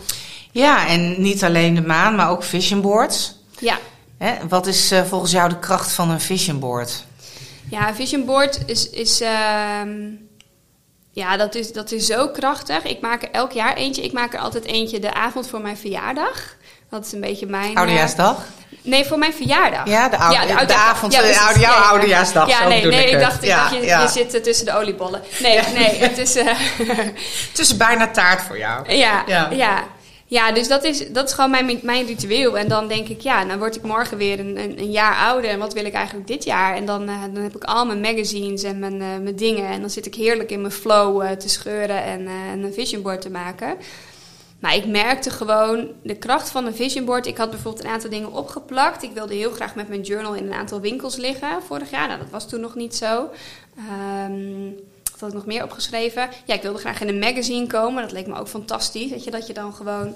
ja, 0.53 0.89
en 0.89 1.23
niet 1.23 1.45
alleen 1.45 1.75
de 1.75 1.87
maan, 1.87 2.15
maar 2.15 2.31
ook 2.31 2.43
vision 2.43 2.81
boards. 2.81 3.35
Ja. 3.59 3.79
Hè, 4.19 4.35
wat 4.49 4.67
is 4.67 4.93
uh, 4.93 5.03
volgens 5.03 5.31
jou 5.31 5.49
de 5.49 5.59
kracht 5.59 5.93
van 5.93 6.11
een 6.11 6.21
vision 6.21 6.59
board? 6.59 7.05
Ja, 7.71 7.89
een 7.89 7.95
vision 7.95 8.25
board 8.25 8.59
is. 8.67 8.91
is 8.91 9.21
uh, 9.21 9.29
ja, 11.13 11.37
dat 11.37 11.55
is, 11.55 11.73
dat 11.73 11.93
is 11.93 12.07
zo 12.07 12.29
krachtig. 12.29 12.85
Ik 12.85 13.01
maak 13.01 13.23
er 13.23 13.31
elk 13.31 13.53
jaar 13.53 13.75
eentje. 13.75 14.03
Ik 14.03 14.13
maak 14.13 14.35
er 14.35 14.41
altijd 14.41 14.65
eentje 14.65 14.99
de 14.99 15.15
avond 15.15 15.49
voor 15.49 15.61
mijn 15.61 15.77
verjaardag. 15.77 16.57
Dat 16.91 17.07
is 17.07 17.13
een 17.13 17.21
beetje 17.21 17.47
mijn. 17.47 17.77
Oudejaarsdag? 17.77 18.45
Nee, 18.83 19.05
voor 19.05 19.19
mijn 19.19 19.33
verjaardag. 19.33 19.87
Ja, 19.87 20.09
de, 20.09 20.17
oude, 20.17 20.35
ja, 20.35 20.47
de, 20.47 20.53
oude, 20.53 20.67
de 20.67 20.75
avond, 20.75 21.13
ja, 21.13 21.23
dus, 21.23 21.39
oude, 21.39 21.61
jouw 21.61 21.73
ja, 21.73 21.89
oudejaarsdag. 21.89 22.49
Ja, 22.49 22.69
nee, 22.69 22.87
nee, 22.87 23.11
ik 23.11 23.21
dacht, 23.21 23.43
ik 23.43 23.49
dacht 23.49 23.75
je, 23.75 23.81
je 23.81 24.09
zit 24.09 24.43
tussen 24.43 24.67
de 24.67 24.77
oliebollen. 24.77 25.23
Nee, 25.41 25.61
nee, 25.75 25.99
het 25.99 26.19
is... 26.19 26.37
Uh, 26.37 26.45
het 27.49 27.59
is 27.59 27.77
bijna 27.77 28.11
taart 28.11 28.43
voor 28.43 28.59
jou. 28.59 28.93
Ja, 28.93 29.25
ja. 29.51 29.85
Ja. 30.29 30.53
Dus 30.53 30.69
dat 30.69 30.85
is, 30.85 31.13
dat 31.13 31.29
is 31.29 31.35
gewoon 31.35 31.51
mijn, 31.51 31.81
mijn 31.83 32.07
ritueel. 32.07 32.59
En 32.59 32.69
dan 32.69 32.89
denk 32.89 33.09
ik, 33.09 33.21
ja, 33.21 33.45
dan 33.45 33.59
word 33.59 33.77
ik 33.77 33.83
morgen 33.83 34.17
weer 34.17 34.41
een, 34.41 34.59
een, 34.59 34.79
een 34.79 34.91
jaar 34.91 35.17
ouder. 35.17 35.51
En 35.51 35.59
wat 35.59 35.73
wil 35.73 35.85
ik 35.85 35.93
eigenlijk 35.93 36.27
dit 36.27 36.45
jaar? 36.45 36.77
En 36.77 36.87
dan, 36.87 37.09
uh, 37.09 37.23
dan 37.33 37.43
heb 37.43 37.57
ik 37.57 37.65
al 37.65 37.87
mijn 37.87 38.01
magazines 38.01 38.63
en 38.63 38.79
mijn, 38.79 39.01
uh, 39.01 39.07
mijn 39.23 39.37
dingen. 39.37 39.67
En 39.67 39.81
dan 39.81 39.91
zit 39.91 40.07
ik 40.07 40.15
heerlijk 40.15 40.51
in 40.51 40.61
mijn 40.61 40.73
flow 40.73 41.23
uh, 41.23 41.31
te 41.31 41.49
scheuren 41.49 42.03
en, 42.03 42.27
en 42.27 42.63
een 42.63 42.73
vision 42.73 43.03
board 43.03 43.21
te 43.21 43.31
maken. 43.31 43.77
Maar 44.59 44.75
ik 44.75 44.87
merkte 44.87 45.31
gewoon 45.31 45.89
de 46.03 46.17
kracht 46.17 46.51
van 46.51 46.67
een 46.67 46.75
vision 46.75 47.05
board. 47.05 47.27
Ik 47.27 47.37
had 47.37 47.51
bijvoorbeeld 47.51 47.85
een 47.85 47.91
aantal 47.91 48.11
dingen 48.11 48.33
opgeplakt. 48.33 49.03
Ik 49.03 49.13
wilde 49.15 49.35
heel 49.35 49.51
graag 49.51 49.75
met 49.75 49.89
mijn 49.89 50.01
journal 50.01 50.35
in 50.35 50.47
een 50.47 50.53
aantal 50.53 50.81
winkels 50.81 51.17
liggen 51.17 51.63
vorig 51.67 51.91
jaar. 51.91 52.07
Nou, 52.09 52.21
dat 52.21 52.31
was 52.31 52.49
toen 52.49 52.61
nog 52.61 52.75
niet 52.75 52.97
zo. 52.97 53.31
Um, 54.27 54.77
wat 55.21 55.33
had 55.33 55.39
ik 55.39 55.47
nog 55.47 55.55
meer 55.55 55.65
opgeschreven? 55.65 56.29
Ja, 56.45 56.55
ik 56.55 56.63
wilde 56.63 56.79
graag 56.79 57.01
in 57.01 57.09
een 57.09 57.19
magazine 57.19 57.67
komen. 57.67 58.03
Dat 58.03 58.13
leek 58.13 58.27
me 58.27 58.39
ook 58.39 58.49
fantastisch. 58.49 59.11
Weet 59.11 59.25
je, 59.25 59.31
dat 59.31 59.47
je 59.47 59.53
dan 59.53 59.75
gewoon. 59.75 60.15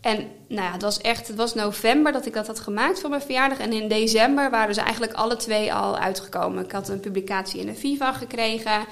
En 0.00 0.16
nou 0.48 0.62
ja, 0.62 0.72
het 0.72 0.82
was 0.82 1.00
echt, 1.00 1.28
het 1.28 1.36
was 1.36 1.54
november 1.54 2.12
dat 2.12 2.26
ik 2.26 2.32
dat 2.32 2.46
had 2.46 2.60
gemaakt 2.60 3.00
voor 3.00 3.10
mijn 3.10 3.22
verjaardag. 3.22 3.58
En 3.58 3.72
in 3.72 3.88
december 3.88 4.50
waren 4.50 4.74
ze 4.74 4.80
eigenlijk 4.80 5.12
alle 5.12 5.36
twee 5.36 5.72
al 5.72 5.98
uitgekomen. 5.98 6.64
Ik 6.64 6.72
had 6.72 6.88
een 6.88 7.00
publicatie 7.00 7.60
in 7.60 7.66
de 7.66 7.74
Viva 7.74 8.12
gekregen. 8.12 8.86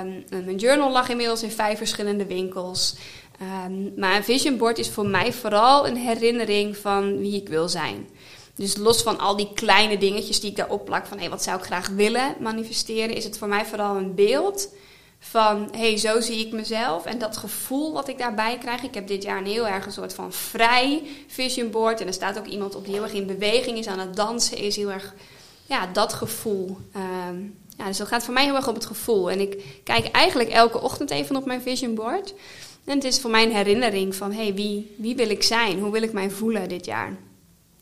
Um, 0.00 0.24
mijn 0.44 0.56
journal 0.56 0.92
lag 0.92 1.08
inmiddels 1.08 1.42
in 1.42 1.50
vijf 1.50 1.78
verschillende 1.78 2.26
winkels. 2.26 2.96
Um, 3.66 3.92
maar 3.96 4.16
een 4.16 4.24
vision 4.24 4.56
board 4.56 4.78
is 4.78 4.90
voor 4.90 5.06
mij 5.06 5.32
vooral 5.32 5.86
een 5.86 5.96
herinnering 5.96 6.76
van 6.76 7.18
wie 7.18 7.40
ik 7.40 7.48
wil 7.48 7.68
zijn. 7.68 8.08
Dus 8.56 8.76
los 8.76 9.02
van 9.02 9.18
al 9.18 9.36
die 9.36 9.50
kleine 9.54 9.98
dingetjes 9.98 10.40
die 10.40 10.50
ik 10.50 10.56
daarop 10.56 10.84
plak 10.84 11.06
van 11.06 11.16
hé, 11.16 11.22
hey, 11.22 11.32
wat 11.32 11.42
zou 11.42 11.58
ik 11.58 11.64
graag 11.64 11.88
willen 11.88 12.34
manifesteren, 12.40 13.16
is 13.16 13.24
het 13.24 13.38
voor 13.38 13.48
mij 13.48 13.64
vooral 13.64 13.96
een 13.96 14.14
beeld 14.14 14.68
van 15.18 15.68
hé, 15.72 15.78
hey, 15.78 15.96
zo 15.96 16.20
zie 16.20 16.46
ik 16.46 16.52
mezelf. 16.52 17.04
En 17.04 17.18
dat 17.18 17.36
gevoel 17.36 17.92
wat 17.92 18.08
ik 18.08 18.18
daarbij 18.18 18.58
krijg. 18.58 18.82
Ik 18.82 18.94
heb 18.94 19.06
dit 19.06 19.22
jaar 19.22 19.38
een 19.38 19.46
heel 19.46 19.66
erg 19.66 19.86
een 19.86 19.92
soort 19.92 20.14
van 20.14 20.32
vrij 20.32 21.02
vision 21.26 21.70
board. 21.70 22.00
En 22.00 22.06
er 22.06 22.12
staat 22.12 22.38
ook 22.38 22.46
iemand 22.46 22.74
op 22.74 22.84
die 22.84 22.94
heel 22.94 23.02
erg 23.02 23.12
in 23.12 23.26
beweging 23.26 23.78
is, 23.78 23.86
aan 23.86 23.98
het 23.98 24.16
dansen 24.16 24.58
is. 24.58 24.76
Heel 24.76 24.90
erg, 24.90 25.14
ja, 25.66 25.86
dat 25.86 26.12
gevoel. 26.12 26.76
Um, 26.96 27.58
ja, 27.76 27.86
dus 27.86 27.96
dat 27.96 28.08
gaat 28.08 28.24
voor 28.24 28.34
mij 28.34 28.44
heel 28.44 28.54
erg 28.54 28.68
op 28.68 28.74
het 28.74 28.86
gevoel. 28.86 29.30
En 29.30 29.40
ik 29.40 29.80
kijk 29.84 30.06
eigenlijk 30.06 30.48
elke 30.48 30.80
ochtend 30.80 31.10
even 31.10 31.36
op 31.36 31.46
mijn 31.46 31.62
vision 31.62 31.94
board. 31.94 32.34
En 32.84 32.94
het 32.94 33.04
is 33.04 33.20
voor 33.20 33.30
mij 33.30 33.44
een 33.44 33.54
herinnering 33.54 34.14
van 34.14 34.32
hé, 34.32 34.42
hey, 34.42 34.54
wie, 34.54 34.94
wie 34.98 35.16
wil 35.16 35.30
ik 35.30 35.42
zijn? 35.42 35.78
Hoe 35.78 35.92
wil 35.92 36.02
ik 36.02 36.12
mij 36.12 36.30
voelen 36.30 36.68
dit 36.68 36.84
jaar? 36.84 37.16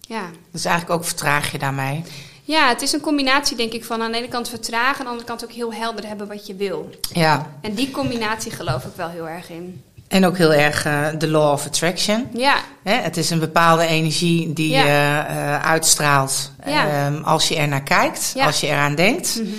Ja. 0.09 0.23
Dus 0.53 0.65
eigenlijk 0.65 0.99
ook 1.01 1.07
vertraag 1.07 1.53
je 1.53 1.59
daarmee? 1.59 2.03
Ja, 2.45 2.69
het 2.69 2.83
is 2.83 2.93
een 2.93 3.01
combinatie 3.01 3.57
denk 3.57 3.73
ik 3.73 3.85
van 3.85 4.03
aan 4.03 4.13
de 4.13 4.19
ene 4.19 4.29
kant 4.29 4.49
vertragen... 4.49 4.93
en 4.93 4.99
aan 4.99 5.05
de 5.05 5.11
andere 5.11 5.29
kant 5.29 5.45
ook 5.45 5.53
heel 5.53 5.73
helder 5.75 6.07
hebben 6.07 6.27
wat 6.29 6.47
je 6.47 6.55
wil. 6.55 6.91
Ja. 7.13 7.47
En 7.61 7.75
die 7.75 7.91
combinatie 7.91 8.51
geloof 8.53 8.85
ik 8.85 8.93
wel 8.97 9.09
heel 9.09 9.29
erg 9.29 9.51
in. 9.51 9.83
En 10.09 10.27
ook 10.27 10.37
heel 10.37 10.53
erg 10.53 10.87
uh, 10.87 11.07
de 11.19 11.29
law 11.29 11.53
of 11.53 11.67
attraction. 11.67 12.29
Ja. 12.33 12.55
Hè, 12.83 12.95
het 12.95 13.17
is 13.17 13.31
een 13.31 13.39
bepaalde 13.39 13.87
energie 13.87 14.53
die 14.53 14.71
Ja. 14.71 14.83
je 14.85 15.35
uh, 15.35 15.63
uitstraalt 15.65 16.51
Ja. 16.67 16.89
ehm, 16.89 17.23
als 17.23 17.49
je 17.49 17.57
er 17.57 17.69
naar 17.69 17.83
kijkt, 17.83 18.33
Ja. 18.35 18.47
als 18.47 18.61
je 18.61 18.67
eraan 18.67 18.95
denkt. 18.95 19.41
Mhm. 19.43 19.51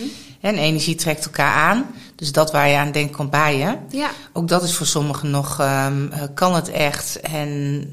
En 0.42 0.58
energie 0.58 0.96
trekt 0.96 1.26
elkaar 1.26 1.54
aan. 1.54 1.86
Dus 2.16 2.32
dat 2.32 2.52
waar 2.52 2.70
je 2.70 2.78
aan 2.78 2.92
denkt 2.92 3.16
komt 3.16 3.30
bij 3.30 3.58
je. 3.58 3.78
Ja. 3.90 4.10
Ook 4.34 4.48
dat 4.48 4.64
is 4.64 4.76
voor 4.76 4.86
sommigen 4.86 5.30
nog, 5.30 5.60
ehm, 5.60 6.12
eh, 6.12 6.22
kan 6.34 6.56
het 6.56 6.70
echt? 6.70 7.20
En 7.20 7.86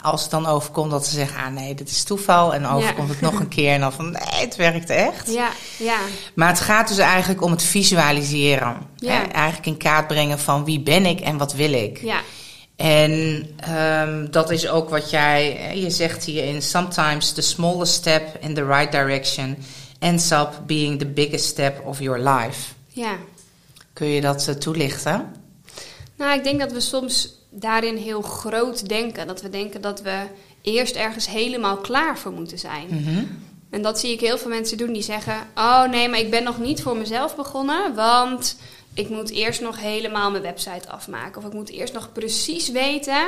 als 0.00 0.22
het 0.22 0.30
dan 0.30 0.46
overkomt 0.46 0.90
dat 0.90 1.06
ze 1.06 1.14
zeggen, 1.14 1.44
ah 1.44 1.52
nee, 1.52 1.74
dit 1.74 1.88
is 1.90 2.02
toeval. 2.04 2.54
En 2.54 2.62
Ja. 2.62 2.72
overkomt 2.72 3.08
het 3.08 3.20
nog 3.20 3.40
een 3.40 3.48
keer 3.48 3.72
en 3.72 3.80
dan 3.80 3.92
van, 3.92 4.10
nee, 4.10 4.40
het 4.44 4.56
werkt 4.56 4.90
echt. 4.90 5.32
Ja. 5.32 5.48
Ja. 5.78 5.98
Maar 6.34 6.48
het 6.48 6.60
gaat 6.60 6.88
dus 6.88 6.98
eigenlijk 6.98 7.42
om 7.42 7.50
het 7.50 7.62
visualiseren. 7.62 8.76
Ja. 8.96 9.12
Hè? 9.12 9.22
Eigenlijk 9.22 9.66
in 9.66 9.76
kaart 9.76 10.06
brengen 10.06 10.38
van 10.38 10.64
wie 10.64 10.80
ben 10.80 11.06
ik 11.06 11.20
en 11.20 11.36
wat 11.36 11.52
wil 11.54 11.72
ik. 11.72 12.00
Ja. 12.02 12.20
En 12.76 13.46
ehm, 13.56 14.26
dat 14.30 14.50
is 14.50 14.68
ook 14.68 14.88
wat 14.90 15.10
jij, 15.10 15.56
eh, 15.56 15.82
je 15.82 15.90
zegt 15.90 16.24
hierin, 16.24 16.62
sometimes 16.62 17.32
the 17.32 17.40
smallest 17.42 17.92
step 17.92 18.36
in 18.40 18.54
the 18.54 18.66
right 18.66 18.92
direction 18.92 19.56
ends 19.98 20.30
up 20.30 20.48
being 20.66 20.98
the 20.98 21.06
biggest 21.06 21.44
step 21.44 21.86
of 21.86 21.98
your 22.00 22.18
life. 22.28 22.72
Ja. 22.88 23.12
Kun 23.96 24.06
je 24.06 24.20
dat 24.20 24.48
eh, 24.48 24.54
toelichten? 24.54 25.34
Nou, 26.16 26.38
ik 26.38 26.44
denk 26.44 26.60
dat 26.60 26.72
we 26.72 26.80
soms 26.80 27.34
daarin 27.50 27.96
heel 27.96 28.22
groot 28.22 28.88
denken. 28.88 29.26
Dat 29.26 29.42
we 29.42 29.50
denken 29.50 29.80
dat 29.80 30.00
we 30.02 30.22
eerst 30.62 30.96
ergens 30.96 31.28
helemaal 31.28 31.76
klaar 31.76 32.18
voor 32.18 32.32
moeten 32.32 32.58
zijn. 32.58 32.86
Mhm. 32.88 33.24
En 33.70 33.82
dat 33.82 34.00
zie 34.00 34.12
ik 34.12 34.20
heel 34.20 34.38
veel 34.38 34.50
mensen 34.50 34.76
doen 34.76 34.92
die 34.92 35.02
zeggen: 35.02 35.34
Oh 35.54 35.84
nee, 35.84 36.08
maar 36.08 36.18
ik 36.18 36.30
ben 36.30 36.42
nog 36.42 36.58
niet 36.58 36.82
voor 36.82 36.96
mezelf 36.96 37.36
begonnen, 37.36 37.94
want 37.94 38.56
ik 38.94 39.08
moet 39.08 39.30
eerst 39.30 39.60
nog 39.60 39.80
helemaal 39.80 40.30
mijn 40.30 40.42
website 40.42 40.88
afmaken. 40.88 41.40
Of 41.40 41.46
ik 41.46 41.52
moet 41.52 41.70
eerst 41.70 41.92
nog 41.92 42.12
precies 42.12 42.70
weten 42.70 43.26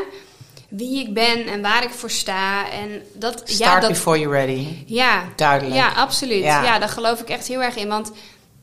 wie 0.68 1.00
ik 1.00 1.14
ben 1.14 1.46
en 1.46 1.62
waar 1.62 1.82
ik 1.84 1.90
voor 1.90 2.10
sta. 2.10 2.70
En 2.70 3.02
dat, 3.14 3.42
ja, 3.46 3.54
Start 3.54 3.80
dat, 3.82 3.90
before 3.90 4.18
you're 4.18 4.36
ready. 4.36 4.66
ja, 4.86 5.24
Duidelijk. 5.36 5.76
ja, 5.76 5.92
absoluut. 5.92 6.42
Ja. 6.42 6.62
Ja. 6.62 6.78
daar 6.78 6.88
geloof 6.88 7.20
ik 7.20 7.28
echt 7.28 7.48
heel 7.48 7.62
erg 7.62 7.76
in. 7.76 7.88
Want 7.88 8.12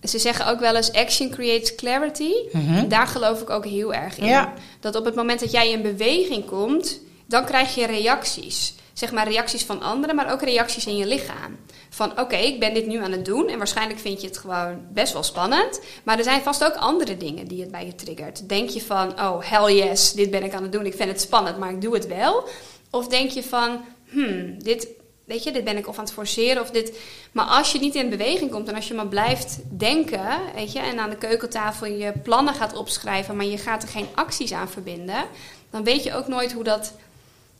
ze 0.07 0.19
zeggen 0.19 0.47
ook 0.47 0.59
wel 0.59 0.75
eens: 0.75 0.91
action 0.91 1.29
creates 1.29 1.75
clarity. 1.75 2.33
Mhm. 2.51 2.87
Daar 2.87 3.07
geloof 3.07 3.41
ik 3.41 3.49
ook 3.49 3.65
heel 3.65 3.93
erg 3.93 4.17
in. 4.17 4.25
Ja. 4.25 4.53
Dat 4.79 4.95
op 4.95 5.05
het 5.05 5.15
moment 5.15 5.39
dat 5.39 5.51
jij 5.51 5.71
in 5.71 5.81
beweging 5.81 6.45
komt, 6.45 6.99
dan 7.25 7.45
krijg 7.45 7.75
je 7.75 7.85
reacties. 7.85 8.73
Zeg 8.93 9.11
maar 9.11 9.27
reacties 9.27 9.63
van 9.63 9.81
anderen, 9.81 10.15
maar 10.15 10.31
ook 10.31 10.41
reacties 10.41 10.85
in 10.85 10.97
je 10.97 11.05
lichaam. 11.05 11.57
Van 11.89 12.19
oké, 12.19 12.35
ik 12.35 12.59
ben 12.59 12.73
dit 12.73 12.87
nu 12.87 13.03
aan 13.03 13.11
het 13.11 13.25
doen 13.25 13.47
en 13.47 13.57
waarschijnlijk 13.57 13.99
vind 13.99 14.21
je 14.21 14.27
het 14.27 14.37
gewoon 14.37 14.81
best 14.93 15.13
wel 15.13 15.23
spannend. 15.23 15.81
Maar 16.03 16.17
er 16.17 16.23
zijn 16.23 16.41
vast 16.41 16.63
ook 16.63 16.75
andere 16.75 17.17
dingen 17.17 17.47
die 17.47 17.61
het 17.61 17.71
bij 17.71 17.85
je 17.85 17.95
triggert. 17.95 18.49
Denk 18.49 18.69
je 18.69 18.81
van, 18.81 19.19
oh 19.19 19.37
hell 19.41 19.75
yes, 19.75 20.13
dit 20.13 20.31
ben 20.31 20.43
ik 20.43 20.53
aan 20.53 20.63
het 20.63 20.71
doen, 20.71 20.85
ik 20.85 20.95
vind 20.95 21.09
het 21.09 21.21
spannend, 21.21 21.57
maar 21.57 21.69
ik 21.69 21.81
doe 21.81 21.93
het 21.93 22.07
wel. 22.07 22.47
Of 22.89 23.07
denk 23.07 23.29
je 23.29 23.43
van, 23.43 23.81
hmm, 24.09 24.63
dit, 24.63 24.87
weet 25.25 25.43
je, 25.43 25.51
dit 25.51 25.63
ben 25.63 25.77
ik 25.77 25.87
of 25.87 25.97
aan 25.97 26.03
het 26.03 26.13
forceren 26.13 26.61
of 26.61 26.71
dit. 26.71 26.97
Maar 27.31 27.45
als 27.45 27.71
je 27.71 27.79
niet 27.79 27.95
in 27.95 28.09
beweging 28.09 28.51
komt 28.51 28.67
en 28.67 28.75
als 28.75 28.87
je 28.87 28.93
maar 28.93 29.07
blijft 29.07 29.59
denken, 29.69 30.39
weet 30.55 30.71
je, 30.71 30.79
en 30.79 30.99
aan 30.99 31.09
de 31.09 31.17
keukentafel 31.17 31.87
je 31.87 32.11
plannen 32.23 32.53
gaat 32.53 32.75
opschrijven, 32.75 33.35
maar 33.35 33.45
je 33.45 33.57
gaat 33.57 33.83
er 33.83 33.89
geen 33.89 34.07
acties 34.15 34.53
aan 34.53 34.69
verbinden, 34.69 35.25
dan 35.69 35.83
weet 35.83 36.03
je 36.03 36.13
ook 36.13 36.27
nooit 36.27 36.53
hoe 36.53 36.63
dat, 36.63 36.93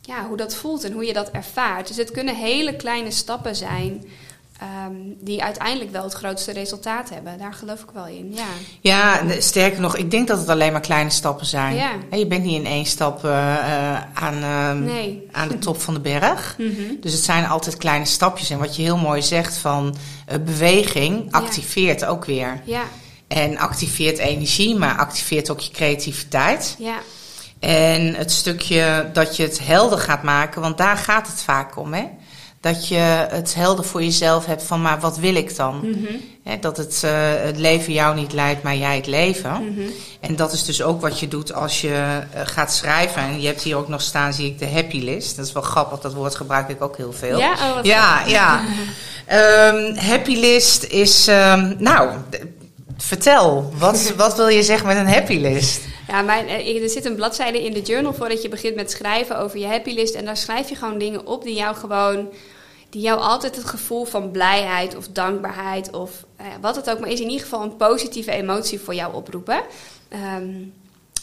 ja, 0.00 0.26
hoe 0.26 0.36
dat 0.36 0.54
voelt 0.54 0.84
en 0.84 0.92
hoe 0.92 1.06
je 1.06 1.12
dat 1.12 1.30
ervaart. 1.30 1.86
Dus 1.86 1.96
het 1.96 2.10
kunnen 2.10 2.36
hele 2.36 2.76
kleine 2.76 3.10
stappen 3.10 3.56
zijn. 3.56 4.04
Ehm, 4.60 4.92
die 5.20 5.42
uiteindelijk 5.42 5.90
wel 5.90 6.02
het 6.02 6.12
grootste 6.12 6.52
resultaat 6.52 7.08
hebben. 7.10 7.38
Daar 7.38 7.52
geloof 7.54 7.80
ik 7.80 7.90
wel 7.92 8.06
in. 8.06 8.32
Ja, 8.34 8.44
Ja, 8.80 9.22
n- 9.24 9.42
sterker 9.42 9.80
nog, 9.80 9.96
ik 9.96 10.10
denk 10.10 10.28
dat 10.28 10.38
het 10.38 10.48
alleen 10.48 10.72
maar 10.72 10.80
kleine 10.80 11.10
stappen 11.10 11.46
zijn. 11.46 11.74
Ja. 11.76 11.90
Je 12.10 12.26
bent 12.26 12.44
niet 12.44 12.58
in 12.58 12.66
één 12.66 12.86
stap 12.86 13.24
eh, 13.24 13.54
eh, 13.56 14.02
aan, 14.14 14.42
ehm, 14.42 14.84
nee. 14.84 15.26
aan 15.32 15.48
de 15.48 15.58
top 15.58 15.80
van 15.80 15.94
de 15.94 16.00
berg. 16.00 16.54
Mhm. 16.58 16.72
Dus 17.00 17.12
het 17.12 17.24
zijn 17.24 17.46
altijd 17.46 17.76
kleine 17.76 18.04
stapjes. 18.04 18.50
En 18.50 18.58
wat 18.58 18.76
je 18.76 18.82
heel 18.82 18.96
mooi 18.98 19.22
zegt 19.22 19.56
van 19.56 19.96
eh, 20.26 20.38
beweging 20.44 21.32
activeert 21.32 22.04
ook 22.04 22.24
weer. 22.24 22.60
Ja, 22.64 22.82
En 23.28 23.58
activeert 23.58 24.18
energie, 24.18 24.76
maar 24.76 24.96
activeert 24.96 25.50
ook 25.50 25.60
je 25.60 25.70
creativiteit. 25.72 26.76
ja, 26.78 26.96
En 27.60 28.14
het 28.14 28.32
stukje 28.32 29.10
dat 29.12 29.36
je 29.36 29.42
het 29.42 29.66
helder 29.66 29.98
gaat 29.98 30.22
maken, 30.22 30.60
want 30.60 30.78
daar 30.78 30.96
gaat 30.96 31.26
het 31.26 31.40
vaak 31.42 31.76
om, 31.78 31.92
hè? 31.94 32.04
Dat 32.66 32.88
je 32.88 33.26
het 33.30 33.54
helder 33.54 33.84
voor 33.84 34.02
jezelf 34.02 34.46
hebt 34.46 34.62
van, 34.62 34.82
maar 34.82 35.00
wat 35.00 35.16
wil 35.16 35.34
ik 35.34 35.56
dan? 35.56 35.76
Mhm. 35.76 36.60
Dat 36.60 36.76
het, 36.76 37.02
eh, 37.04 37.12
het 37.36 37.58
leven 37.58 37.92
jou 37.92 38.14
niet 38.14 38.32
leidt, 38.32 38.62
maar 38.62 38.76
jij 38.76 38.96
het 38.96 39.06
leven. 39.06 39.50
Mhm. 39.50 39.80
En 40.20 40.36
dat 40.36 40.52
is 40.52 40.64
dus 40.64 40.82
ook 40.82 41.00
wat 41.00 41.20
je 41.20 41.28
doet 41.28 41.52
als 41.52 41.80
je 41.80 42.22
eh, 42.32 42.40
gaat 42.44 42.72
schrijven. 42.72 43.22
En 43.22 43.40
je 43.40 43.46
hebt 43.46 43.62
hier 43.62 43.76
ook 43.76 43.88
nog 43.88 44.00
staan, 44.00 44.32
zie 44.32 44.46
ik, 44.46 44.58
de 44.58 44.68
happy 44.68 45.00
list. 45.00 45.36
Dat 45.36 45.46
is 45.46 45.52
wel 45.52 45.62
grappig, 45.62 46.00
dat 46.00 46.14
woord 46.14 46.34
gebruik 46.34 46.68
ik 46.68 46.82
ook 46.82 46.96
heel 46.96 47.12
veel. 47.12 47.38
Ja, 47.38 47.52
oh, 47.52 47.78
ja. 47.82 48.26
ja. 48.26 48.64
Ehm, 49.26 49.96
happy 49.96 50.36
list 50.36 50.84
is, 50.84 51.28
ehm, 51.28 51.74
nou, 51.78 52.10
vertel. 52.96 53.72
Wat, 53.78 54.12
wat 54.16 54.36
wil 54.36 54.48
je 54.48 54.62
zeggen 54.62 54.86
met 54.86 54.96
een 54.96 55.08
happy 55.08 55.38
list? 55.38 55.80
Ja, 56.08 56.22
mijn, 56.22 56.48
eh, 56.48 56.82
er 56.82 56.88
zit 56.88 57.04
een 57.04 57.16
bladzijde 57.16 57.64
in 57.64 57.72
de 57.72 57.82
journal 57.82 58.14
voordat 58.14 58.42
je 58.42 58.48
begint 58.48 58.74
met 58.74 58.90
schrijven 58.90 59.38
over 59.38 59.58
je 59.58 59.66
happy 59.66 59.94
list. 59.94 60.14
En 60.14 60.24
daar 60.24 60.36
schrijf 60.36 60.68
je 60.68 60.74
gewoon 60.74 60.98
dingen 60.98 61.26
op 61.26 61.42
die 61.42 61.54
jou 61.54 61.76
gewoon, 61.76 62.28
die 62.96 63.04
jou 63.04 63.20
altijd 63.20 63.56
het 63.56 63.64
gevoel 63.64 64.04
van 64.04 64.30
blijheid 64.30 64.96
of 64.96 65.08
dankbaarheid 65.08 65.90
of 65.92 66.24
eh, 66.36 66.46
wat 66.60 66.76
het 66.76 66.90
ook 66.90 66.98
maar 67.00 67.08
is, 67.10 67.20
in 67.20 67.26
ieder 67.28 67.42
geval 67.42 67.62
een 67.62 67.76
positieve 67.76 68.30
emotie 68.30 68.80
voor 68.80 68.94
jou 68.94 69.14
oproepen. 69.14 69.62
Ehm, 70.08 70.54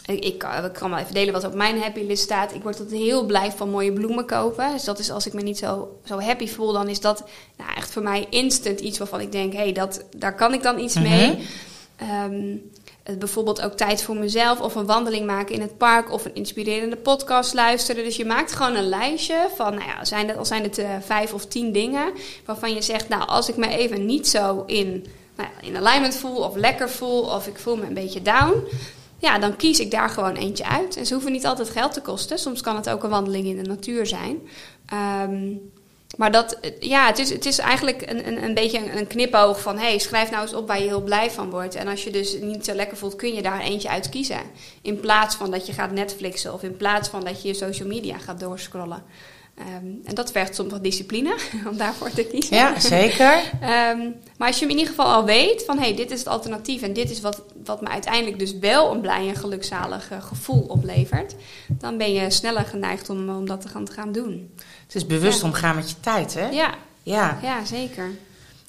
ik, 0.06 0.24
ik, 0.24 0.38
kan- 0.38 0.66
ik 0.66 0.74
kan 0.74 0.90
wel 0.90 1.00
even 1.00 1.14
delen 1.14 1.34
wat 1.34 1.44
op 1.46 1.54
mijn 1.54 1.82
happy 1.82 2.00
list 2.02 2.24
staat. 2.24 2.54
Ik 2.54 2.64
word 2.64 2.80
altijd 2.80 3.02
heel 3.02 3.26
blij 3.26 3.52
van 3.52 3.70
mooie 3.70 3.94
bloemen 3.94 4.26
kopen. 4.26 4.72
Dus 4.72 4.84
dat 4.84 5.00
is 5.00 5.12
als 5.12 5.28
ik 5.28 5.34
me 5.34 5.42
niet 5.42 5.58
zo, 5.58 5.98
zo 6.06 6.20
happy 6.20 6.48
voel, 6.48 6.74
dan 6.74 6.88
is 6.90 7.00
dat 7.00 7.24
nou, 7.58 7.72
echt 7.76 7.92
voor 7.92 8.04
mij 8.04 8.28
instant 8.30 8.80
iets 8.80 8.98
waarvan 8.98 9.20
ik 9.22 9.32
denk, 9.32 9.54
hé, 9.54 9.60
hey, 9.60 9.72
dat 9.72 10.04
daar 10.18 10.36
kan 10.36 10.54
ik 10.54 10.64
dan 10.64 10.80
iets 10.80 10.96
Mhm. 10.96 11.04
mee. 11.10 11.38
Ehm, 11.96 12.52
het 12.82 12.83
bijvoorbeeld 13.04 13.62
ook 13.62 13.74
tijd 13.74 14.04
voor 14.04 14.16
mezelf 14.16 14.62
of 14.62 14.76
een 14.76 14.86
wandeling 14.86 15.26
maken 15.26 15.56
in 15.56 15.62
het 15.62 15.78
park 15.78 16.12
of 16.12 16.26
een 16.26 16.36
inspirerende 16.36 16.96
podcast 16.96 17.54
luisteren. 17.54 18.04
Dus 18.04 18.16
je 18.16 18.26
maakt 18.26 18.52
gewoon 18.52 18.76
een 18.76 18.90
lijstje 18.90 19.48
van, 19.56 19.74
nou 19.74 19.86
ja, 19.86 20.06
zijn 20.06 20.28
het, 20.28 20.38
al 20.38 20.46
zijn 20.46 20.64
het 20.64 20.78
eh, 20.78 20.90
vijf 21.02 21.34
of 21.34 21.46
tien 21.46 21.72
dingen 21.72 22.12
waarvan 22.46 22.74
je 22.74 22.82
zegt, 22.82 23.10
nou, 23.10 23.28
als 23.28 23.50
ik 23.50 23.58
me 23.58 23.68
even 23.68 24.06
niet 24.06 24.28
zo 24.28 24.64
in, 24.66 25.06
nou 25.36 25.50
ja, 25.50 25.68
in 25.68 25.78
alignment 25.78 26.16
voel 26.16 26.36
of 26.36 26.56
lekker 26.56 26.90
voel 26.90 27.22
of 27.22 27.48
ik 27.48 27.58
voel 27.58 27.76
me 27.76 27.86
een 27.86 27.94
beetje 27.94 28.22
down, 28.22 28.68
ja, 29.18 29.40
dan 29.40 29.56
kies 29.56 29.80
ik 29.80 29.92
daar 29.92 30.10
gewoon 30.10 30.36
eentje 30.36 30.66
uit. 30.66 30.98
En 30.98 31.06
ze 31.06 31.14
hoeven 31.14 31.32
niet 31.32 31.46
altijd 31.46 31.70
geld 31.70 31.94
te 31.94 32.02
kosten. 32.02 32.40
Soms 32.40 32.62
kan 32.62 32.76
het 32.76 32.90
ook 32.90 33.04
een 33.04 33.10
wandeling 33.10 33.46
in 33.46 33.64
de 33.64 33.70
natuur 33.70 34.06
zijn. 34.06 34.40
Ehm, 34.86 35.52
maar 36.18 36.32
dat, 36.32 36.58
ja, 36.80 37.08
het 37.08 37.20
is, 37.20 37.30
het 37.30 37.46
is 37.46 37.58
eigenlijk 37.58 38.02
een, 38.12 38.28
een, 38.28 38.44
een 38.44 38.54
beetje 38.54 38.78
een, 38.78 38.98
een 38.98 39.08
knipoog 39.08 39.62
van... 39.62 39.78
hey, 39.78 39.98
schrijf 40.00 40.32
nou 40.32 40.42
eens 40.42 40.54
op 40.54 40.68
waar 40.68 40.80
je 40.80 40.88
heel 40.88 41.04
blij 41.04 41.32
van 41.32 41.50
wordt. 41.50 41.76
En 41.76 41.88
als 41.88 42.04
je 42.04 42.12
dus 42.12 42.38
niet 42.42 42.66
zo 42.66 42.74
lekker 42.74 42.98
voelt, 42.98 43.16
kun 43.16 43.34
je 43.34 43.42
daar 43.42 43.60
eentje 43.60 43.90
uit 43.90 44.10
kiezen. 44.10 44.42
In 44.82 45.00
plaats 45.00 45.36
van 45.36 45.52
dat 45.52 45.66
je 45.66 45.74
gaat 45.74 45.92
Netflixen... 45.92 46.54
of 46.54 46.64
in 46.64 46.78
plaats 46.78 47.10
van 47.10 47.24
dat 47.24 47.42
je 47.42 47.48
je 47.48 47.54
social 47.54 47.88
media 47.88 48.18
gaat 48.18 48.40
doorscrollen. 48.40 49.04
Ehm, 49.58 49.86
en 50.04 50.16
dat 50.16 50.32
vergt 50.32 50.56
soms 50.56 50.72
wat 50.72 50.84
discipline 50.84 51.36
om 51.70 51.78
daarvoor 51.78 52.10
te 52.10 52.24
kiezen. 52.24 52.56
Ja, 52.56 52.80
zeker. 52.80 53.34
Ehm, 53.62 54.10
maar 54.38 54.48
als 54.48 54.60
je 54.60 54.66
hem 54.66 54.70
in 54.70 54.78
ieder 54.80 54.94
geval 54.94 55.14
al 55.14 55.26
weet 55.26 55.64
van... 55.66 55.78
hé, 55.78 55.84
hey, 55.84 55.96
dit 55.96 56.12
is 56.12 56.20
het 56.20 56.28
alternatief 56.28 56.82
en 56.82 56.94
dit 56.94 57.10
is 57.10 57.22
wat, 57.22 57.42
wat 57.66 57.82
me 57.82 57.88
uiteindelijk 57.88 58.40
dus 58.40 58.58
wel... 58.58 58.92
een 58.92 59.02
blij 59.02 59.28
en 59.28 59.36
gelukzalig 59.36 60.12
eh, 60.12 60.24
gevoel 60.24 60.62
oplevert... 60.62 61.36
dan 61.68 61.98
ben 61.98 62.14
je 62.14 62.30
sneller 62.30 62.66
geneigd 62.66 63.10
om, 63.10 63.30
om 63.30 63.46
dat 63.46 63.62
te 63.62 63.68
gaan, 63.68 63.86
te 63.86 63.92
gaan 63.92 64.12
doen. 64.12 64.54
Het 64.86 64.96
is 64.96 65.06
bewust 65.06 65.42
Ja. 65.42 65.48
omgaan 65.48 65.76
met 65.76 65.90
je 65.90 65.96
tijd, 66.00 66.34
hè? 66.34 66.48
Ja, 66.50 66.74
Ja. 67.04 67.40
ja 67.42 67.66
zeker. 67.66 68.10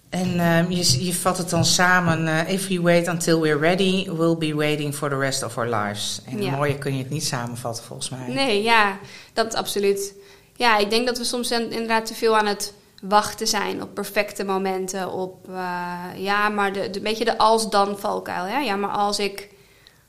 En 0.09 0.40
ehm, 0.40 0.70
je, 0.70 1.05
je 1.05 1.14
vat 1.14 1.38
het 1.38 1.50
dan 1.50 1.64
samen. 1.64 2.29
eh, 2.29 2.53
if 2.53 2.68
we 2.68 2.81
wait 2.81 3.09
until 3.09 3.40
we're 3.40 3.59
ready, 3.59 4.11
we'll 4.11 4.37
be 4.37 4.55
waiting 4.55 4.94
for 4.94 5.09
the 5.09 5.16
rest 5.18 5.42
of 5.42 5.57
our 5.59 5.68
lives. 5.74 6.20
En 6.27 6.42
Ja. 6.42 6.50
mooier 6.57 6.79
kun 6.79 6.92
je 6.96 7.03
het 7.03 7.11
niet 7.11 7.24
samenvatten, 7.24 7.85
volgens 7.85 8.09
mij. 8.09 8.27
Nee, 8.29 8.62
ja, 8.62 8.98
dat 9.33 9.55
absoluut. 9.55 10.14
Ja, 10.57 10.77
ik 10.79 10.90
denk 10.90 11.07
dat 11.07 11.18
we 11.18 11.24
soms 11.24 11.50
in- 11.50 11.70
inderdaad 11.72 12.07
te 12.07 12.14
veel 12.14 12.37
aan 12.38 12.46
het 12.46 12.74
wachten 13.03 13.46
zijn 13.46 13.83
op 13.83 13.94
perfecte 13.94 14.44
momenten. 14.44 15.12
Op, 15.12 15.48
eh, 15.48 15.94
ja, 16.16 16.48
maar 16.48 16.72
de, 16.72 16.90
de, 16.90 16.96
een 16.98 17.03
beetje 17.05 17.24
de 17.24 17.38
als-dan 17.38 17.98
valkuil. 17.98 18.44
Hè? 18.44 18.59
Ja, 18.59 18.77
maar 18.77 18.90
als 18.90 19.18
ik, 19.18 19.48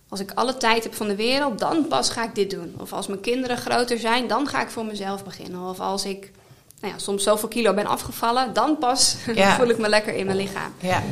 als 0.10 0.20
ik 0.20 0.32
alle 0.36 0.58
tijd 0.58 0.84
heb 0.84 0.96
van 0.96 1.08
de 1.08 1.16
wereld, 1.16 1.60
dan 1.60 1.88
pas 1.88 2.10
ga 2.10 2.24
ik 2.24 2.36
dit 2.36 2.50
doen. 2.50 2.76
Of 2.78 2.94
als 2.94 3.08
mijn 3.08 3.22
kinderen 3.22 3.58
groter 3.58 4.00
zijn, 4.00 4.28
dan 4.28 4.48
ga 4.48 4.62
ik 4.62 4.70
voor 4.70 4.86
mezelf 4.86 5.24
beginnen. 5.24 5.70
Of 5.70 5.80
als 5.80 6.06
ik 6.06 6.32
nou 6.82 6.94
ja, 6.94 7.00
soms 7.00 7.24
zoveel 7.24 7.50
kilo 7.50 7.74
ben 7.74 7.86
afgevallen, 7.86 8.54
dan 8.54 8.78
pas 8.78 9.16
Ja. 9.36 9.56
voel 9.56 9.70
ik 9.70 9.78
me 9.78 9.90
lekker 9.90 10.14
in 10.14 10.26
mijn 10.26 10.38
lichaam. 10.38 10.74
Ja. 10.80 11.04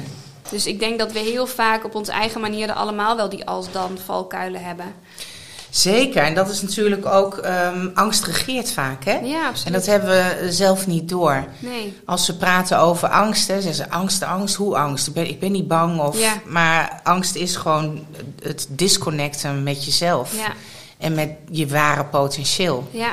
Dus 0.49 0.65
ik 0.65 0.79
denk 0.79 0.99
dat 0.99 1.12
we 1.12 1.19
heel 1.19 1.47
vaak 1.47 1.84
op 1.86 1.95
onze 1.95 2.12
eigen 2.12 2.41
manieren 2.41 2.75
allemaal 2.75 3.15
wel 3.15 3.29
die 3.29 3.45
als-dan 3.45 3.97
valkuilen 4.06 4.63
hebben. 4.63 4.95
Zeker. 5.73 6.23
En 6.23 6.33
dat 6.36 6.49
is 6.49 6.62
natuurlijk 6.62 7.05
ook... 7.05 7.38
ehm, 7.38 7.88
angst 7.93 8.25
regeert 8.25 8.71
vaak, 8.71 9.03
hè? 9.05 9.13
Ja, 9.23 9.47
absoluut. 9.47 9.65
En 9.65 9.71
dat 9.73 9.86
hebben 9.86 10.09
we 10.09 10.51
zelf 10.51 10.88
niet 10.88 11.09
door. 11.09 11.45
Nee. 11.59 11.93
Als 12.05 12.25
ze 12.25 12.38
praten 12.38 12.79
over 12.79 13.07
angst, 13.09 13.47
hè, 13.47 13.53
zeggen 13.62 13.73
ze 13.86 13.89
angst, 13.89 14.23
angst, 14.23 14.55
hoe 14.55 14.77
angst? 14.77 15.07
Ik 15.07 15.13
ben, 15.13 15.29
ik 15.29 15.39
ben 15.39 15.51
niet 15.51 15.67
bang. 15.67 15.99
Of, 15.99 16.19
Ja. 16.19 16.33
Maar 16.45 16.99
angst 17.03 17.36
is 17.36 17.55
gewoon 17.55 18.05
het 18.43 18.67
disconnecten 18.69 19.63
met 19.63 19.86
jezelf. 19.86 20.36
Ja. 20.38 20.53
en 20.97 21.13
met 21.13 21.29
je 21.49 21.67
ware 21.67 22.05
potentieel. 22.05 22.88
Ja, 22.91 23.12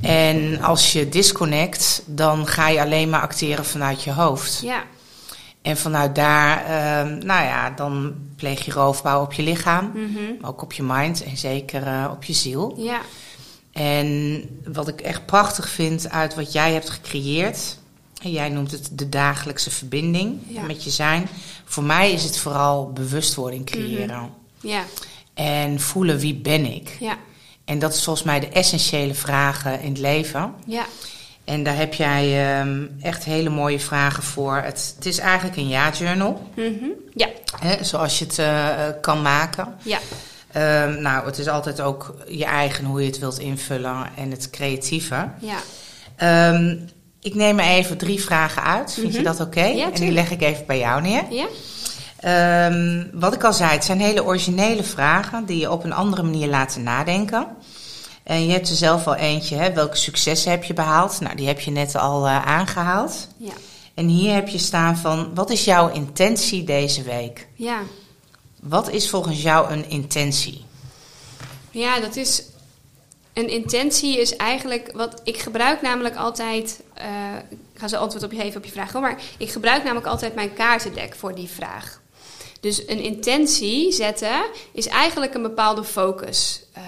En 0.00 0.62
als 0.62 0.92
je 0.92 1.08
disconnect, 1.08 2.02
dan 2.06 2.46
ga 2.46 2.68
je 2.68 2.80
alleen 2.80 3.10
maar 3.10 3.20
acteren 3.20 3.64
vanuit 3.64 4.02
je 4.02 4.12
hoofd. 4.12 4.60
ja, 4.62 4.82
En 5.62 5.76
vanuit 5.76 6.14
daar, 6.14 6.64
ehm, 6.64 7.18
nou 7.26 7.44
ja, 7.44 7.70
dan 7.70 8.14
pleeg 8.36 8.64
je 8.64 8.72
roofbouw 8.72 9.22
op 9.22 9.32
je 9.32 9.42
lichaam, 9.42 9.90
mhm, 9.94 10.20
maar 10.40 10.50
ook 10.50 10.62
op 10.62 10.72
je 10.72 10.82
mind 10.82 11.22
en 11.24 11.36
zeker 11.36 11.82
eh, 11.86 12.08
op 12.10 12.24
je 12.24 12.32
ziel. 12.32 12.74
ja, 12.78 13.00
En 13.72 14.42
wat 14.72 14.88
ik 14.88 15.00
echt 15.00 15.26
prachtig 15.26 15.68
vind 15.68 16.10
uit 16.10 16.34
wat 16.34 16.52
jij 16.52 16.72
hebt 16.72 16.90
gecreëerd, 16.90 17.78
en 18.22 18.30
jij 18.30 18.48
noemt 18.48 18.70
het 18.70 18.90
de 18.92 19.08
dagelijkse 19.08 19.70
verbinding 19.70 20.38
Ja. 20.46 20.62
met 20.62 20.84
je 20.84 20.90
zijn. 20.90 21.28
Voor 21.64 21.84
mij 21.84 22.12
is 22.12 22.22
het 22.24 22.38
vooral 22.38 22.92
bewustwording 22.92 23.66
creëren 23.66 24.30
ja, 24.60 24.84
en 25.34 25.80
voelen 25.80 26.18
wie 26.18 26.34
ben 26.34 26.64
ik. 26.74 26.96
ja, 27.00 27.16
En 27.64 27.78
dat 27.78 27.94
is 27.94 28.04
volgens 28.04 28.26
mij 28.26 28.40
de 28.40 28.48
essentiële 28.48 29.14
vragen 29.14 29.80
in 29.80 29.88
het 29.88 29.98
leven. 29.98 30.54
ja, 30.66 30.84
En 31.52 31.62
daar 31.62 31.76
heb 31.76 31.94
jij 31.94 32.50
ehm, 32.58 32.82
echt 33.00 33.24
hele 33.24 33.48
mooie 33.50 33.80
vragen 33.80 34.22
voor. 34.22 34.56
Het, 34.56 34.92
het 34.96 35.06
is 35.06 35.18
eigenlijk 35.18 35.56
een 35.56 35.68
ja-journal, 35.68 36.48
mhm, 36.56 36.84
ja, 37.14 37.28
hè, 37.60 37.84
zoals 37.84 38.18
je 38.18 38.24
het 38.24 38.38
eh, 38.38 38.68
kan 39.00 39.22
maken. 39.22 39.74
ja, 39.82 39.98
Ehm, 40.52 41.00
nou, 41.02 41.26
het 41.26 41.38
is 41.38 41.48
altijd 41.48 41.80
ook 41.80 42.14
je 42.28 42.44
eigen 42.44 42.84
hoe 42.84 43.00
je 43.00 43.06
het 43.06 43.18
wilt 43.18 43.38
invullen 43.38 43.96
en 44.16 44.30
het 44.30 44.50
creatieve. 44.50 45.28
ja, 45.40 45.56
Ehm, 46.16 46.76
ik 47.20 47.34
neem 47.34 47.58
er 47.58 47.66
even 47.66 47.96
drie 47.98 48.22
vragen 48.22 48.62
uit. 48.62 48.92
Vind 48.92 49.12
je 49.14 49.20
Mhm. 49.20 49.24
dat 49.36 49.40
oké? 49.40 49.64
Ja, 49.64 49.84
en 49.92 50.00
die 50.00 50.10
leg 50.12 50.30
ik 50.30 50.42
even 50.42 50.66
bij 50.66 50.78
jou 50.78 51.02
neer. 51.02 51.22
ja, 51.30 51.46
wat 53.12 53.34
ik 53.34 53.44
al 53.44 53.52
zei, 53.52 53.70
het 53.70 53.84
zijn 53.84 54.00
hele 54.00 54.24
originele 54.24 54.82
vragen 54.82 55.44
die 55.44 55.58
je 55.58 55.70
op 55.70 55.84
een 55.84 55.92
andere 55.92 56.22
manier 56.22 56.48
laten 56.48 56.82
nadenken. 56.82 57.46
En 58.22 58.46
je 58.46 58.52
hebt 58.52 58.68
er 58.68 58.74
zelf 58.76 59.06
al 59.06 59.14
eentje, 59.14 59.56
hè? 59.56 59.72
welke 59.72 59.96
successen 59.96 60.50
heb 60.50 60.64
je 60.64 60.74
behaald? 60.74 61.20
Nou, 61.20 61.36
die 61.36 61.46
heb 61.46 61.60
je 61.60 61.70
net 61.70 61.94
al 61.96 62.26
eh, 62.26 62.46
aangehaald. 62.46 63.28
ja, 63.36 63.52
En 63.94 64.06
hier 64.06 64.34
heb 64.34 64.48
je 64.48 64.58
staan 64.58 64.96
van, 64.96 65.34
wat 65.34 65.50
is 65.50 65.64
jouw 65.64 65.88
intentie 65.92 66.64
deze 66.64 67.02
week? 67.02 67.46
ja. 67.56 67.80
Wat 68.60 68.90
is 68.90 69.10
volgens 69.10 69.42
jou 69.42 69.70
een 69.72 69.88
intentie? 69.90 70.64
Ja, 71.70 72.00
dat 72.00 72.16
is. 72.16 72.42
Een 73.32 73.48
intentie 73.48 74.20
is 74.20 74.36
eigenlijk 74.36 74.90
wat 74.94 75.20
ik 75.24 75.38
gebruik, 75.38 75.82
namelijk 75.82 76.16
altijd. 76.16 76.80
eh, 76.94 77.06
ik 77.50 77.78
ga 77.78 77.88
zo 77.88 77.96
antwoord 77.96 78.24
op 78.24 78.32
je 78.32 78.40
geven 78.40 78.56
op 78.56 78.64
je 78.64 78.72
vraag, 78.72 78.92
hoor, 78.92 79.00
maar 79.00 79.20
ik 79.38 79.50
gebruik 79.50 79.82
namelijk 79.82 80.06
altijd 80.06 80.34
mijn 80.34 80.52
kaartendek 80.54 81.14
voor 81.14 81.34
die 81.34 81.48
vraag. 81.48 82.00
Dus 82.60 82.88
een 82.88 83.00
intentie 83.02 83.92
zetten 83.92 84.44
is 84.72 84.86
eigenlijk 84.86 85.34
een 85.34 85.42
bepaalde 85.42 85.84
focus 85.84 86.62
eh, 86.72 86.82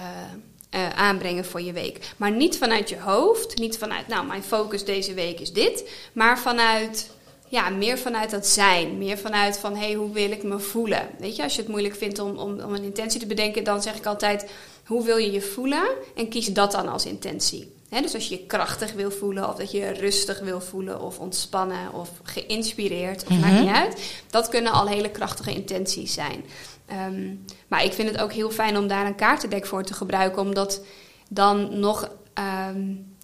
eh, 0.75 0.89
aanbrengen 0.89 1.45
voor 1.45 1.61
je 1.61 1.73
week. 1.73 1.99
Maar 2.17 2.31
niet 2.31 2.57
vanuit 2.57 2.89
je 2.89 2.99
hoofd, 2.99 3.57
niet 3.57 3.77
vanuit, 3.77 4.07
nou, 4.07 4.25
mijn 4.25 4.43
focus 4.43 4.85
deze 4.85 5.13
week 5.13 5.39
is 5.39 5.53
dit, 5.53 5.89
maar 6.13 6.39
vanuit 6.39 7.09
ja, 7.47 7.69
meer 7.69 7.97
vanuit 7.97 8.29
dat 8.31 8.47
zijn. 8.47 8.97
Meer 8.97 9.17
vanuit 9.17 9.57
van, 9.57 9.75
hé, 9.75 9.85
hey, 9.85 9.93
hoe 9.93 10.11
wil 10.11 10.31
ik 10.31 10.43
me 10.43 10.59
voelen? 10.59 11.09
Weet 11.19 11.35
je, 11.35 11.43
als 11.43 11.55
je 11.55 11.61
het 11.61 11.69
moeilijk 11.69 11.95
vindt 11.95 12.19
om, 12.19 12.37
om, 12.37 12.59
om 12.59 12.73
een 12.73 12.83
intentie 12.83 13.19
te 13.19 13.25
bedenken, 13.25 13.63
dan 13.63 13.81
zeg 13.81 13.95
ik 13.95 14.05
altijd, 14.05 14.51
hoe 14.85 15.05
wil 15.05 15.17
je 15.17 15.31
je 15.31 15.41
voelen? 15.41 15.87
En 16.15 16.29
kies 16.29 16.45
dat 16.53 16.71
dan 16.71 16.87
als 16.87 17.05
intentie. 17.05 17.73
Dus 18.01 18.13
als 18.13 18.27
je 18.27 18.35
je 18.35 18.45
krachtig 18.45 18.93
wil 18.93 19.11
voelen, 19.11 19.49
of 19.49 19.55
dat 19.55 19.71
je 19.71 19.77
je 19.77 19.89
rustig 19.89 20.39
wil 20.39 20.61
voelen, 20.61 21.01
of 21.01 21.19
ontspannen, 21.19 21.93
of 21.93 22.09
geïnspireerd, 22.23 23.23
of 23.23 23.37
maakt 23.37 23.59
niet 23.59 23.69
uit. 23.69 24.13
Dat 24.29 24.49
kunnen 24.49 24.71
al 24.71 24.87
hele 24.87 25.09
krachtige 25.09 25.53
intenties 25.53 26.13
zijn. 26.13 26.45
Ehm, 26.87 27.33
maar 27.67 27.83
ik 27.83 27.93
vind 27.93 28.09
het 28.09 28.17
ook 28.21 28.33
heel 28.33 28.51
fijn 28.51 28.77
om 28.77 28.87
daar 28.87 29.05
een 29.05 29.15
kaartendek 29.15 29.65
voor 29.65 29.83
te 29.83 29.93
gebruiken, 29.93 30.41
omdat 30.41 30.81
dan 31.29 31.79
nog 31.79 32.09
ehm, 32.33 32.81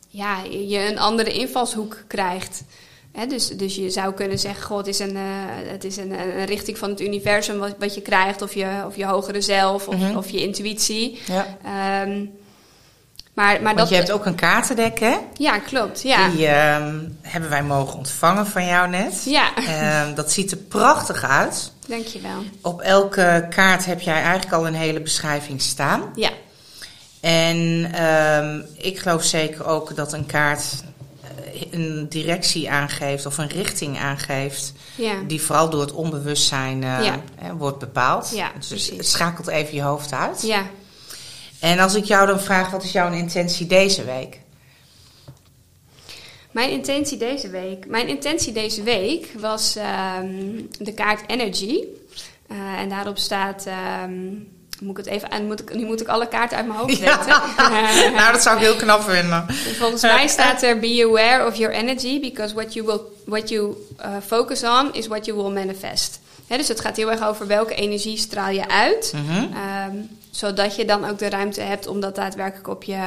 ja, 0.08 0.38
je 0.43 0.89
een 0.91 1.00
andere 1.00 1.34
invalshoek 1.34 2.04
krijgt. 2.08 2.63
Dus, 3.28 3.47
dus 3.47 3.76
je 3.76 3.89
zou 3.89 4.13
kunnen 4.13 4.39
zeggen, 4.39 4.63
goh, 4.63 4.78
het 4.78 4.88
is 4.88 5.00
een, 5.00 5.15
eh, 5.15 5.24
het 5.71 5.84
is 5.84 5.97
een, 5.97 6.12
een 6.12 6.45
richting 6.45 6.78
van 6.78 6.89
het 6.89 7.02
universum 7.02 7.58
wat, 7.60 7.76
wat 7.80 7.95
je 7.95 8.02
krijgt, 8.02 8.41
of 8.41 8.54
je, 8.54 8.84
of 8.86 8.95
je 8.95 9.06
hogere 9.06 9.41
zelf, 9.41 9.88
of, 9.88 9.95
Mhm. 9.97 10.17
of 10.17 10.30
je 10.30 10.41
intuïtie. 10.41 11.19
Ja. 11.26 11.45
Ehm, 11.63 12.26
maar, 13.34 13.54
maar 13.54 13.62
Want 13.63 13.78
dat, 13.78 13.89
je 13.89 13.95
hebt 13.95 14.12
ook 14.12 14.26
een 14.26 14.36
kaartendek, 14.36 15.00
hè? 15.00 15.17
Ja, 15.34 15.60
klopt. 15.60 16.02
Ja. 16.02 16.30
Die 16.30 16.45
hebben 17.21 17.50
wij 17.50 17.63
mogen 17.63 17.97
ontvangen 17.97 18.47
van 18.47 18.65
jou 18.65 18.89
net. 18.89 19.24
Ja, 19.26 19.52
dat 20.15 20.32
ziet 20.32 20.52
er 20.52 20.58
prachtig 20.58 21.24
uit. 21.24 21.70
Dankjewel. 21.87 22.43
Op 22.61 22.81
elke 22.81 23.45
kaart 23.49 23.85
heb 23.85 24.01
jij 24.01 24.21
eigenlijk 24.21 24.53
al 24.53 24.67
een 24.67 24.73
hele 24.73 25.01
beschrijving 25.01 25.61
staan. 25.61 26.03
Ja, 26.15 26.29
En 27.19 27.89
ehm, 27.93 28.61
ik 28.77 28.99
geloof 28.99 29.23
zeker 29.23 29.65
ook 29.65 29.95
dat 29.95 30.13
een 30.13 30.25
kaart 30.25 30.63
eh, 31.21 31.61
een 31.71 32.05
directie 32.09 32.69
aangeeft 32.71 33.25
of 33.25 33.37
een 33.37 33.47
richting 33.49 33.99
aangeeft. 33.99 34.73
ja. 34.95 35.13
Die 35.27 35.41
vooral 35.41 35.69
door 35.69 35.81
het 35.81 35.91
onbewustzijn 35.91 36.83
eh, 36.83 37.03
Ja. 37.05 37.21
wordt 37.57 37.79
bepaald. 37.79 38.31
Ja, 38.35 38.51
dus 38.57 38.67
precies. 38.67 38.97
het 38.97 39.07
schakelt 39.07 39.47
even 39.47 39.75
je 39.75 39.81
hoofd 39.81 40.13
uit. 40.13 40.41
ja. 40.41 40.65
En 41.59 41.79
als 41.79 41.95
ik 41.95 42.03
jou 42.03 42.27
dan 42.27 42.39
vraag, 42.39 42.69
wat 42.69 42.83
is 42.83 42.91
jouw 42.91 43.11
intentie 43.11 43.67
deze 43.67 44.03
week? 44.03 44.39
Mijn 46.51 46.69
intentie 46.69 47.17
deze 47.17 47.49
week. 47.49 47.85
Mijn 47.87 48.07
intentie 48.07 48.53
deze 48.53 48.83
week 48.83 49.27
was 49.39 49.75
ehm, 49.75 50.61
de 50.79 50.93
kaart 50.93 51.29
Energy. 51.29 51.83
Eh, 52.47 52.79
en 52.79 52.89
daarop 52.89 53.17
staat. 53.17 53.65
ehm, 53.65 54.29
moet 54.81 54.97
ik 54.97 55.05
het 55.05 55.13
even? 55.13 55.45
Moet 55.45 55.59
ik, 55.61 55.75
nu 55.75 55.85
moet 55.85 56.01
ik 56.01 56.07
alle 56.07 56.27
kaarten 56.27 56.57
uit 56.57 56.67
mijn 56.67 56.79
hoofd 56.79 56.99
weten. 57.09 57.27
nou, 58.17 58.31
dat 58.31 58.41
zou 58.41 58.55
ik 58.55 58.61
heel 58.61 58.75
knap 58.75 59.01
vinden. 59.01 59.45
Volgens 59.77 60.01
mij 60.01 60.27
staat 60.37 60.63
er: 60.63 60.79
Be 60.79 61.05
aware 61.09 61.47
of 61.47 61.55
your 61.55 61.73
energy, 61.73 62.19
because 62.19 62.53
what 62.53 62.73
you, 62.73 62.85
will, 62.85 62.99
what 63.25 63.49
you 63.49 63.75
uh, 63.99 64.05
focus 64.25 64.63
on 64.63 64.93
is 64.93 65.07
what 65.07 65.25
you 65.25 65.37
will 65.37 65.51
manifest. 65.51 66.19
Dus 66.47 66.67
het 66.67 66.79
gaat 66.79 66.95
heel 66.97 67.11
erg 67.11 67.23
over 67.27 67.47
welke 67.47 67.73
energie 67.75 68.17
straal 68.17 68.49
je 68.49 68.67
uit. 68.67 69.13
Mhm. 69.15 69.53
Ehm, 69.53 69.95
zodat 70.31 70.75
je 70.75 70.85
dan 70.85 71.09
ook 71.09 71.19
de 71.19 71.29
ruimte 71.29 71.61
hebt 71.61 71.87
om 71.87 71.99
dat 71.99 72.15
daadwerkelijk 72.15 72.67
op 72.67 72.83
je, 72.83 72.97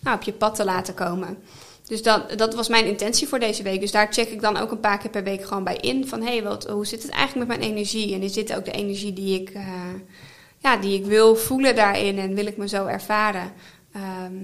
nou, 0.00 0.16
op 0.16 0.22
je 0.22 0.32
pad 0.32 0.54
te 0.54 0.64
laten 0.64 0.94
komen. 0.94 1.38
Dus 1.86 2.02
dat, 2.02 2.38
dat 2.38 2.54
was 2.54 2.68
mijn 2.68 2.86
intentie 2.86 3.28
voor 3.28 3.38
deze 3.38 3.62
week. 3.62 3.80
Dus 3.80 3.90
daar 3.90 4.12
check 4.12 4.28
ik 4.28 4.40
dan 4.40 4.56
ook 4.56 4.70
een 4.70 4.80
paar 4.80 4.98
keer 4.98 5.10
per 5.10 5.22
week 5.24 5.44
gewoon 5.44 5.64
bij 5.64 5.76
in. 5.76 6.08
Van 6.08 6.20
hé, 6.22 6.32
hey, 6.32 6.42
wat, 6.42 6.68
hoe 6.68 6.86
zit 6.86 7.02
het 7.02 7.12
eigenlijk 7.12 7.48
met 7.48 7.58
mijn 7.58 7.70
energie? 7.70 8.14
En 8.14 8.22
is 8.22 8.32
dit 8.32 8.54
ook 8.56 8.64
de 8.64 8.70
energie 8.70 9.12
die 9.12 9.40
ik, 9.40 9.50
eh, 9.50 9.62
ja, 10.58 10.76
die 10.76 10.98
ik 10.98 11.04
wil 11.06 11.36
voelen 11.36 11.74
daarin? 11.76 12.18
En 12.18 12.34
wil 12.34 12.46
ik 12.46 12.56
me 12.56 12.68
zo 12.68 12.86
ervaren? 12.86 13.52
Ehm, 13.92 14.34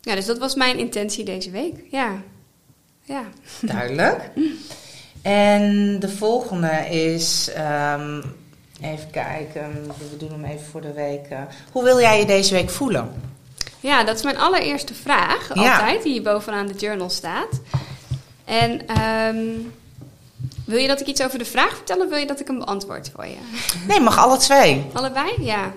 ja, 0.00 0.14
dus 0.14 0.26
dat 0.26 0.38
was 0.38 0.54
mijn 0.54 0.78
intentie 0.78 1.24
deze 1.24 1.50
week. 1.50 1.74
Ja. 1.90 2.22
Ja. 3.04 3.24
Duidelijk. 3.60 4.30
En 5.22 5.96
de 6.00 6.08
volgende 6.08 6.88
is, 6.90 7.50
ehm, 7.54 8.22
even 8.82 9.10
kijken, 9.10 9.86
we 10.10 10.16
doen 10.16 10.30
hem 10.30 10.44
even 10.44 10.66
voor 10.66 10.80
de 10.80 10.92
week. 10.92 11.26
eh. 11.28 11.42
hoe 11.72 11.84
wil 11.84 12.00
jij 12.00 12.18
je 12.18 12.26
deze 12.26 12.54
week 12.54 12.70
voelen? 12.70 13.36
Ja, 13.80 14.04
dat 14.04 14.16
is 14.16 14.22
mijn 14.22 14.38
allereerste 14.38 14.94
vraag, 14.94 15.54
Ja. 15.54 15.72
altijd, 15.72 16.02
die 16.02 16.12
hier 16.12 16.22
bovenaan 16.22 16.66
de 16.66 16.74
journal 16.74 17.10
staat. 17.10 17.60
En 18.44 18.86
ehm, 18.86 19.44
wil 20.64 20.78
je 20.78 20.88
dat 20.88 21.00
ik 21.00 21.06
iets 21.06 21.22
over 21.22 21.38
de 21.38 21.44
vraag 21.44 21.74
vertel 21.76 22.00
of 22.00 22.08
wil 22.08 22.18
je 22.18 22.26
dat 22.26 22.40
ik 22.40 22.46
hem 22.46 22.58
beantwoord 22.58 23.10
voor 23.14 23.26
je? 23.26 23.36
Nee, 23.88 24.00
mag 24.00 24.18
alle 24.18 24.36
twee. 24.36 24.84
Allebei? 24.92 25.32
Ja. 25.40 25.72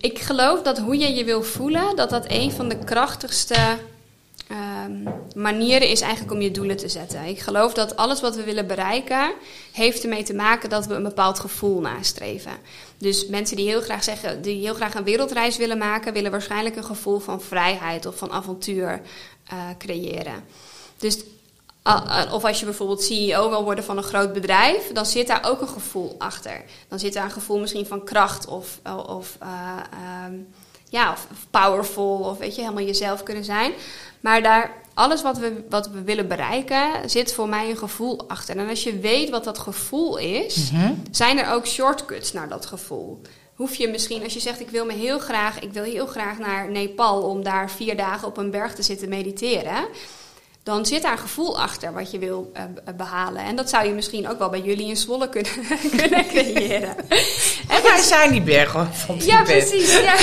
Ik 0.00 0.18
geloof 0.18 0.62
dat 0.62 0.78
hoe 0.78 0.98
je 0.98 1.14
je 1.14 1.24
wil 1.24 1.42
voelen, 1.42 1.96
dat 1.96 2.10
dat 2.10 2.24
een 2.28 2.52
van 2.52 2.68
de 2.68 2.78
krachtigste 2.78 3.56
ehm, 4.86 5.40
manieren 5.42 5.88
is 5.88 6.00
eigenlijk 6.00 6.32
om 6.32 6.40
je 6.40 6.50
doelen 6.50 6.76
te 6.76 6.88
zetten. 6.88 7.24
Ik 7.24 7.38
geloof 7.38 7.74
dat 7.74 7.96
alles 7.96 8.20
wat 8.20 8.36
we 8.36 8.44
willen 8.44 8.66
bereiken, 8.66 9.32
heeft 9.72 10.02
ermee 10.02 10.22
te 10.22 10.34
maken 10.34 10.70
dat 10.70 10.86
we 10.86 10.94
een 10.94 11.02
bepaald 11.02 11.40
gevoel 11.40 11.80
nastreven. 11.80 12.52
Dus 12.98 13.26
mensen 13.26 13.56
die 13.56 13.68
heel 13.68 13.80
graag 13.80 14.04
zeggen, 14.04 14.42
die 14.42 14.60
heel 14.60 14.74
graag 14.74 14.94
een 14.94 15.04
wereldreis 15.04 15.56
willen 15.56 15.78
maken, 15.78 16.12
willen 16.12 16.30
waarschijnlijk 16.30 16.76
een 16.76 16.84
gevoel 16.84 17.18
van 17.18 17.40
vrijheid 17.40 18.06
of 18.06 18.16
van 18.16 18.32
avontuur 18.32 19.00
eh, 19.46 19.58
creëren. 19.78 20.44
Dus 20.98 21.24
Of 22.32 22.44
als 22.44 22.58
je 22.58 22.64
bijvoorbeeld 22.64 23.02
CEO 23.02 23.48
wil 23.48 23.64
worden 23.64 23.84
van 23.84 23.96
een 23.96 24.02
groot 24.02 24.32
bedrijf, 24.32 24.92
dan 24.92 25.06
zit 25.06 25.26
daar 25.26 25.44
ook 25.44 25.60
een 25.60 25.68
gevoel 25.68 26.14
achter. 26.18 26.64
Dan 26.88 26.98
zit 26.98 27.12
daar 27.12 27.24
een 27.24 27.30
gevoel 27.30 27.58
misschien 27.58 27.86
van 27.86 28.04
kracht 28.04 28.46
of, 28.46 28.80
of, 29.06 29.36
eh, 29.40 29.48
ehm, 29.90 30.34
ja, 30.88 31.12
of 31.12 31.26
powerful 31.50 32.18
of 32.18 32.38
weet 32.38 32.54
je, 32.54 32.60
helemaal 32.60 32.84
jezelf 32.84 33.22
kunnen 33.22 33.44
zijn. 33.44 33.72
Maar 34.26 34.42
daar, 34.42 34.70
alles 34.94 35.22
wat 35.22 35.38
we, 35.38 35.64
wat 35.68 35.88
we 35.88 36.02
willen 36.02 36.28
bereiken, 36.28 37.10
zit 37.10 37.32
voor 37.32 37.48
mij 37.48 37.70
een 37.70 37.76
gevoel 37.76 38.28
achter. 38.28 38.56
En 38.56 38.68
als 38.68 38.82
je 38.82 38.98
weet 38.98 39.30
wat 39.30 39.44
dat 39.44 39.58
gevoel 39.58 40.16
is, 40.16 40.70
zijn 41.10 41.38
er 41.38 41.52
ook 41.52 41.66
shortcuts 41.66 42.32
naar 42.32 42.48
dat 42.48 42.66
gevoel. 42.66 43.20
Hoef 43.54 43.74
je 43.74 43.88
misschien, 43.88 44.22
als 44.22 44.34
je 44.34 44.40
zegt 44.40 44.60
ik 44.60 44.68
wil 44.68 44.84
me 44.84 44.92
heel 44.92 45.18
graag, 45.18 45.60
ik 45.60 45.72
wil 45.72 45.82
heel 45.82 46.06
graag 46.06 46.38
naar 46.38 46.70
Nepal 46.70 47.22
om 47.22 47.42
daar 47.42 47.70
vier 47.70 47.96
dagen 47.96 48.28
op 48.28 48.36
een 48.36 48.50
berg 48.50 48.74
te 48.74 48.82
zitten 48.82 49.08
mediteren 49.08 49.86
dan 50.66 50.86
zit 50.86 51.02
daar 51.02 51.12
een 51.12 51.18
gevoel 51.18 51.60
achter 51.60 51.92
wat 51.92 52.10
je 52.10 52.18
wil 52.18 52.52
uh, 52.56 52.62
behalen. 52.96 53.42
En 53.42 53.56
dat 53.56 53.70
zou 53.70 53.86
je 53.86 53.92
misschien 53.92 54.28
ook 54.28 54.38
wel 54.38 54.48
bij 54.48 54.60
jullie 54.60 54.86
in 54.86 54.96
Zwolle 54.96 55.28
kunnen, 55.28 55.52
kunnen 55.96 56.26
creëren. 56.26 56.96
en 57.74 57.82
waar 57.82 57.98
zijn 57.98 58.30
die 58.30 58.42
bergen 58.42 58.94
van 58.94 59.16
Ja, 59.18 59.42
precies. 59.42 59.98
Ja. 59.98 60.14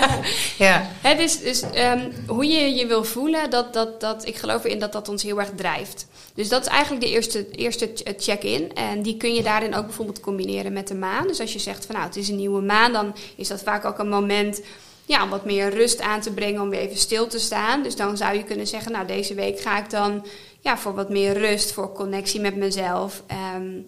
ja. 0.66 0.90
Hè, 1.00 1.16
dus 1.16 1.40
dus 1.40 1.62
um, 1.62 2.12
hoe 2.26 2.46
je 2.46 2.74
je 2.74 2.86
wil 2.86 3.04
voelen, 3.04 3.50
dat, 3.50 3.72
dat, 3.72 4.00
dat, 4.00 4.26
ik 4.26 4.36
geloof 4.36 4.64
erin 4.64 4.78
dat 4.78 4.92
dat 4.92 5.08
ons 5.08 5.22
heel 5.22 5.38
erg 5.38 5.50
drijft. 5.56 6.06
Dus 6.34 6.48
dat 6.48 6.60
is 6.60 6.68
eigenlijk 6.68 7.02
de 7.02 7.10
eerste, 7.10 7.50
eerste 7.50 7.90
check-in. 8.18 8.74
En 8.74 9.02
die 9.02 9.16
kun 9.16 9.34
je 9.34 9.42
daarin 9.42 9.74
ook 9.74 9.84
bijvoorbeeld 9.84 10.20
combineren 10.20 10.72
met 10.72 10.88
de 10.88 10.94
maan. 10.94 11.26
Dus 11.26 11.40
als 11.40 11.52
je 11.52 11.58
zegt 11.58 11.86
van 11.86 11.94
nou, 11.94 12.06
het 12.06 12.16
is 12.16 12.28
een 12.28 12.36
nieuwe 12.36 12.62
maan, 12.62 12.92
dan 12.92 13.14
is 13.36 13.48
dat 13.48 13.62
vaak 13.62 13.84
ook 13.84 13.98
een 13.98 14.08
moment 14.08 14.60
ja, 15.08 15.22
om 15.22 15.30
wat 15.30 15.44
meer 15.44 15.70
rust 15.70 16.00
aan 16.00 16.20
te 16.20 16.32
brengen, 16.32 16.60
om 16.60 16.70
weer 16.70 16.80
even 16.80 16.96
stil 16.96 17.26
te 17.26 17.38
staan. 17.38 17.82
Dus 17.82 17.96
dan 17.96 18.16
zou 18.16 18.36
je 18.36 18.44
kunnen 18.44 18.66
zeggen, 18.66 18.92
nou 18.92 19.06
deze 19.06 19.34
week 19.34 19.60
ga 19.60 19.78
ik 19.78 19.90
dan 19.90 20.26
ja, 20.60 20.78
voor 20.78 20.94
wat 20.94 21.08
meer 21.08 21.38
rust, 21.38 21.72
voor 21.72 21.92
connectie 21.92 22.40
met 22.40 22.56
mezelf. 22.56 23.22
Um, 23.56 23.86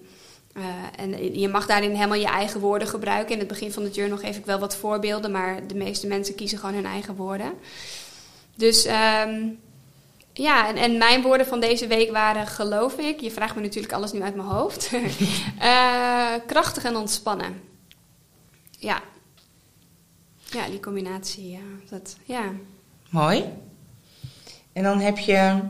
uh, 0.57 0.65
en 0.97 1.39
je 1.41 1.49
mag 1.49 1.67
daarin 1.67 1.95
helemaal 1.95 2.19
je 2.19 2.27
eigen 2.27 2.61
woorden 2.61 2.89
gebruiken. 2.89 3.33
In 3.33 3.39
het 3.39 3.49
begin 3.49 3.73
van 3.73 3.83
de 3.83 3.91
journal 3.91 4.19
geef 4.19 4.37
ik 4.37 4.45
wel 4.45 4.59
wat 4.59 4.77
voorbeelden, 4.77 5.31
maar 5.31 5.67
de 5.67 5.75
meeste 5.75 6.07
mensen 6.07 6.35
kiezen 6.35 6.59
gewoon 6.59 6.75
hun 6.75 6.87
eigen 6.87 7.15
woorden. 7.15 7.53
Dus 8.57 8.87
um, 8.87 9.59
ja, 10.33 10.69
en, 10.69 10.77
en, 10.77 10.99
mijn 10.99 11.23
woorden 11.23 11.47
van 11.47 11.61
deze 11.61 11.87
week 11.87 12.11
waren, 12.11 12.47
geloof 12.47 12.99
ik, 12.99 13.21
je 13.21 13.31
vraagt 13.31 13.55
me 13.55 13.61
natuurlijk 13.61 13.93
alles 13.93 14.13
nu 14.13 14.23
uit 14.23 14.35
mijn 14.35 14.49
hoofd, 14.49 14.91
uh, 15.63 16.35
krachtig 16.47 16.85
en 16.85 16.97
ontspannen. 16.97 17.61
Ja, 18.79 19.03
ja, 20.51 20.67
die 20.69 20.81
combinatie, 20.81 21.51
ja. 21.51 21.59
Dat, 21.91 22.17
ja. 22.25 22.43
Mooi. 23.09 23.45
En 24.73 24.83
dan 24.83 25.01
heb 25.01 25.19
je 25.19 25.61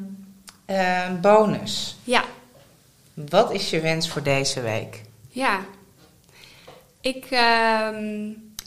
uh, 0.67 1.21
bonus. 1.21 1.97
Ja. 2.05 2.25
Wat 3.15 3.53
is 3.53 3.71
je 3.71 3.81
wens 3.81 4.11
voor 4.11 4.23
deze 4.23 4.61
week? 4.61 5.03
Ja. 5.29 5.61
Ik... 7.01 7.25
Uh, 7.31 7.39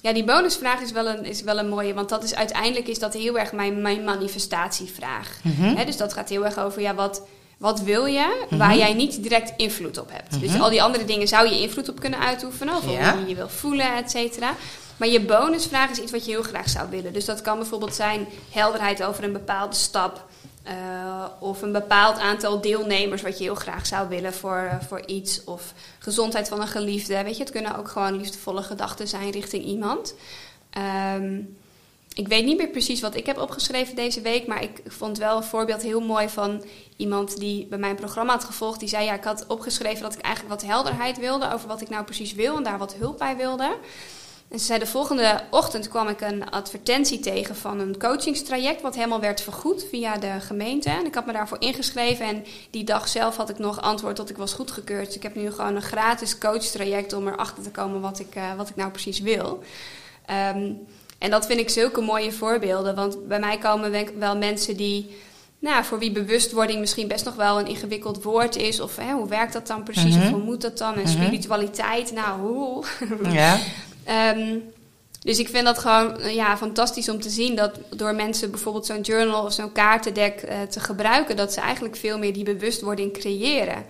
ja, 0.02 0.14
die 0.14 0.24
bonusvraag 0.24 0.82
is 0.82 0.92
wel, 0.92 1.08
een, 1.08 1.26
is 1.26 1.42
wel 1.42 1.58
een 1.58 1.70
mooie, 1.70 1.94
want 1.94 2.10
dat 2.10 2.24
is 2.24 2.36
uiteindelijk 2.36 2.88
is 2.88 3.00
dat 3.00 3.14
heel 3.14 3.40
erg 3.40 3.52
mijn, 3.52 3.82
mijn 3.82 4.04
manifestatievraag. 4.04 5.40
Mm 5.44 5.56
-hmm. 5.56 5.86
dus 5.86 5.98
dat 5.98 6.14
gaat 6.14 6.30
heel 6.30 6.46
erg 6.46 6.60
over, 6.60 6.82
ja, 6.82 6.96
wat, 6.96 7.22
wat 7.58 7.82
wil 7.82 8.06
je 8.06 8.26
mm 8.42 8.48
-hmm. 8.50 8.58
waar 8.58 8.78
jij 8.78 8.94
niet 8.94 9.24
direct 9.24 9.54
invloed 9.58 9.98
op 9.98 10.12
hebt. 10.12 10.32
Mm 10.32 10.40
-hmm. 10.40 10.48
Dus 10.48 10.60
al 10.60 10.70
die 10.70 10.84
andere 10.84 11.06
dingen 11.06 11.28
zou 11.28 11.50
je 11.50 11.62
invloed 11.62 11.90
op 11.90 12.00
kunnen 12.00 12.20
uitoefenen, 12.20 12.76
of 12.76 12.92
ja. 12.92 13.12
hoe 13.12 13.22
je 13.22 13.28
je 13.28 13.36
wil 13.36 13.50
voelen, 13.50 13.96
et 13.96 14.12
cetera. 14.12 14.56
Maar 14.98 15.08
je 15.08 15.22
bonusvraag 15.22 15.90
is 15.90 16.00
iets 16.00 16.12
wat 16.12 16.26
je 16.26 16.32
heel 16.32 16.44
graag 16.44 16.70
zou 16.70 16.90
willen. 16.90 17.14
Dus 17.14 17.26
dat 17.26 17.42
kan 17.42 17.58
bijvoorbeeld 17.58 17.96
zijn 17.96 18.28
helderheid 18.52 19.04
over 19.04 19.24
een 19.24 19.34
bepaalde 19.34 19.76
stap. 19.76 20.26
Uh, 20.68 21.26
of 21.40 21.62
een 21.62 21.72
bepaald 21.72 22.20
aantal 22.20 22.62
deelnemers 22.62 23.22
wat 23.22 23.38
je 23.38 23.44
heel 23.44 23.56
graag 23.56 23.86
zou 23.86 24.10
willen 24.10 24.34
voor, 24.34 24.70
uh, 24.74 24.82
voor 24.88 25.06
iets. 25.06 25.44
Of 25.44 25.74
gezondheid 26.00 26.48
van 26.48 26.62
een 26.62 26.68
geliefde. 26.68 27.24
Weet 27.24 27.38
je, 27.38 27.44
het 27.44 27.52
kunnen 27.52 27.78
ook 27.78 27.88
gewoon 27.88 28.18
liefdevolle 28.18 28.64
gedachten 28.64 29.08
zijn 29.08 29.32
richting 29.32 29.64
iemand. 29.64 30.16
Um, 31.18 31.58
ik 32.14 32.28
weet 32.28 32.46
niet 32.46 32.58
meer 32.58 32.70
precies 32.70 33.02
wat 33.02 33.16
ik 33.16 33.26
heb 33.26 33.38
opgeschreven 33.38 33.96
deze 33.96 34.22
week. 34.22 34.48
Maar 34.48 34.64
ik 34.64 34.82
vond 34.88 35.18
wel 35.18 35.38
een 35.38 35.44
voorbeeld 35.44 35.82
heel 35.82 36.02
mooi 36.02 36.30
van 36.30 36.64
iemand 36.96 37.38
die 37.38 37.66
bij 37.66 37.78
mijn 37.78 37.96
programma 37.96 38.34
had 38.34 38.44
gevolgd. 38.44 38.80
Die 38.80 38.90
zei, 38.90 39.06
ja, 39.06 39.14
ik 39.14 39.24
had 39.24 39.46
opgeschreven 39.48 40.02
dat 40.02 40.14
ik 40.14 40.22
eigenlijk 40.22 40.56
wat 40.56 40.70
helderheid 40.70 41.20
wilde 41.20 41.54
over 41.54 41.68
wat 41.68 41.82
ik 41.82 41.90
nou 41.90 42.04
precies 42.04 42.34
wil. 42.34 42.58
En 42.58 42.64
daar 42.64 42.78
wat 42.78 42.96
hulp 42.96 43.18
bij 43.18 43.36
wilde. 43.36 43.78
En 44.54 44.60
ze 44.60 44.66
zei, 44.66 44.80
de 44.80 44.86
volgende 44.86 45.42
ochtend 45.50 45.88
kwam 45.88 46.08
ik 46.08 46.22
een 46.22 46.50
advertentie 46.50 47.20
tegen 47.20 47.56
van 47.56 47.80
een 47.80 48.00
coachingstraject, 48.00 48.82
wat 48.82 48.96
helemaal 48.96 49.20
werd 49.20 49.42
vergoed 49.42 49.86
via 49.90 50.18
de 50.18 50.40
gemeente. 50.40 50.90
En 50.90 51.06
ik 51.06 51.16
had 51.16 51.26
me 51.26 51.34
daarvoor 51.34 51.62
ingeschreven 51.62 52.26
en 52.26 52.46
die 52.70 52.84
dag 52.84 53.08
zelf 53.08 53.36
had 53.36 53.50
ik 53.50 53.60
nog 53.60 53.82
antwoord 53.82 54.18
dat 54.18 54.30
ik 54.30 54.38
was 54.38 54.54
goedgekeurd. 54.54 55.06
Dus 55.06 55.16
ik 55.16 55.24
heb 55.24 55.36
nu 55.36 55.52
gewoon 55.52 55.76
een 55.76 55.82
gratis 55.82 56.38
coachtraject 56.38 57.14
om 57.14 57.28
erachter 57.28 57.64
te 57.64 57.72
komen 57.72 58.02
wat 58.02 58.20
ik, 58.20 58.36
uh, 58.36 58.54
wat 58.58 58.70
ik 58.70 58.76
nou 58.76 58.92
precies 58.92 59.20
wil. 59.20 59.64
Um, 60.56 60.88
en 61.18 61.30
dat 61.30 61.46
vind 61.46 61.60
ik 61.60 61.70
zulke 61.70 62.02
mooie 62.02 62.32
voorbeelden, 62.32 62.96
want 62.96 63.28
bij 63.28 63.40
mij 63.40 63.58
komen 63.58 64.20
wel 64.20 64.38
mensen 64.38 64.78
die 64.78 65.16
nou, 65.60 65.84
voor 65.84 66.00
wie 66.00 66.12
bewustwording 66.12 66.80
misschien 66.80 67.08
best 67.08 67.26
nog 67.26 67.36
wel 67.36 67.60
een 67.60 67.68
ingewikkeld 67.68 68.24
woord 68.24 68.56
is. 68.56 68.80
Of 68.80 68.96
hè, 68.96 69.14
hoe 69.14 69.28
werkt 69.28 69.54
dat 69.54 69.68
dan 69.68 69.84
precies? 69.84 70.16
Mm 70.16 70.22
-hmm. 70.22 70.24
Of 70.24 70.30
hoe 70.30 70.44
moet 70.44 70.62
dat 70.62 70.78
dan? 70.78 70.94
En 70.94 71.00
mm 71.00 71.06
-hmm. 71.06 71.24
spiritualiteit, 71.24 72.12
nou 72.12 72.40
hoe? 72.40 72.84
Ja. 73.32 73.60
Um, 74.10 74.64
dus 75.20 75.40
ik 75.40 75.50
vind 75.50 75.66
dat 75.66 75.80
gewoon 75.80 76.34
ja, 76.34 76.58
fantastisch 76.58 77.10
om 77.10 77.22
te 77.22 77.30
zien 77.30 77.56
dat 77.56 77.80
door 77.90 78.16
mensen 78.16 78.52
bijvoorbeeld 78.52 78.86
zo'n 78.86 79.02
journal 79.02 79.46
of 79.46 79.54
zo'n 79.54 79.72
kaartendek 79.72 80.44
uh, 80.44 80.62
te 80.62 80.80
gebruiken, 80.80 81.36
dat 81.36 81.54
ze 81.54 81.62
eigenlijk 81.62 81.96
veel 81.96 82.18
meer 82.18 82.34
die 82.34 82.44
bewustwording 82.44 83.14
creëren. 83.14 83.86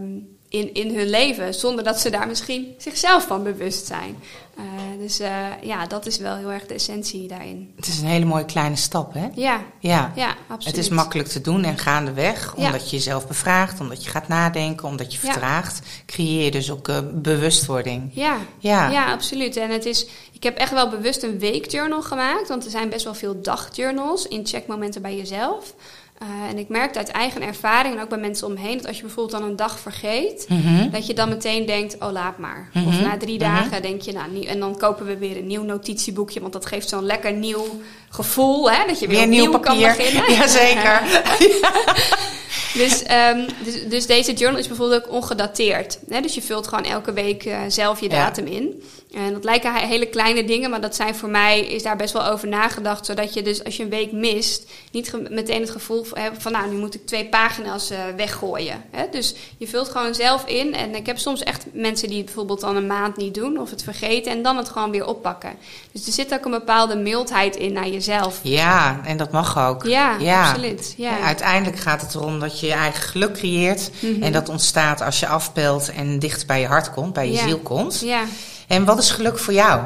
Um, 0.00 0.35
in, 0.56 0.74
in 0.74 0.96
hun 0.96 1.08
leven, 1.08 1.54
zonder 1.54 1.84
dat 1.84 2.00
ze 2.00 2.10
daar 2.10 2.26
misschien 2.26 2.74
zichzelf 2.78 3.26
van 3.26 3.42
bewust 3.42 3.86
zijn. 3.86 4.16
Uh, 4.58 4.64
dus 4.98 5.20
uh, 5.20 5.46
ja, 5.62 5.86
dat 5.86 6.06
is 6.06 6.18
wel 6.18 6.36
heel 6.36 6.52
erg 6.52 6.66
de 6.66 6.74
essentie 6.74 7.28
daarin. 7.28 7.72
Het 7.76 7.86
is 7.86 7.98
een 7.98 8.06
hele 8.06 8.24
mooie 8.24 8.44
kleine 8.44 8.76
stap, 8.76 9.14
hè? 9.14 9.28
Ja, 9.34 9.60
ja. 9.78 10.12
ja 10.14 10.28
absoluut. 10.28 10.76
Het 10.76 10.84
is 10.84 10.88
makkelijk 10.88 11.28
te 11.28 11.40
doen 11.40 11.64
en 11.64 11.78
gaandeweg, 11.78 12.54
omdat 12.54 12.80
ja. 12.80 12.84
je 12.84 12.96
jezelf 12.96 13.26
bevraagt, 13.26 13.80
omdat 13.80 14.04
je 14.04 14.10
gaat 14.10 14.28
nadenken, 14.28 14.88
omdat 14.88 15.12
je 15.12 15.18
vertraagt, 15.18 15.80
ja. 15.84 16.02
creëer 16.06 16.44
je 16.44 16.50
dus 16.50 16.70
ook 16.70 16.88
uh, 16.88 16.98
bewustwording. 17.12 18.10
Ja. 18.12 18.38
ja, 18.58 18.90
ja, 18.90 19.12
absoluut. 19.12 19.56
En 19.56 19.70
het 19.70 19.84
is, 19.84 20.06
ik 20.32 20.42
heb 20.42 20.58
echt 20.58 20.72
wel 20.72 20.88
bewust 20.88 21.22
een 21.22 21.38
weekjournal 21.38 22.02
gemaakt, 22.02 22.48
want 22.48 22.64
er 22.64 22.70
zijn 22.70 22.88
best 22.88 23.04
wel 23.04 23.14
veel 23.14 23.42
dagjournals 23.42 24.26
in 24.26 24.46
checkmomenten 24.46 25.02
bij 25.02 25.16
jezelf. 25.16 25.74
Uh, 26.22 26.50
en 26.50 26.58
ik 26.58 26.68
merkte 26.68 26.98
uit 26.98 27.08
eigen 27.08 27.42
ervaring 27.42 27.94
en 27.94 28.02
ook 28.02 28.08
bij 28.08 28.18
mensen 28.18 28.46
omheen 28.46 28.76
dat 28.76 28.86
als 28.86 28.96
je 28.96 29.02
bijvoorbeeld 29.02 29.40
dan 29.40 29.50
een 29.50 29.56
dag 29.56 29.78
vergeet, 29.78 30.46
mm 30.48 30.60
-hmm. 30.60 30.90
dat 30.90 31.06
je 31.06 31.14
dan 31.14 31.28
meteen 31.28 31.66
denkt: 31.66 31.96
oh, 31.98 32.12
laat 32.12 32.38
maar. 32.38 32.68
Mm 32.72 32.82
-hmm. 32.82 32.92
Of 32.92 33.00
na 33.00 33.16
drie 33.16 33.38
dagen 33.38 33.66
mm 33.66 33.72
-hmm. 33.72 33.82
denk 33.82 34.00
je: 34.00 34.12
nou, 34.12 34.46
en 34.46 34.60
dan 34.60 34.78
kopen 34.78 35.06
we 35.06 35.16
weer 35.16 35.36
een 35.36 35.46
nieuw 35.46 35.62
notitieboekje, 35.62 36.40
want 36.40 36.52
dat 36.52 36.66
geeft 36.66 36.88
zo'n 36.88 37.04
lekker 37.04 37.32
nieuw 37.32 37.80
gevoel, 38.08 38.70
hè, 38.70 38.86
dat 38.86 39.00
je 39.00 39.06
weer, 39.06 39.18
weer 39.18 39.26
nieuw 39.26 39.50
papier. 39.50 39.66
kan 39.66 39.96
beginnen. 39.96 40.32
Jazeker. 40.38 41.02
dus, 42.76 43.02
um, 43.34 43.46
dus, 43.64 43.88
dus, 43.88 44.06
deze 44.06 44.32
journal 44.32 44.60
is 44.60 44.68
bijvoorbeeld 44.68 45.04
ook 45.04 45.12
ongedateerd. 45.12 45.98
Hè? 46.08 46.20
Dus 46.20 46.34
je 46.34 46.42
vult 46.42 46.68
gewoon 46.68 46.84
elke 46.84 47.12
week 47.12 47.44
uh, 47.44 47.58
zelf 47.68 48.00
je 48.00 48.08
datum 48.08 48.46
ja. 48.46 48.52
in. 48.52 48.82
En 49.16 49.32
dat 49.32 49.44
lijken 49.44 49.74
hele 49.74 50.06
kleine 50.06 50.44
dingen, 50.44 50.70
maar 50.70 50.80
dat 50.80 50.94
zijn 50.94 51.14
voor 51.14 51.28
mij, 51.28 51.60
is 51.60 51.82
daar 51.82 51.96
best 51.96 52.12
wel 52.12 52.26
over 52.26 52.48
nagedacht. 52.48 53.06
Zodat 53.06 53.34
je 53.34 53.42
dus 53.42 53.64
als 53.64 53.76
je 53.76 53.82
een 53.82 53.88
week 53.88 54.12
mist, 54.12 54.70
niet 54.90 55.30
meteen 55.30 55.60
het 55.60 55.70
gevoel 55.70 56.06
hebt 56.12 56.42
van 56.42 56.52
nou, 56.52 56.70
nu 56.70 56.76
moet 56.76 56.94
ik 56.94 57.06
twee 57.06 57.26
pagina's 57.26 57.90
uh, 57.90 57.98
weggooien. 58.16 58.84
Hè? 58.90 59.04
Dus 59.10 59.34
je 59.58 59.66
vult 59.66 59.88
gewoon 59.88 60.14
zelf 60.14 60.46
in. 60.46 60.74
En 60.74 60.94
ik 60.94 61.06
heb 61.06 61.18
soms 61.18 61.42
echt 61.42 61.66
mensen 61.72 62.08
die 62.08 62.16
het 62.16 62.26
bijvoorbeeld 62.26 62.60
dan 62.60 62.76
een 62.76 62.86
maand 62.86 63.16
niet 63.16 63.34
doen 63.34 63.60
of 63.60 63.70
het 63.70 63.82
vergeten 63.82 64.32
en 64.32 64.42
dan 64.42 64.56
het 64.56 64.68
gewoon 64.68 64.90
weer 64.90 65.06
oppakken. 65.06 65.54
Dus 65.92 66.06
er 66.06 66.12
zit 66.12 66.34
ook 66.34 66.44
een 66.44 66.50
bepaalde 66.50 66.96
mildheid 66.96 67.56
in 67.56 67.72
naar 67.72 67.88
jezelf. 67.88 68.40
Ja, 68.42 69.00
en 69.04 69.16
dat 69.16 69.32
mag 69.32 69.58
ook. 69.58 69.84
Ja, 69.84 70.16
ja. 70.18 70.48
absoluut. 70.48 70.94
Ja. 70.96 71.18
En 71.18 71.24
uiteindelijk 71.24 71.78
gaat 71.78 72.00
het 72.00 72.14
erom 72.14 72.40
dat 72.40 72.60
je 72.60 72.65
je 72.66 72.72
eigen 72.72 73.02
geluk 73.02 73.32
creëert. 73.32 73.90
Mm 74.00 74.12
-hmm. 74.12 74.22
En 74.22 74.32
dat 74.32 74.48
ontstaat 74.48 75.00
als 75.00 75.20
je 75.20 75.26
afpelt 75.26 75.90
en 75.90 76.18
dicht 76.18 76.46
bij 76.46 76.60
je 76.60 76.66
hart 76.66 76.90
komt, 76.90 77.12
bij 77.12 77.26
je 77.26 77.32
ja. 77.32 77.42
ziel 77.42 77.58
komt. 77.58 78.00
Ja. 78.00 78.24
En 78.66 78.84
wat 78.84 78.98
is 78.98 79.10
geluk 79.10 79.38
voor 79.38 79.54
jou? 79.54 79.82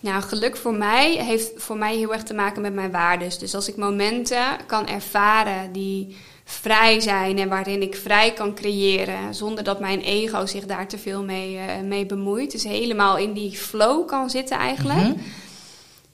Nou, 0.00 0.22
geluk 0.22 0.56
voor 0.56 0.74
mij 0.74 1.24
heeft 1.24 1.50
voor 1.56 1.76
mij 1.76 1.96
heel 1.96 2.12
erg 2.12 2.22
te 2.22 2.34
maken 2.34 2.62
met 2.62 2.74
mijn 2.74 2.90
waarden. 2.90 3.38
Dus 3.38 3.54
als 3.54 3.68
ik 3.68 3.76
momenten 3.76 4.42
kan 4.66 4.88
ervaren 4.88 5.72
die 5.72 6.16
vrij 6.44 7.00
zijn 7.00 7.38
en 7.38 7.48
waarin 7.48 7.82
ik 7.82 7.96
vrij 7.96 8.32
kan 8.32 8.54
creëren, 8.54 9.34
zonder 9.34 9.64
dat 9.64 9.80
mijn 9.80 10.00
ego 10.00 10.46
zich 10.46 10.66
daar 10.66 10.88
te 10.88 10.98
veel 10.98 11.22
mee, 11.22 11.54
uh, 11.54 11.62
mee 11.84 12.06
bemoeit. 12.06 12.52
Dus 12.52 12.64
helemaal 12.64 13.16
in 13.16 13.32
die 13.32 13.56
flow 13.56 14.06
kan 14.06 14.30
zitten 14.30 14.58
eigenlijk. 14.58 14.98
Mm 14.98 15.04
-hmm. 15.04 15.22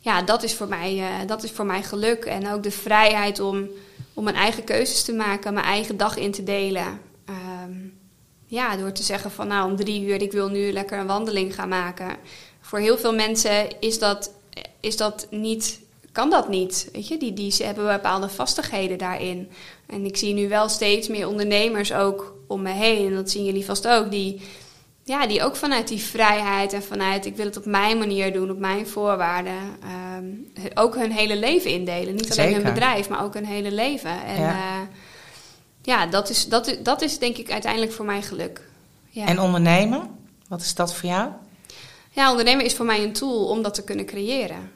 Ja, 0.01 0.23
dat 0.23 0.43
is, 0.43 0.55
voor 0.55 0.69
mij, 0.69 0.95
uh, 0.97 1.07
dat 1.27 1.43
is 1.43 1.51
voor 1.51 1.67
mij 1.67 1.83
geluk. 1.83 2.25
En 2.25 2.53
ook 2.53 2.63
de 2.63 2.71
vrijheid 2.71 3.41
om, 3.41 3.69
om 4.19 4.25
mijn 4.25 4.37
eigen 4.37 4.65
keuzes 4.65 5.03
te 5.03 5.13
maken, 5.13 5.55
mijn 5.55 5.67
eigen 5.67 5.97
dag 5.97 6.17
in 6.17 6.33
te 6.33 6.43
delen. 6.43 7.01
Um, 7.65 7.99
ja, 8.47 8.77
door 8.77 8.93
te 8.93 9.03
zeggen 9.03 9.31
van 9.31 9.47
nou 9.49 9.71
om 9.71 9.77
drie 9.77 10.03
uur, 10.03 10.23
ik 10.23 10.33
wil 10.33 10.49
nu 10.49 10.73
lekker 10.73 10.99
een 10.99 11.07
wandeling 11.07 11.55
gaan 11.55 11.69
maken. 11.69 12.17
Voor 12.61 12.79
heel 12.79 12.99
veel 12.99 13.15
mensen 13.15 13.81
is 13.81 13.99
dat, 13.99 14.33
is 14.81 14.97
dat 14.97 15.27
niet, 15.31 15.81
kan 16.13 16.31
dat 16.31 16.49
niet. 16.49 16.89
Weet 16.93 17.09
je? 17.09 17.19
Die, 17.19 17.33
die 17.33 17.51
ze 17.51 17.65
hebben 17.65 17.87
bepaalde 17.87 18.29
vastigheden 18.29 18.99
daarin. 18.99 19.49
En 19.87 20.05
ik 20.05 20.17
zie 20.17 20.35
nu 20.35 20.49
wel 20.49 20.69
steeds 20.69 21.09
meer 21.09 21.29
ondernemers 21.29 21.93
ook 21.93 22.35
om 22.47 22.63
me 22.63 22.73
heen. 22.73 23.07
En 23.07 23.15
dat 23.15 23.31
zien 23.31 23.45
jullie 23.45 23.65
vast 23.65 23.89
ook. 23.89 24.11
Die, 24.11 24.41
ja, 25.09 25.27
die 25.27 25.43
ook 25.43 25.57
vanuit 25.57 25.89
die 25.89 26.01
vrijheid 26.01 26.73
en 26.73 26.83
vanuit 26.83 27.27
ik 27.27 27.37
wil 27.37 27.45
het 27.45 27.57
op 27.57 27.65
mijn 27.65 27.99
manier 27.99 28.33
doen, 28.33 28.51
op 28.51 28.59
mijn 28.59 28.87
voorwaarden. 28.87 29.79
Um, 30.17 30.53
ook 30.75 30.95
hun 30.95 31.13
hele 31.13 31.37
leven 31.37 31.71
indelen. 31.71 32.15
Niet 32.15 32.31
alleen 32.31 32.49
Zeker. 32.49 32.65
hun 32.65 32.75
bedrijf, 32.75 33.09
maar 33.09 33.25
ook 33.25 33.35
hun 33.35 33.47
hele 33.47 33.73
leven. 33.73 34.25
En, 34.25 34.41
Ja. 34.41 34.53
uh, 34.53 34.87
ja, 35.83 36.07
dat 36.07 36.31
is, 36.31 36.49
dat, 36.49 36.67
is, 36.67 36.77
dat 36.83 37.03
is 37.03 37.19
denk 37.19 37.37
ik 37.37 37.51
uiteindelijk 37.51 37.93
voor 37.93 38.05
mij 38.05 38.23
geluk. 38.23 38.61
Ja. 39.09 39.27
En 39.27 39.41
ondernemen, 39.41 40.11
wat 40.49 40.61
is 40.61 40.75
dat 40.75 40.95
voor 40.95 41.09
jou? 41.09 41.31
ja, 42.11 42.31
ondernemen 42.31 42.65
is 42.65 42.75
voor 42.75 42.87
mij 42.87 43.03
een 43.03 43.13
tool 43.13 43.47
om 43.47 43.63
dat 43.63 43.75
te 43.75 43.85
kunnen 43.85 44.07
creëren. 44.07 44.71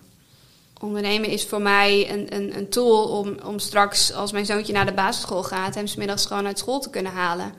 ondernemen 0.80 1.28
is 1.28 1.47
voor 1.47 1.62
mij 1.62 2.11
een, 2.12 2.35
een, 2.35 2.57
een 2.57 2.68
tool 2.68 3.09
om, 3.18 3.37
om 3.45 3.59
straks, 3.59 4.12
als 4.12 4.33
mijn 4.33 4.47
zoontje 4.47 4.72
naar 4.72 4.87
de 4.87 4.93
basisschool 4.93 5.43
gaat, 5.43 5.74
hem 5.74 5.87
smiddags 5.87 6.26
gewoon 6.26 6.47
uit 6.47 6.59
school 6.59 6.80
te 6.80 6.91
kunnen 6.91 7.12
halen. 7.12 7.55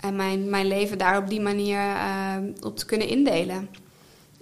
En 0.00 0.16
mijn, 0.16 0.50
mijn 0.50 0.66
leven 0.66 0.98
daar 0.98 1.18
op 1.18 1.28
die 1.28 1.40
manier 1.40 1.78
uh, 1.78 2.36
op 2.60 2.76
te 2.76 2.86
kunnen 2.86 3.08
indelen. 3.08 3.68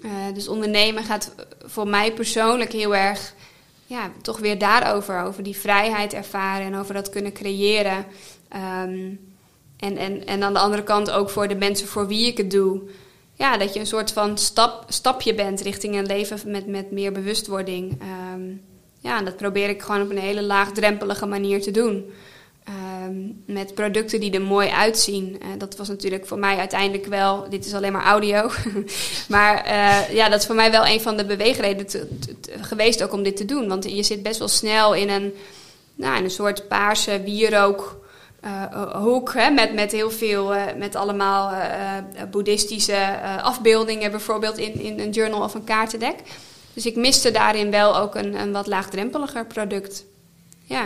Uh, 0.04 0.10
dus 0.34 0.48
ondernemen 0.48 1.04
gaat 1.04 1.34
voor 1.64 1.88
mij 1.88 2.12
persoonlijk 2.12 2.72
heel 2.72 2.96
erg, 2.96 3.34
ja, 3.86 4.10
toch 4.22 4.38
weer 4.38 4.58
daarover. 4.58 5.22
Over 5.22 5.42
die 5.42 5.56
vrijheid 5.56 6.12
ervaren 6.12 6.66
en 6.66 6.76
over 6.76 6.94
dat 6.94 7.10
kunnen 7.10 7.32
creëren. 7.32 8.06
Um, 8.82 9.20
en, 9.76 9.96
en, 9.96 10.26
en 10.26 10.42
aan 10.42 10.52
de 10.52 10.58
andere 10.58 10.82
kant 10.82 11.10
ook 11.10 11.30
voor 11.30 11.48
de 11.48 11.54
mensen 11.54 11.88
voor 11.88 12.06
wie 12.06 12.26
ik 12.26 12.36
het 12.36 12.50
doe. 12.50 12.82
Ja, 13.34 13.56
dat 13.56 13.74
je 13.74 13.80
een 13.80 13.86
soort 13.86 14.12
van 14.12 14.38
stap, 14.38 14.84
stapje 14.88 15.34
bent 15.34 15.60
richting 15.60 15.96
een 15.96 16.06
leven 16.06 16.50
met, 16.50 16.66
met 16.66 16.90
meer 16.90 17.12
bewustwording. 17.12 18.02
Um, 18.32 18.62
ja, 19.00 19.18
en 19.18 19.24
dat 19.24 19.36
probeer 19.36 19.68
ik 19.68 19.82
gewoon 19.82 20.02
op 20.02 20.10
een 20.10 20.18
hele 20.18 20.42
laagdrempelige 20.42 21.26
manier 21.26 21.62
te 21.62 21.70
doen. 21.70 22.04
Um, 22.68 23.42
met 23.46 23.74
producten 23.74 24.20
die 24.20 24.32
er 24.32 24.42
mooi 24.42 24.68
uitzien. 24.68 25.40
Uh, 25.42 25.48
dat 25.58 25.76
was 25.76 25.88
natuurlijk 25.88 26.26
voor 26.26 26.38
mij 26.38 26.56
uiteindelijk 26.56 27.06
wel. 27.06 27.48
Dit 27.50 27.66
is 27.66 27.74
alleen 27.74 27.92
maar 27.92 28.04
audio. 28.04 28.50
maar 29.28 29.66
uh, 29.66 30.14
ja, 30.14 30.28
dat 30.28 30.40
is 30.40 30.46
voor 30.46 30.54
mij 30.54 30.70
wel 30.70 30.86
een 30.86 31.00
van 31.00 31.16
de 31.16 31.24
beweegredenen 31.24 32.08
geweest 32.60 33.02
ook 33.02 33.12
om 33.12 33.22
dit 33.22 33.36
te 33.36 33.44
doen. 33.44 33.68
Want 33.68 33.90
je 33.90 34.02
zit 34.02 34.22
best 34.22 34.38
wel 34.38 34.48
snel 34.48 34.94
in 34.94 35.08
een, 35.08 35.34
nou, 35.94 36.16
in 36.16 36.24
een 36.24 36.30
soort 36.30 36.68
paarse 36.68 37.22
wierook. 37.22 38.04
Uh, 38.44 38.94
hoek 38.96 39.32
hè, 39.34 39.50
met, 39.50 39.74
met 39.74 39.92
heel 39.92 40.10
veel, 40.10 40.54
uh, 40.54 40.62
met 40.76 40.94
allemaal 40.94 41.52
uh, 41.52 42.22
boeddhistische 42.30 43.18
afbeeldingen, 43.42 44.10
bijvoorbeeld 44.10 44.58
in, 44.58 44.80
in 44.80 45.00
een 45.00 45.10
journal 45.10 45.42
of 45.42 45.54
een 45.54 45.64
kaartendek. 45.64 46.16
Dus 46.72 46.86
ik 46.86 46.96
miste 46.96 47.30
daarin 47.30 47.70
wel 47.70 47.98
ook 47.98 48.14
een, 48.14 48.34
een 48.40 48.52
wat 48.52 48.66
laagdrempeliger 48.66 49.46
product. 49.46 50.04
Ja. 50.64 50.84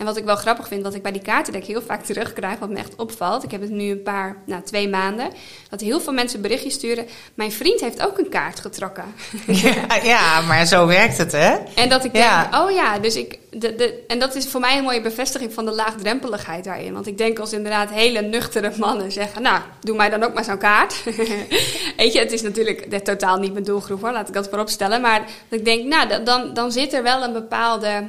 En 0.00 0.06
wat 0.06 0.16
ik 0.16 0.24
wel 0.24 0.36
grappig 0.36 0.68
vind, 0.68 0.82
wat 0.82 0.94
ik 0.94 1.02
bij 1.02 1.12
die 1.12 1.22
kaartendek 1.22 1.64
heel 1.64 1.82
vaak 1.82 2.04
terugkrijg, 2.04 2.58
wat 2.58 2.68
me 2.68 2.78
echt 2.78 2.96
opvalt. 2.96 3.44
Ik 3.44 3.50
heb 3.50 3.60
het 3.60 3.70
nu 3.70 3.90
een 3.90 4.02
paar, 4.02 4.36
nou 4.46 4.62
twee 4.62 4.88
maanden. 4.88 5.30
Dat 5.68 5.80
heel 5.80 6.00
veel 6.00 6.12
mensen 6.12 6.40
berichtjes 6.40 6.74
sturen. 6.74 7.06
Mijn 7.34 7.52
vriend 7.52 7.80
heeft 7.80 8.06
ook 8.06 8.18
een 8.18 8.28
kaart 8.28 8.60
getrokken. 8.60 9.04
Ja, 9.46 9.96
ja 10.02 10.40
maar 10.40 10.66
zo 10.66 10.86
werkt 10.86 11.18
het, 11.18 11.32
hè? 11.32 11.56
En 11.74 11.88
dat 11.88 12.04
ik 12.04 12.16
ja. 12.16 12.42
denk, 12.42 12.62
oh 12.62 12.70
ja, 12.70 12.98
dus 12.98 13.16
ik. 13.16 13.38
De, 13.50 13.74
de, 13.74 14.04
en 14.08 14.18
dat 14.18 14.34
is 14.34 14.48
voor 14.48 14.60
mij 14.60 14.78
een 14.78 14.84
mooie 14.84 15.00
bevestiging 15.00 15.52
van 15.52 15.64
de 15.64 15.70
laagdrempeligheid 15.70 16.64
daarin. 16.64 16.92
Want 16.92 17.06
ik 17.06 17.18
denk 17.18 17.38
als 17.38 17.52
inderdaad 17.52 17.90
hele 17.90 18.20
nuchtere 18.20 18.72
mannen 18.78 19.12
zeggen: 19.12 19.42
Nou, 19.42 19.60
doe 19.80 19.96
mij 19.96 20.10
dan 20.10 20.22
ook 20.22 20.34
maar 20.34 20.44
zo'n 20.44 20.58
kaart. 20.58 21.04
Weet 21.96 22.12
je, 22.12 22.18
het 22.18 22.32
is 22.32 22.42
natuurlijk 22.42 22.90
de, 22.90 23.02
totaal 23.02 23.38
niet 23.38 23.52
mijn 23.52 23.64
doelgroep 23.64 24.00
hoor, 24.00 24.12
laat 24.12 24.28
ik 24.28 24.34
dat 24.34 24.48
voorop 24.48 24.68
stellen. 24.68 25.00
Maar 25.00 25.20
dat 25.48 25.58
ik 25.58 25.64
denk, 25.64 25.84
nou, 25.84 26.24
dan, 26.24 26.54
dan 26.54 26.72
zit 26.72 26.92
er 26.92 27.02
wel 27.02 27.22
een 27.22 27.32
bepaalde 27.32 28.02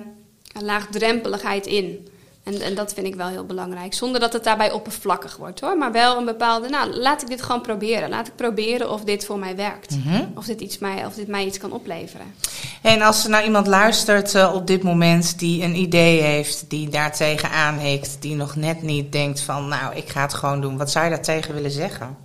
laagdrempeligheid 0.59 1.65
in. 1.65 2.07
En, 2.43 2.61
en 2.61 2.75
dat 2.75 2.93
vind 2.93 3.07
ik 3.07 3.15
wel 3.15 3.27
heel 3.27 3.45
belangrijk. 3.45 3.93
Zonder 3.93 4.19
dat 4.19 4.33
het 4.33 4.43
daarbij 4.43 4.71
oppervlakkig 4.71 5.37
wordt 5.37 5.59
hoor. 5.59 5.77
Maar 5.77 5.91
wel 5.91 6.17
een 6.17 6.25
bepaalde, 6.25 6.69
nou 6.69 6.95
laat 6.95 7.21
ik 7.21 7.27
dit 7.27 7.41
gewoon 7.41 7.61
proberen. 7.61 8.09
Laat 8.09 8.27
ik 8.27 8.35
proberen 8.35 8.91
of 8.91 9.03
dit 9.03 9.25
voor 9.25 9.39
mij 9.39 9.55
werkt. 9.55 9.95
Mm 9.95 10.01
-hmm. 10.01 10.31
Of, 10.35 10.45
dit 10.45 10.61
iets 10.61 10.77
mij, 10.77 11.05
of 11.05 11.13
dit 11.13 11.27
mij 11.27 11.45
iets 11.45 11.57
kan 11.57 11.71
opleveren. 11.71 12.33
En 12.81 13.01
als 13.01 13.23
er 13.23 13.29
nou 13.29 13.43
iemand 13.43 13.67
luistert 13.67 14.33
uh, 14.33 14.51
op 14.53 14.67
dit 14.67 14.83
moment 14.83 15.39
die 15.39 15.63
een 15.63 15.75
idee 15.75 16.21
heeft, 16.21 16.65
die 16.67 16.89
daar 16.89 17.15
tegenaan 17.15 17.77
heeft, 17.77 18.17
die 18.19 18.35
nog 18.35 18.55
net 18.55 18.81
niet 18.81 19.11
denkt 19.11 19.41
van 19.41 19.67
nou 19.67 19.95
ik 19.95 20.09
ga 20.09 20.21
het 20.21 20.33
gewoon 20.33 20.61
doen. 20.61 20.77
Wat 20.77 20.91
zou 20.91 21.05
je 21.05 21.11
daar 21.11 21.21
tegen 21.21 21.53
willen 21.53 21.71
zeggen? 21.71 22.17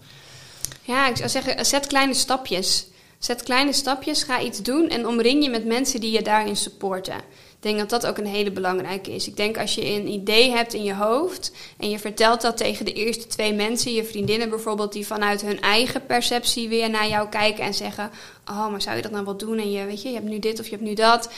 Ja, 0.83 1.09
ik 1.09 1.16
zou 1.16 1.29
zeggen, 1.29 1.66
zet 1.66 1.87
kleine 1.87 2.14
stapjes. 2.14 2.87
Zet 3.18 3.43
kleine 3.43 3.72
stapjes, 3.72 4.22
ga 4.22 4.41
iets 4.41 4.62
doen 4.62 4.89
en 4.89 5.07
omring 5.07 5.43
je 5.43 5.51
met 5.51 5.64
mensen 5.64 6.01
die 6.01 6.12
je 6.12 6.22
daarin 6.22 6.57
supporten. 6.57 7.20
Denk 7.67 7.79
dat 7.79 7.91
dat 7.91 8.07
ook 8.07 8.19
een 8.19 8.27
hele 8.27 8.51
belangrijke 8.51 9.14
is. 9.14 9.29
Ik 9.29 9.37
denk 9.37 9.59
als 9.59 9.75
je 9.75 9.87
een 9.87 10.09
idee 10.09 10.51
hebt 10.51 10.75
in 10.75 10.83
je 10.83 10.95
hoofd 10.95 11.53
en 11.79 11.91
je 11.91 11.99
vertelt 11.99 12.41
dat 12.41 12.57
tegen 12.57 12.85
de 12.85 12.93
eerste 12.93 13.27
twee 13.27 13.53
mensen, 13.53 13.93
je 13.93 14.05
vriendinnen 14.05 14.49
bijvoorbeeld, 14.49 14.93
die 14.93 15.07
vanuit 15.07 15.41
hun 15.41 15.61
eigen 15.61 16.07
perceptie 16.07 16.69
weer 16.69 16.91
naar 16.91 17.09
jou 17.09 17.29
kijken 17.29 17.64
en 17.64 17.75
zeggen: 17.75 18.11
Oh, 18.51 18.71
maar 18.71 18.83
zou 18.83 18.97
je 18.97 19.03
dat 19.03 19.11
nou 19.11 19.25
wel 19.25 19.37
doen? 19.37 19.59
En 19.59 19.71
je 19.71 19.85
weet 19.85 20.03
je, 20.03 20.09
je 20.09 20.14
hebt 20.14 20.29
nu 20.29 20.39
dit 20.39 20.61
of 20.61 20.64
je 20.64 20.71
hebt 20.71 20.87
nu 20.87 20.95
dat. 20.95 21.29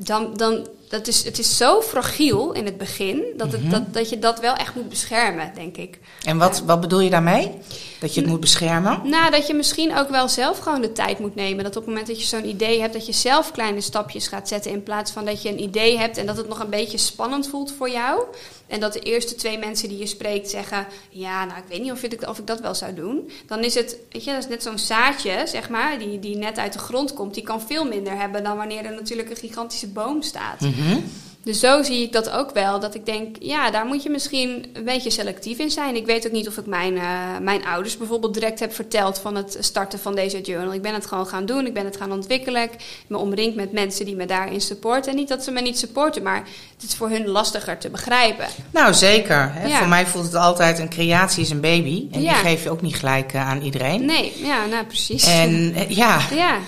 Dan, 0.00 0.36
dan 0.36 0.66
dat 0.88 1.06
is, 1.06 1.24
het 1.24 1.38
is 1.38 1.56
zo 1.56 1.80
fragiel 1.80 2.52
in 2.52 2.64
het 2.64 2.78
begin 2.78 3.24
dat, 3.36 3.52
het, 3.52 3.62
mm 3.62 3.70
-hmm. 3.70 3.84
dat, 3.84 3.94
dat 3.94 4.08
je 4.08 4.18
dat 4.18 4.40
wel 4.40 4.54
echt 4.54 4.74
moet 4.74 4.88
beschermen, 4.88 5.52
denk 5.54 5.76
ik. 5.76 5.98
En 6.22 6.38
wat, 6.38 6.62
wat 6.66 6.80
bedoel 6.80 7.00
je 7.00 7.10
daarmee? 7.10 7.58
Dat 8.00 8.14
je 8.14 8.20
het 8.20 8.30
moet 8.30 8.40
beschermen? 8.40 9.00
Nou, 9.04 9.30
dat 9.30 9.46
je 9.46 9.54
misschien 9.54 9.96
ook 9.96 10.08
wel 10.08 10.28
zelf 10.28 10.58
gewoon 10.58 10.80
de 10.80 10.92
tijd 10.92 11.18
moet 11.18 11.34
nemen. 11.34 11.64
Dat 11.64 11.76
op 11.76 11.82
het 11.82 11.86
moment 11.86 12.06
dat 12.06 12.20
je 12.20 12.26
zo'n 12.26 12.48
idee 12.48 12.80
hebt, 12.80 12.92
dat 12.92 13.06
je 13.06 13.12
zelf 13.12 13.50
kleine 13.50 13.80
stapjes 13.80 14.28
gaat 14.28 14.48
zetten. 14.48 14.70
In 14.70 14.82
plaats 14.82 15.10
van 15.12 15.24
dat 15.24 15.42
je 15.42 15.48
een 15.48 15.62
idee 15.62 15.98
hebt 15.98 16.16
en 16.16 16.26
dat 16.26 16.36
het 16.36 16.48
nog 16.48 16.58
een 16.58 16.70
beetje 16.70 16.98
spannend 16.98 17.48
voelt 17.48 17.72
voor 17.78 17.90
jou. 17.90 18.22
En 18.68 18.80
dat 18.80 18.92
de 18.92 19.00
eerste 19.00 19.34
twee 19.34 19.58
mensen 19.58 19.88
die 19.88 19.98
je 19.98 20.06
spreekt 20.06 20.50
zeggen: 20.50 20.86
Ja, 21.10 21.44
nou, 21.44 21.58
ik 21.58 21.68
weet 21.68 21.82
niet 21.82 21.92
of 21.92 22.02
ik, 22.02 22.28
of 22.28 22.38
ik 22.38 22.46
dat 22.46 22.60
wel 22.60 22.74
zou 22.74 22.94
doen. 22.94 23.30
Dan 23.46 23.64
is 23.64 23.74
het, 23.74 23.96
weet 24.10 24.24
je, 24.24 24.30
dat 24.30 24.42
is 24.42 24.48
net 24.48 24.62
zo'n 24.62 24.78
zaadje, 24.78 25.42
zeg 25.46 25.68
maar, 25.68 25.98
die, 25.98 26.18
die 26.18 26.36
net 26.36 26.58
uit 26.58 26.72
de 26.72 26.78
grond 26.78 27.12
komt. 27.14 27.34
Die 27.34 27.42
kan 27.42 27.62
veel 27.62 27.84
minder 27.84 28.18
hebben 28.18 28.44
dan 28.44 28.56
wanneer 28.56 28.84
er 28.84 28.94
natuurlijk 28.94 29.30
een 29.30 29.36
gigantische 29.36 29.88
boom 29.88 30.22
staat. 30.22 30.60
Mm. 30.60 31.04
Dus 31.48 31.60
zo 31.60 31.82
zie 31.82 32.02
ik 32.02 32.12
dat 32.12 32.30
ook 32.30 32.50
wel. 32.50 32.80
Dat 32.80 32.94
ik 32.94 33.06
denk, 33.06 33.36
ja, 33.40 33.70
daar 33.70 33.86
moet 33.86 34.02
je 34.02 34.10
misschien 34.10 34.66
een 34.72 34.84
beetje 34.84 35.10
selectief 35.10 35.58
in 35.58 35.70
zijn. 35.70 35.96
Ik 35.96 36.06
weet 36.06 36.26
ook 36.26 36.32
niet 36.32 36.48
of 36.48 36.56
ik 36.56 36.66
mijn, 36.66 36.94
uh, 36.94 37.02
mijn 37.40 37.64
ouders 37.64 37.96
bijvoorbeeld 37.96 38.34
direct 38.34 38.60
heb 38.60 38.74
verteld 38.74 39.18
van 39.18 39.34
het 39.34 39.56
starten 39.60 39.98
van 39.98 40.14
deze 40.14 40.40
journal. 40.40 40.72
Ik 40.72 40.82
ben 40.82 40.94
het 40.94 41.06
gewoon 41.06 41.26
gaan 41.26 41.46
doen, 41.46 41.66
ik 41.66 41.74
ben 41.74 41.84
het 41.84 41.96
gaan 41.96 42.12
ontwikkelen. 42.12 42.62
Ik 42.62 42.70
me 43.06 43.16
omringd 43.16 43.56
met 43.56 43.72
mensen 43.72 44.04
die 44.04 44.16
me 44.16 44.26
daarin 44.26 44.60
supporten. 44.60 45.10
En 45.10 45.16
niet 45.16 45.28
dat 45.28 45.44
ze 45.44 45.50
me 45.50 45.60
niet 45.60 45.78
supporten, 45.78 46.22
maar 46.22 46.48
het 46.74 46.82
is 46.82 46.94
voor 46.94 47.08
hun 47.08 47.28
lastiger 47.28 47.78
te 47.78 47.90
begrijpen. 47.90 48.46
Nou, 48.70 48.94
zeker. 48.94 49.52
Hè? 49.52 49.68
Ja. 49.68 49.78
Voor 49.78 49.88
mij 49.88 50.06
voelt 50.06 50.24
het 50.24 50.34
altijd, 50.34 50.78
een 50.78 50.90
creatie 50.90 51.42
is 51.42 51.50
een 51.50 51.60
baby. 51.60 52.06
En 52.10 52.22
ja. 52.22 52.32
die 52.32 52.42
geef 52.42 52.62
je 52.62 52.70
ook 52.70 52.82
niet 52.82 52.96
gelijk 52.96 53.34
uh, 53.34 53.48
aan 53.48 53.60
iedereen. 53.60 54.04
Nee, 54.04 54.32
ja, 54.36 54.66
nou 54.66 54.84
precies. 54.84 55.24
En 55.24 55.50
uh, 55.50 55.90
ja... 55.90 56.20
ja. 56.34 56.58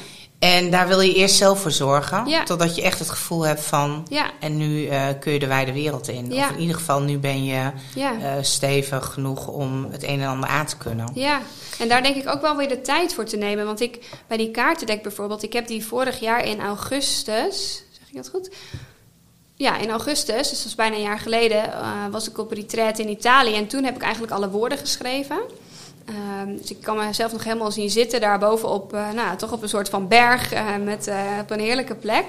En 0.40 0.70
daar 0.70 0.88
wil 0.88 1.00
je 1.00 1.14
eerst 1.14 1.36
zelf 1.36 1.60
voor 1.60 1.70
zorgen. 1.70 2.26
Ja. 2.26 2.44
Totdat 2.44 2.74
je 2.74 2.82
echt 2.82 2.98
het 2.98 3.10
gevoel 3.10 3.46
hebt 3.46 3.60
van. 3.60 4.06
Ja. 4.08 4.30
En 4.40 4.56
nu 4.56 4.82
uh, 4.82 5.06
kun 5.20 5.32
je 5.32 5.38
de 5.38 5.46
wijde 5.46 5.72
wereld 5.72 6.08
in. 6.08 6.32
Ja. 6.32 6.44
Of 6.44 6.54
in 6.54 6.60
ieder 6.60 6.76
geval, 6.76 7.00
nu 7.00 7.18
ben 7.18 7.44
je 7.44 7.70
uh, 7.96 8.32
stevig 8.40 9.06
genoeg 9.06 9.46
om 9.46 9.88
het 9.90 10.02
een 10.02 10.20
en 10.20 10.28
ander 10.28 10.48
aan 10.48 10.66
te 10.66 10.76
kunnen. 10.76 11.10
Ja, 11.14 11.40
en 11.78 11.88
daar 11.88 12.02
denk 12.02 12.16
ik 12.16 12.28
ook 12.28 12.40
wel 12.40 12.56
weer 12.56 12.68
de 12.68 12.80
tijd 12.80 13.14
voor 13.14 13.24
te 13.24 13.36
nemen. 13.36 13.64
Want 13.64 13.80
ik, 13.80 13.98
bij 14.26 14.36
die 14.36 14.50
kaartendek 14.50 15.02
bijvoorbeeld, 15.02 15.42
ik 15.42 15.52
heb 15.52 15.66
die 15.66 15.86
vorig 15.86 16.20
jaar 16.20 16.44
in 16.44 16.60
augustus. 16.60 17.82
Zeg 17.90 18.08
ik 18.08 18.16
dat 18.16 18.28
goed? 18.28 18.50
Ja, 19.54 19.78
in 19.78 19.90
augustus, 19.90 20.48
dus 20.48 20.58
dat 20.58 20.66
is 20.66 20.74
bijna 20.74 20.96
een 20.96 21.02
jaar 21.02 21.18
geleden, 21.18 21.64
uh, 21.64 22.06
was 22.10 22.28
ik 22.28 22.38
op 22.38 22.52
retreat 22.52 22.98
in 22.98 23.08
Italië. 23.08 23.54
En 23.54 23.66
toen 23.66 23.84
heb 23.84 23.94
ik 23.94 24.02
eigenlijk 24.02 24.32
alle 24.32 24.50
woorden 24.50 24.78
geschreven. 24.78 25.38
Um, 26.10 26.56
dus 26.56 26.70
ik 26.70 26.80
kan 26.82 26.96
mezelf 26.96 27.32
nog 27.32 27.44
helemaal 27.44 27.70
zien 27.70 27.90
zitten 27.90 28.20
daar 28.20 28.38
bovenop, 28.38 28.94
uh, 28.94 29.10
nou, 29.10 29.36
toch 29.36 29.52
op 29.52 29.62
een 29.62 29.68
soort 29.68 29.88
van 29.88 30.08
berg 30.08 30.52
uh, 30.52 30.76
met, 30.84 31.08
uh, 31.08 31.16
op 31.40 31.50
een 31.50 31.60
heerlijke 31.60 31.94
plek. 31.94 32.24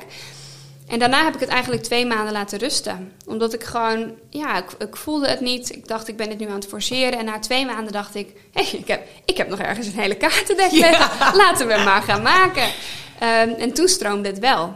En 0.88 1.00
daarna 1.00 1.24
heb 1.24 1.34
ik 1.34 1.40
het 1.40 1.50
eigenlijk 1.50 1.84
twee 1.84 2.06
maanden 2.06 2.34
laten 2.34 2.60
rusten. 2.60 3.14
Omdat 3.26 3.54
ik 3.54 3.64
gewoon, 3.64 4.12
ja, 4.30 4.58
ik, 4.58 4.66
ik 4.80 4.96
voelde 4.96 5.28
het 5.28 5.40
niet. 5.40 5.76
Ik 5.76 5.88
dacht, 5.88 6.08
ik 6.08 6.18
ben 6.18 6.30
het 6.30 6.40
nu 6.40 6.48
aan 6.48 6.56
het 6.56 6.68
forceren. 6.68 7.20
En 7.20 7.26
na 7.26 7.40
twee 7.40 7.66
maanden 7.66 7.94
dacht 7.94 8.16
ik, 8.16 8.28
hé, 8.52 8.64
hey, 8.64 8.80
ik, 8.80 8.88
heb, 8.88 9.08
ik 9.26 9.38
heb 9.38 9.50
nog 9.50 9.60
ergens 9.60 9.88
een 9.88 10.00
hele 10.00 10.16
kaartendek 10.16 10.72
ja. 10.72 11.12
Laten 11.44 11.68
we 11.68 11.74
hem 11.74 11.84
maar 11.84 12.02
gaan 12.02 12.22
maken. 12.22 12.64
Um, 12.64 13.50
en 13.50 13.74
toen 13.74 13.88
stroomde 13.88 14.30
het 14.30 14.40
wel. 14.40 14.76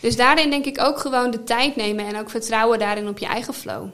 Dus 0.00 0.16
daarin 0.16 0.50
denk 0.50 0.64
ik 0.64 0.80
ook 0.80 0.98
gewoon 0.98 1.30
de 1.30 1.44
tijd 1.44 1.76
nemen 1.76 2.06
en 2.06 2.18
ook 2.18 2.30
vertrouwen 2.30 2.78
daarin 2.78 3.08
op 3.08 3.18
je 3.18 3.26
eigen 3.26 3.54
flow. 3.54 3.88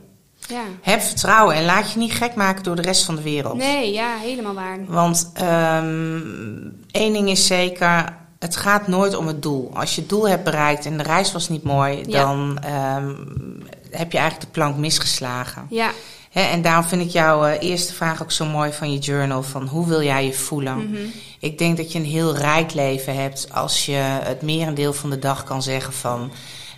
Ja. 0.48 0.62
Heb 0.80 1.00
vertrouwen 1.00 1.54
en 1.54 1.64
laat 1.64 1.92
je 1.92 1.98
niet 1.98 2.12
gek 2.12 2.34
maken 2.34 2.62
door 2.62 2.76
de 2.76 2.82
rest 2.82 3.04
van 3.04 3.16
de 3.16 3.22
wereld. 3.22 3.56
Nee, 3.56 3.92
ja, 3.92 4.16
helemaal 4.16 4.54
waar. 4.54 4.78
Want 4.86 5.32
um, 5.42 6.84
één 6.90 7.12
ding 7.12 7.28
is 7.28 7.46
zeker, 7.46 8.16
het 8.38 8.56
gaat 8.56 8.86
nooit 8.86 9.16
om 9.16 9.26
het 9.26 9.42
doel. 9.42 9.70
Als 9.74 9.94
je 9.94 10.00
het 10.00 10.10
doel 10.10 10.28
hebt 10.28 10.44
bereikt 10.44 10.86
en 10.86 10.96
de 10.96 11.02
reis 11.02 11.32
was 11.32 11.48
niet 11.48 11.62
mooi, 11.62 12.02
ja. 12.06 12.20
dan 12.20 12.58
um, 12.96 13.62
heb 13.90 14.12
je 14.12 14.18
eigenlijk 14.18 14.40
de 14.40 14.60
plank 14.60 14.76
misgeslagen. 14.76 15.66
Ja. 15.70 15.90
He, 16.30 16.42
en 16.42 16.62
daarom 16.62 16.84
vind 16.84 17.02
ik 17.02 17.10
jouw 17.10 17.46
uh, 17.46 17.52
eerste 17.60 17.94
vraag 17.94 18.22
ook 18.22 18.32
zo 18.32 18.44
mooi 18.44 18.72
van 18.72 18.92
je 18.92 18.98
journal: 18.98 19.42
van 19.42 19.66
hoe 19.66 19.86
wil 19.86 20.02
jij 20.02 20.24
je 20.24 20.32
voelen? 20.32 20.76
Mm 20.76 20.94
-hmm. 20.94 21.12
Ik 21.38 21.58
denk 21.58 21.76
dat 21.76 21.92
je 21.92 21.98
een 21.98 22.04
heel 22.04 22.36
rijk 22.36 22.74
leven 22.74 23.14
hebt 23.14 23.48
als 23.52 23.86
je 23.86 23.96
het 24.22 24.42
merendeel 24.42 24.92
van 24.92 25.10
de 25.10 25.18
dag 25.18 25.44
kan 25.44 25.62
zeggen 25.62 25.92
van. 25.92 26.30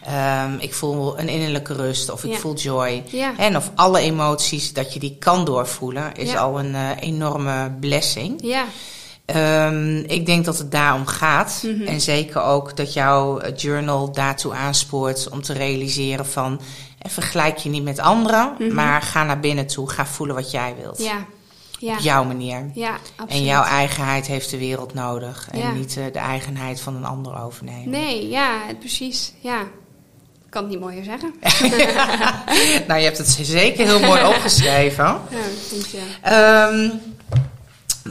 Um, 0.06 0.58
ik 0.58 0.74
voel 0.74 1.18
een 1.18 1.28
innerlijke 1.28 1.74
rust 1.74 2.10
of 2.10 2.24
ik 2.24 2.30
ja. 2.30 2.36
voel 2.36 2.54
joy. 2.54 3.02
Ja. 3.06 3.32
En 3.36 3.56
of 3.56 3.70
alle 3.74 3.98
emoties, 3.98 4.72
dat 4.72 4.92
je 4.92 5.00
die 5.00 5.16
kan 5.18 5.44
doorvoelen, 5.44 6.14
is 6.14 6.30
ja. 6.30 6.38
al 6.38 6.58
een 6.58 6.72
uh, 6.72 6.90
enorme 7.00 7.70
blessing. 7.80 8.40
Ja. 8.42 8.64
Um, 9.66 9.96
ik 10.06 10.26
denk 10.26 10.44
dat 10.44 10.58
het 10.58 10.70
daarom 10.70 11.06
gaat. 11.06 11.60
Mm 11.64 11.76
-hmm. 11.76 11.86
En 11.86 12.00
zeker 12.00 12.42
ook 12.42 12.76
dat 12.76 12.92
jouw 12.92 13.40
journal 13.56 14.12
daartoe 14.12 14.54
aanspoort 14.54 15.28
om 15.28 15.42
te 15.42 15.52
realiseren 15.52 16.26
van... 16.26 16.60
En 16.98 17.10
vergelijk 17.10 17.56
je 17.56 17.68
niet 17.68 17.82
met 17.82 17.98
anderen, 17.98 18.48
mm 18.58 18.66
-hmm. 18.66 18.74
maar 18.74 19.02
ga 19.02 19.24
naar 19.24 19.40
binnen 19.40 19.66
toe, 19.66 19.90
ga 19.90 20.06
voelen 20.06 20.36
wat 20.36 20.50
jij 20.50 20.74
wilt. 20.80 20.98
Ja, 20.98 21.26
Ja. 21.78 21.92
Op 21.92 21.98
jouw 21.98 22.24
manier. 22.24 22.70
Ja, 22.74 22.98
absoluut. 23.16 23.30
En 23.30 23.44
jouw 23.44 23.62
eigenheid 23.62 24.26
heeft 24.26 24.50
de 24.50 24.58
wereld 24.58 24.94
nodig. 24.94 25.48
En 25.50 25.74
niet 25.74 25.96
eh, 25.96 26.04
de 26.12 26.18
eigenheid 26.18 26.80
van 26.80 26.96
een 26.96 27.04
ander 27.04 27.42
overnemen. 27.42 27.90
Nee, 27.90 28.28
ja, 28.28 28.60
precies. 28.80 29.32
Ja. 29.40 29.62
Ik 30.48 30.54
kan 30.54 30.62
het 30.62 30.72
niet 30.72 30.80
mooier 30.80 31.04
zeggen. 31.04 31.34
nou, 32.88 32.98
je 32.98 33.04
hebt 33.04 33.18
het 33.18 33.38
zeker 33.40 33.86
heel 33.86 34.00
mooi 34.00 34.24
opgeschreven. 34.24 35.04
Ja, 35.04 35.38
je. 35.90 36.00
Ehm, 36.22 36.90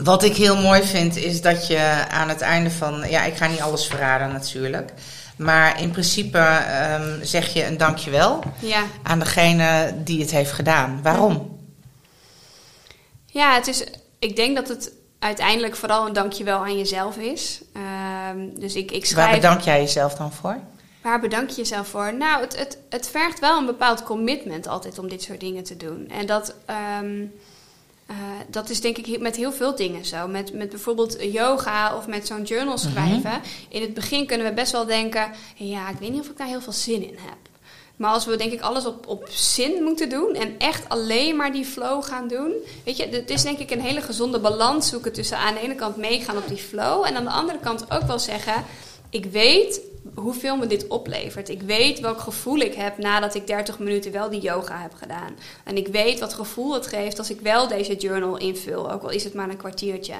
wat 0.04 0.22
ik 0.22 0.36
heel 0.36 0.56
mooi 0.56 0.82
vind 0.82 1.16
is 1.16 1.40
dat 1.40 1.66
je 1.66 2.04
aan 2.10 2.28
het 2.28 2.40
einde 2.40 2.70
van. 2.70 3.04
Ja, 3.10 3.24
ik 3.24 3.36
ga 3.36 3.46
niet 3.46 3.60
alles 3.60 3.86
verraden 3.86 4.32
natuurlijk. 4.32 4.92
Maar 5.36 5.80
in 5.80 5.90
principe 5.90 6.38
ehm, 6.38 7.22
zeg 7.22 7.52
je 7.52 7.66
een 7.66 7.76
dankjewel 7.76 8.42
Ja. 8.58 8.82
aan 9.02 9.18
degene 9.18 9.94
die 10.04 10.20
het 10.20 10.30
heeft 10.30 10.52
gedaan. 10.52 11.00
Waarom? 11.02 11.58
Ja, 13.26 13.54
het 13.54 13.66
is, 13.66 13.84
ik 14.18 14.36
denk 14.36 14.56
dat 14.56 14.68
het 14.68 14.92
uiteindelijk 15.18 15.76
vooral 15.76 16.06
een 16.06 16.12
dankjewel 16.12 16.58
aan 16.58 16.78
jezelf 16.78 17.16
is. 17.16 17.60
Ehm, 17.74 18.60
dus 18.60 18.74
ik, 18.74 18.90
ik 18.90 19.06
schrijf... 19.06 19.26
Waar 19.26 19.36
bedank 19.36 19.60
jij 19.60 19.80
jezelf 19.80 20.14
dan 20.14 20.32
voor? 20.32 20.58
Waar 21.02 21.20
bedank 21.20 21.48
je 21.48 21.56
jezelf 21.56 21.88
voor? 21.88 22.14
Nou, 22.14 22.40
het, 22.40 22.58
het, 22.58 22.78
het 22.88 23.08
vergt 23.08 23.38
wel 23.38 23.58
een 23.58 23.66
bepaald 23.66 24.02
commitment 24.02 24.66
altijd 24.66 24.98
om 24.98 25.08
dit 25.08 25.22
soort 25.22 25.40
dingen 25.40 25.64
te 25.64 25.76
doen. 25.76 26.08
En 26.08 26.26
dat, 26.26 26.54
ehm, 26.64 27.24
eh, 28.06 28.16
dat 28.48 28.70
is 28.70 28.80
denk 28.80 28.98
ik 28.98 29.20
met 29.20 29.36
heel 29.36 29.52
veel 29.52 29.76
dingen 29.76 30.04
zo. 30.04 30.26
Met, 30.26 30.52
met 30.52 30.68
bijvoorbeeld 30.68 31.16
yoga 31.32 31.96
of 31.96 32.06
met 32.06 32.26
zo'n 32.26 32.42
journal 32.42 32.78
schrijven. 32.78 33.40
In 33.68 33.80
het 33.80 33.94
begin 33.94 34.26
kunnen 34.26 34.46
we 34.46 34.52
best 34.52 34.72
wel 34.72 34.86
denken... 34.86 35.30
ja, 35.54 35.88
ik 35.88 35.98
weet 35.98 36.10
niet 36.10 36.20
of 36.20 36.28
ik 36.28 36.36
daar 36.36 36.46
heel 36.46 36.60
veel 36.60 36.72
zin 36.72 37.02
in 37.02 37.18
heb. 37.20 37.38
Maar 37.98 38.12
als 38.12 38.26
we 38.26 38.36
denk 38.36 38.52
ik 38.52 38.60
alles 38.60 38.86
op, 38.86 39.06
op 39.06 39.28
zin 39.30 39.82
moeten 39.82 40.08
doen 40.08 40.34
en 40.34 40.58
echt 40.58 40.88
alleen 40.88 41.36
maar 41.36 41.52
die 41.52 41.64
flow 41.64 42.04
gaan 42.04 42.28
doen. 42.28 42.52
Weet 42.84 42.96
je, 42.96 43.06
het 43.06 43.30
is 43.30 43.42
denk 43.42 43.58
ik 43.58 43.70
een 43.70 43.80
hele 43.80 44.00
gezonde 44.00 44.38
balans 44.38 44.88
zoeken 44.88 45.12
tussen 45.12 45.38
aan 45.38 45.54
de 45.54 45.60
ene 45.60 45.74
kant 45.74 45.96
meegaan 45.96 46.36
op 46.36 46.48
die 46.48 46.56
flow. 46.56 47.04
En 47.06 47.16
aan 47.16 47.24
de 47.24 47.30
andere 47.30 47.58
kant 47.58 47.90
ook 47.90 48.02
wel 48.02 48.18
zeggen, 48.18 48.64
ik 49.10 49.24
weet 49.24 49.80
hoeveel 50.14 50.56
me 50.56 50.66
dit 50.66 50.86
oplevert. 50.86 51.48
Ik 51.48 51.62
weet 51.62 52.00
welk 52.00 52.20
gevoel 52.20 52.58
ik 52.58 52.74
heb 52.74 52.98
nadat 52.98 53.34
ik 53.34 53.46
30 53.46 53.78
minuten 53.78 54.12
wel 54.12 54.30
die 54.30 54.40
yoga 54.40 54.80
heb 54.80 54.94
gedaan. 54.94 55.36
En 55.64 55.76
ik 55.76 55.88
weet 55.88 56.20
wat 56.20 56.34
gevoel 56.34 56.74
het 56.74 56.86
geeft 56.86 57.18
als 57.18 57.30
ik 57.30 57.40
wel 57.40 57.68
deze 57.68 57.96
journal 57.96 58.36
invul, 58.36 58.92
ook 58.92 59.02
al 59.02 59.10
is 59.10 59.24
het 59.24 59.34
maar 59.34 59.48
een 59.48 59.56
kwartiertje. 59.56 60.14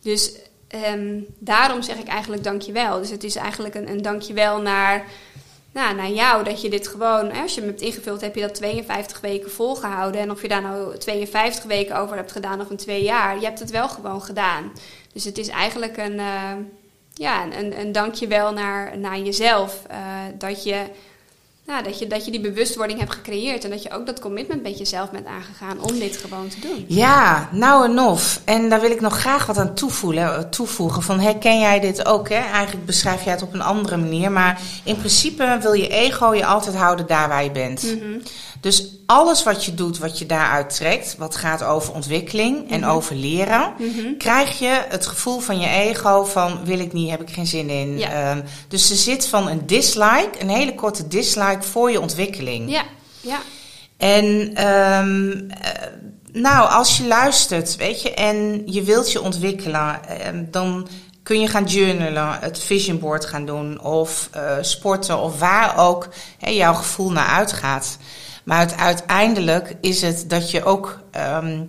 Dus 0.00 0.32
ehm, 0.68 1.20
daarom 1.38 1.82
zeg 1.82 1.96
ik 1.96 2.06
eigenlijk 2.06 2.44
dankjewel. 2.44 2.98
Dus 2.98 3.10
het 3.10 3.24
is 3.24 3.36
eigenlijk 3.36 3.74
een, 3.74 3.88
een 3.88 4.02
dankjewel 4.02 4.60
naar, 4.60 5.06
nou, 5.72 5.94
naar 5.94 6.10
jou 6.10 6.44
dat 6.44 6.60
je 6.60 6.70
dit 6.70 6.88
gewoon, 6.88 7.32
als 7.32 7.54
je 7.54 7.60
hem 7.60 7.68
hebt 7.68 7.80
ingevuld, 7.80 8.20
heb 8.20 8.34
je 8.34 8.40
dat 8.40 8.54
52 8.54 9.20
weken 9.20 9.50
volgehouden. 9.50 10.20
En 10.20 10.30
of 10.30 10.42
je 10.42 10.48
daar 10.48 10.62
nou 10.62 10.98
52 10.98 11.64
weken 11.64 11.96
over 11.96 12.16
hebt 12.16 12.32
gedaan 12.32 12.60
of 12.60 12.70
een 12.70 12.76
twee 12.76 13.02
jaar, 13.02 13.38
je 13.38 13.44
hebt 13.44 13.58
het 13.58 13.70
wel 13.70 13.88
gewoon 13.88 14.22
gedaan. 14.22 14.72
Dus 15.12 15.24
het 15.24 15.38
is 15.38 15.48
eigenlijk 15.48 15.96
een, 15.96 16.18
eh, 16.18 16.52
ja, 17.22 17.44
een, 17.44 17.80
een, 17.80 17.92
dankjewel 17.92 18.52
naar, 18.52 18.98
naar 18.98 19.18
jezelf. 19.18 19.82
eh, 19.88 19.98
dat 20.38 20.64
je 20.64 20.86
nou, 21.66 21.84
dat, 21.84 21.98
je, 21.98 22.06
dat 22.06 22.24
je 22.24 22.30
die 22.30 22.40
bewustwording 22.40 22.98
hebt 22.98 23.12
gecreëerd. 23.12 23.64
En 23.64 23.70
dat 23.70 23.82
je 23.82 23.90
ook 23.90 24.06
dat 24.06 24.20
commitment 24.20 24.62
met 24.62 24.78
jezelf 24.78 25.10
bent 25.10 25.26
aangegaan 25.26 25.80
om 25.80 25.98
dit 25.98 26.16
gewoon 26.16 26.48
te 26.48 26.60
doen. 26.60 26.84
Ja, 26.88 27.48
nou 27.52 27.84
en 27.84 27.98
of. 27.98 28.40
En 28.44 28.68
daar 28.68 28.80
wil 28.80 28.90
ik 28.90 29.00
nog 29.00 29.18
graag 29.18 29.46
wat 29.46 29.58
aan 29.58 29.74
toevoegen. 29.74 30.50
toevoegen. 30.50 31.02
Van 31.02 31.20
herken 31.20 31.58
jij 31.58 31.80
dit 31.80 32.06
ook? 32.06 32.28
Hè? 32.28 32.34
Eigenlijk 32.34 32.86
beschrijf 32.86 33.24
jij 33.24 33.32
het 33.32 33.42
op 33.42 33.54
een 33.54 33.62
andere 33.62 33.96
manier. 33.96 34.32
Maar 34.32 34.60
in 34.84 34.96
principe 34.96 35.58
wil 35.60 35.72
je 35.72 35.88
ego 35.88 36.34
je 36.34 36.46
altijd 36.46 36.76
houden 36.76 37.06
daar 37.06 37.28
waar 37.28 37.44
je 37.44 37.50
bent. 37.50 37.82
Mhm. 37.82 38.18
Dus 38.62 38.86
alles 39.06 39.42
wat 39.42 39.64
je 39.64 39.74
doet, 39.74 39.98
wat 39.98 40.18
je 40.18 40.26
daaruit 40.26 40.74
trekt, 40.74 41.14
wat 41.18 41.36
gaat 41.36 41.62
over 41.62 41.94
ontwikkeling 41.94 42.70
en 42.70 42.86
over 42.86 43.14
leren, 43.16 43.72
Mhm. 43.78 44.16
krijg 44.18 44.58
je 44.58 44.84
het 44.88 45.06
gevoel 45.06 45.38
van 45.40 45.60
je 45.60 45.68
ego 45.68 46.24
van 46.24 46.64
wil 46.64 46.78
ik 46.78 46.92
niet, 46.92 47.10
heb 47.10 47.20
ik 47.20 47.30
geen 47.30 47.46
zin 47.46 47.68
in. 47.70 47.98
Ja. 47.98 48.10
Ehm, 48.10 48.40
dus 48.68 48.90
er 48.90 48.96
zit 48.96 49.26
van 49.26 49.48
een 49.48 49.66
dislike, 49.66 50.30
een 50.40 50.48
hele 50.48 50.74
korte 50.74 51.08
dislike 51.08 51.62
voor 51.62 51.90
je 51.90 52.00
ontwikkeling. 52.00 52.70
Ja, 52.70 52.82
ja, 53.20 53.38
En 53.96 54.50
ehm, 54.54 55.30
eh, 55.48 55.70
nou, 56.32 56.70
als 56.70 56.96
je 56.96 57.06
luistert, 57.06 57.76
weet 57.76 58.02
je, 58.02 58.14
en 58.14 58.62
je 58.66 58.82
wilt 58.82 59.12
je 59.12 59.20
ontwikkelen, 59.22 60.08
ehm, 60.08 60.44
dan 60.50 60.88
kun 61.22 61.40
je 61.40 61.48
gaan 61.48 61.64
journalen, 61.64 62.38
het 62.40 62.58
vision 62.58 62.98
board 62.98 63.24
gaan 63.24 63.46
doen, 63.46 63.80
of 63.80 64.28
eh, 64.32 64.56
sporten, 64.60 65.18
of 65.18 65.38
waar 65.38 65.78
ook 65.78 66.08
hè, 66.38 66.50
jouw 66.50 66.74
gevoel 66.74 67.10
naar 67.12 67.26
uitgaat. 67.28 67.96
Maar 68.44 68.60
het, 68.60 68.76
uiteindelijk 68.76 69.76
is 69.80 70.02
het 70.02 70.24
dat 70.30 70.50
je 70.50 70.64
ook 70.64 71.00
ehm, 71.10 71.64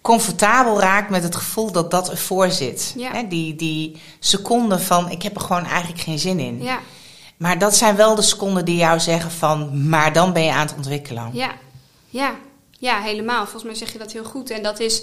comfortabel 0.00 0.80
raakt 0.80 1.10
met 1.10 1.22
het 1.22 1.36
gevoel 1.36 1.72
dat 1.72 1.90
dat 1.90 2.10
ervoor 2.10 2.50
zit. 2.50 2.94
Ja. 2.96 3.22
Die, 3.22 3.56
die 3.56 4.00
seconde 4.18 4.78
van 4.78 5.10
ik 5.10 5.22
heb 5.22 5.34
er 5.34 5.40
gewoon 5.40 5.64
eigenlijk 5.64 6.00
geen 6.00 6.18
zin 6.18 6.38
in. 6.38 6.62
ja, 6.62 6.80
Maar 7.36 7.58
dat 7.58 7.76
zijn 7.76 7.96
wel 7.96 8.14
de 8.14 8.22
seconden 8.22 8.64
die 8.64 8.76
jou 8.76 9.00
zeggen 9.00 9.30
van, 9.30 9.88
maar 9.88 10.12
dan 10.12 10.32
ben 10.32 10.42
je 10.42 10.52
aan 10.52 10.66
het 10.66 10.76
ontwikkelen. 10.76 11.30
ja, 11.32 11.50
ja, 12.08 12.34
ja, 12.78 13.00
helemaal. 13.00 13.42
Volgens 13.42 13.64
mij 13.64 13.74
zeg 13.74 13.92
je 13.92 13.98
dat 13.98 14.12
heel 14.12 14.24
goed. 14.24 14.50
En 14.50 14.62
dat 14.62 14.80
is, 14.80 15.02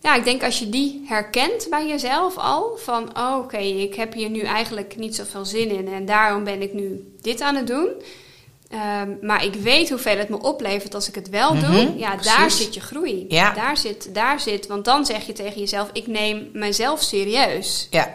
ja, 0.00 0.14
ik 0.14 0.24
denk 0.24 0.42
als 0.44 0.58
je 0.58 0.68
die 0.68 1.04
herkent 1.06 1.66
bij 1.70 1.88
jezelf 1.88 2.36
al, 2.36 2.76
van 2.76 3.16
oh, 3.16 3.38
oké, 3.38 3.56
ik 3.56 3.94
heb 3.94 4.12
hier 4.12 4.30
nu 4.30 4.40
eigenlijk 4.40 4.96
niet 4.96 5.16
zoveel 5.16 5.44
zin 5.44 5.70
in 5.70 5.88
en 5.92 6.06
daarom 6.06 6.44
ben 6.44 6.62
ik 6.62 6.72
nu 6.72 7.14
dit 7.20 7.40
aan 7.40 7.54
het 7.54 7.66
doen. 7.66 7.88
Ehm, 8.72 9.10
maar 9.20 9.44
ik 9.44 9.54
weet 9.54 9.88
hoeveel 9.88 10.16
het 10.18 10.28
me 10.28 10.40
oplevert 10.40 10.94
als 10.94 11.08
ik 11.08 11.14
het 11.14 11.28
wel 11.28 11.54
doe. 11.54 11.84
Mhm, 11.84 11.98
Ja, 11.98 12.16
daar 12.16 12.50
zit 12.50 12.74
je 12.74 12.80
groei. 12.80 13.24
Ja. 13.28 13.52
Daar, 13.52 13.76
zit, 13.76 14.08
daar 14.12 14.40
zit, 14.40 14.66
want 14.66 14.84
dan 14.84 15.06
zeg 15.06 15.26
je 15.26 15.32
tegen 15.32 15.60
jezelf: 15.60 15.88
ik 15.92 16.06
neem 16.06 16.48
mezelf 16.52 17.02
serieus. 17.02 17.88
Ja. 17.90 18.12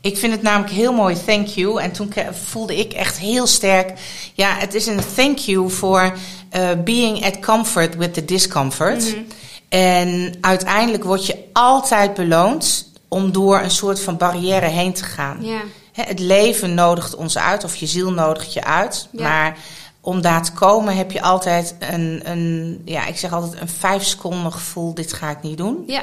Ik 0.00 0.16
vind 0.16 0.32
het 0.32 0.42
namelijk 0.42 0.72
heel 0.72 0.92
mooi, 0.92 1.16
thank 1.24 1.46
you. 1.46 1.80
En 1.82 1.92
toen 1.92 2.12
voelde 2.30 2.78
ik 2.78 2.92
echt 2.92 3.18
heel 3.18 3.46
sterk. 3.46 3.92
Ja, 4.34 4.54
het 4.54 4.74
is 4.74 4.86
een 4.86 5.00
thank 5.14 5.38
you 5.38 5.70
voor 5.70 6.14
eh, 6.50 6.70
being 6.84 7.24
at 7.24 7.38
comfort 7.38 7.96
with 7.96 8.14
the 8.14 8.24
discomfort. 8.24 9.04
Mhm. 9.04 9.22
En 9.68 10.34
uiteindelijk 10.40 11.04
word 11.04 11.26
je 11.26 11.36
altijd 11.52 12.14
beloond 12.14 12.90
om 13.08 13.32
door 13.32 13.60
een 13.60 13.70
soort 13.70 14.00
van 14.00 14.16
barrière 14.16 14.66
heen 14.66 14.92
te 14.92 15.04
gaan. 15.04 15.38
Ja, 15.40 15.60
Het 15.92 16.18
leven 16.18 16.74
nodigt 16.74 17.14
ons 17.14 17.38
uit, 17.38 17.64
of 17.64 17.76
je 17.76 17.86
ziel 17.86 18.12
nodigt 18.12 18.52
je 18.52 18.64
uit. 18.64 19.08
Ja. 19.10 19.22
Maar 19.22 19.56
om 20.00 20.20
daar 20.20 20.42
te 20.44 20.52
komen 20.52 20.96
heb 20.96 21.10
je 21.12 21.22
altijd 21.22 21.74
een, 21.78 22.20
een, 22.24 22.82
ja, 22.84 23.06
ik 23.06 23.18
zeg 23.18 23.32
altijd 23.32 23.60
een 23.60 23.68
vijf 23.68 24.04
seconden 24.04 24.52
gevoel, 24.52 24.94
dit 24.94 25.12
ga 25.12 25.30
ik 25.30 25.42
niet 25.42 25.56
doen. 25.56 25.84
ja, 25.86 26.02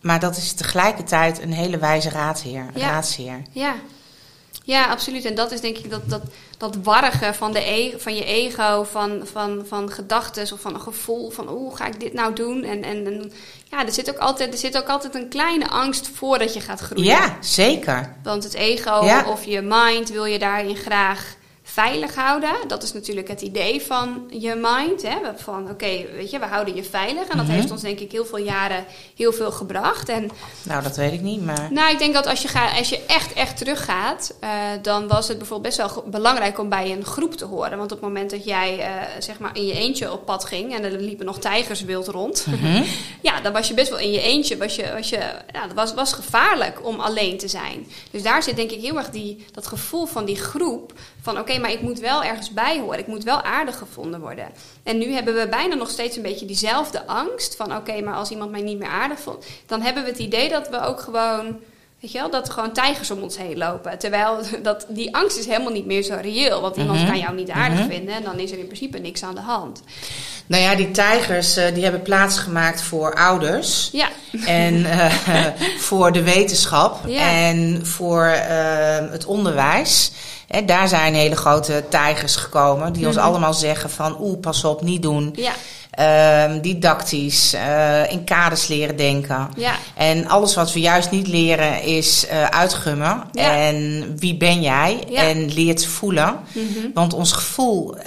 Maar 0.00 0.20
dat 0.20 0.36
is 0.36 0.52
tegelijkertijd 0.52 1.42
een 1.42 1.52
hele 1.52 1.78
wijze 1.78 2.10
raadheer, 2.10 2.66
Ja. 2.74 2.86
raadsheer. 2.88 3.42
ja. 3.52 3.74
Ja, 4.64 4.84
absoluut. 4.84 5.24
En 5.24 5.34
dat 5.34 5.52
is 5.52 5.60
denk 5.60 5.76
ik 5.76 5.90
dat, 5.90 6.10
dat, 6.10 6.22
dat 6.58 6.76
warrigen 6.82 7.34
van, 7.34 7.52
de 7.52 7.70
e- 7.70 7.98
van 7.98 8.14
je 8.14 8.24
ego, 8.24 8.84
van, 8.90 9.20
van, 9.32 9.64
van 9.68 9.90
gedachten 9.90 10.52
of 10.52 10.60
van 10.60 10.74
een 10.74 10.80
gevoel 10.80 11.30
van 11.30 11.46
hoe 11.46 11.76
ga 11.76 11.86
ik 11.86 12.00
dit 12.00 12.12
nou 12.12 12.34
doen? 12.34 12.64
En, 12.64 12.82
en, 12.82 13.06
en 13.06 13.32
ja, 13.70 13.86
er 13.86 13.92
zit, 13.92 14.10
ook 14.10 14.18
altijd, 14.18 14.52
er 14.52 14.58
zit 14.58 14.76
ook 14.78 14.88
altijd 14.88 15.14
een 15.14 15.28
kleine 15.28 15.68
angst 15.68 16.10
voordat 16.14 16.54
je 16.54 16.60
gaat 16.60 16.80
groeien. 16.80 17.04
Ja, 17.04 17.36
zeker. 17.40 18.16
Want 18.22 18.44
het 18.44 18.54
ego 18.54 19.04
Ja. 19.04 19.24
of 19.28 19.44
je 19.44 19.60
mind 19.62 20.10
wil 20.10 20.24
je 20.24 20.38
daarin 20.38 20.76
graag 20.76 21.34
veilig 21.72 22.14
houden. 22.14 22.50
Dat 22.66 22.82
is 22.82 22.92
natuurlijk 22.92 23.28
het 23.28 23.40
idee 23.40 23.82
van 23.82 24.26
je 24.30 24.54
mind. 24.54 25.02
Hè? 25.02 25.16
Van 25.36 25.70
oké, 25.70 26.04
weet 26.16 26.30
je, 26.30 26.38
we 26.38 26.44
houden 26.46 26.74
je 26.74 26.84
veilig. 26.84 27.28
En 27.28 27.36
dat 27.36 27.46
Mhm. 27.46 27.54
heeft 27.54 27.70
ons 27.70 27.80
denk 27.82 27.98
ik 27.98 28.12
heel 28.12 28.24
veel 28.24 28.38
jaren 28.38 28.84
heel 29.16 29.32
veel 29.32 29.50
gebracht. 29.52 30.08
En 30.08 30.30
Nou, 30.62 30.82
dat 30.82 30.96
weet 30.96 31.12
ik 31.12 31.20
niet, 31.20 31.44
maar... 31.44 31.68
nou, 31.70 31.92
ik 31.92 31.98
denk 31.98 32.14
dat 32.14 32.26
als 32.26 32.42
je, 32.42 32.48
ga, 32.48 32.76
als 32.78 32.88
je 32.88 33.00
echt, 33.06 33.32
echt 33.32 33.56
teruggaat, 33.56 34.34
eh, 34.40 34.50
dan 34.82 35.08
was 35.08 35.28
het 35.28 35.38
bijvoorbeeld 35.38 35.76
best 35.76 35.92
wel 35.94 36.04
belangrijk 36.06 36.58
om 36.58 36.68
bij 36.68 36.92
een 36.92 37.04
groep 37.04 37.34
te 37.34 37.44
horen. 37.44 37.78
Want 37.78 37.92
op 37.92 37.98
het 38.00 38.08
moment 38.08 38.30
dat 38.30 38.44
jij 38.44 38.78
eh, 38.78 38.90
zeg 39.18 39.38
maar 39.38 39.56
in 39.56 39.66
je 39.66 39.72
eentje 39.74 40.12
op 40.12 40.24
pad 40.24 40.44
ging 40.44 40.74
en 40.74 40.84
er 40.84 40.90
liepen 41.00 41.26
nog 41.26 41.38
tijgers 41.38 41.82
wild 41.84 42.08
rond, 42.08 42.46
Mhm. 42.46 42.82
ja, 43.28 43.40
dan 43.40 43.52
was 43.52 43.68
je 43.68 43.74
best 43.74 43.90
wel 43.90 43.98
in 43.98 44.10
je 44.10 44.20
eentje. 44.20 44.56
Was 44.56 44.76
je, 44.76 44.92
was 44.92 45.08
je, 45.08 45.16
ja, 45.52 45.66
dat 45.66 45.72
was, 45.74 45.94
was 45.94 46.12
gevaarlijk 46.12 46.86
om 46.86 47.00
alleen 47.00 47.38
te 47.38 47.48
zijn. 47.48 47.86
Dus 48.10 48.22
daar 48.22 48.42
zit 48.42 48.56
denk 48.56 48.70
ik 48.70 48.80
heel 48.80 48.96
erg 48.96 49.10
die, 49.10 49.44
dat 49.52 49.66
gevoel 49.66 50.06
van 50.06 50.24
die 50.24 50.36
groep. 50.36 50.92
Van 51.22 51.38
oké, 51.38 51.58
maar 51.62 51.72
ik 51.72 51.80
moet 51.80 51.98
wel 52.00 52.22
ergens 52.24 52.50
bij 52.52 52.78
horen. 52.80 52.98
Ik 52.98 53.06
moet 53.06 53.24
wel 53.24 53.42
aardig 53.42 53.78
gevonden 53.78 54.20
worden. 54.20 54.48
En 54.82 54.98
nu 54.98 55.12
hebben 55.12 55.34
we 55.34 55.48
bijna 55.48 55.74
nog 55.74 55.90
steeds 55.90 56.16
een 56.16 56.22
beetje 56.22 56.46
diezelfde 56.46 57.06
angst. 57.06 57.56
Van 57.56 57.76
oké, 57.76 58.00
maar 58.00 58.14
als 58.14 58.30
iemand 58.30 58.50
mij 58.50 58.62
niet 58.62 58.78
meer 58.78 58.88
aardig 58.88 59.20
vond. 59.20 59.44
Dan 59.66 59.80
hebben 59.82 60.02
we 60.02 60.08
het 60.10 60.18
idee 60.18 60.48
dat 60.48 60.68
we 60.68 60.80
ook 60.80 61.00
gewoon. 61.00 61.56
Weet 62.00 62.12
je 62.12 62.18
wel, 62.18 62.30
dat 62.30 62.46
er 62.46 62.52
gewoon 62.52 62.72
tijgers 62.72 63.10
om 63.10 63.22
ons 63.22 63.36
heen 63.36 63.56
lopen. 63.58 63.98
Terwijl 63.98 64.38
dat, 64.62 64.86
die 64.88 65.14
angst 65.16 65.38
is 65.38 65.46
helemaal 65.46 65.72
niet 65.72 65.86
meer 65.86 66.02
zo 66.02 66.18
reëel. 66.22 66.60
Want 66.60 66.76
iemand 66.76 66.98
Mhm. 66.98 67.08
kan 67.08 67.18
jou 67.18 67.34
niet 67.34 67.50
aardig 67.50 67.78
Mhm. 67.78 67.88
vinden. 67.88 68.14
En 68.14 68.22
dan 68.22 68.38
is 68.38 68.50
er 68.52 68.58
in 68.58 68.66
principe 68.66 68.98
niks 68.98 69.22
aan 69.22 69.34
de 69.34 69.40
hand. 69.40 69.82
Nou 70.46 70.62
ja, 70.62 70.74
die 70.74 70.90
tijgers 70.90 71.56
eh, 71.56 71.74
die 71.74 71.82
hebben 71.82 72.02
plaatsgemaakt 72.02 72.82
voor 72.82 73.14
ouders. 73.14 73.88
Ja, 73.92 74.08
En 74.46 74.84
eh, 74.84 75.12
voor 75.88 76.12
de 76.12 76.22
wetenschap 76.22 76.98
Ja. 77.06 77.30
en 77.30 77.86
voor 77.86 78.24
eh, 78.26 79.10
het 79.10 79.24
onderwijs. 79.24 80.12
Hè, 80.52 80.64
daar 80.64 80.88
zijn 80.88 81.14
hele 81.14 81.36
grote 81.36 81.84
tijgers 81.88 82.36
gekomen 82.36 82.92
die 82.92 83.06
ons 83.06 83.16
Mhm. 83.16 83.24
allemaal 83.24 83.54
zeggen 83.54 83.90
van 83.90 84.16
oeh, 84.20 84.40
pas 84.40 84.64
op, 84.64 84.82
niet 84.82 85.02
doen. 85.02 85.34
Ja, 85.36 85.52
Ehm, 85.92 86.60
didactisch, 86.60 87.52
eh, 87.52 88.10
in 88.12 88.24
kaders 88.24 88.66
leren 88.66 88.96
denken. 88.96 89.48
ja, 89.56 89.72
En 89.94 90.28
alles 90.28 90.54
wat 90.54 90.72
we 90.72 90.80
juist 90.80 91.10
niet 91.10 91.26
leren 91.26 91.82
is 91.82 92.26
eh, 92.26 92.44
uitgummen. 92.44 93.22
Ja. 93.32 93.56
En 93.56 94.06
wie 94.18 94.36
ben 94.36 94.60
jij? 94.62 94.98
Ja. 95.08 95.22
En 95.22 95.52
leer 95.54 95.76
te 95.76 95.88
voelen. 95.88 96.36
Mhm. 96.52 96.64
Want 96.94 97.12
ons 97.14 97.32
gevoel, 97.32 97.96
eh, 97.96 98.02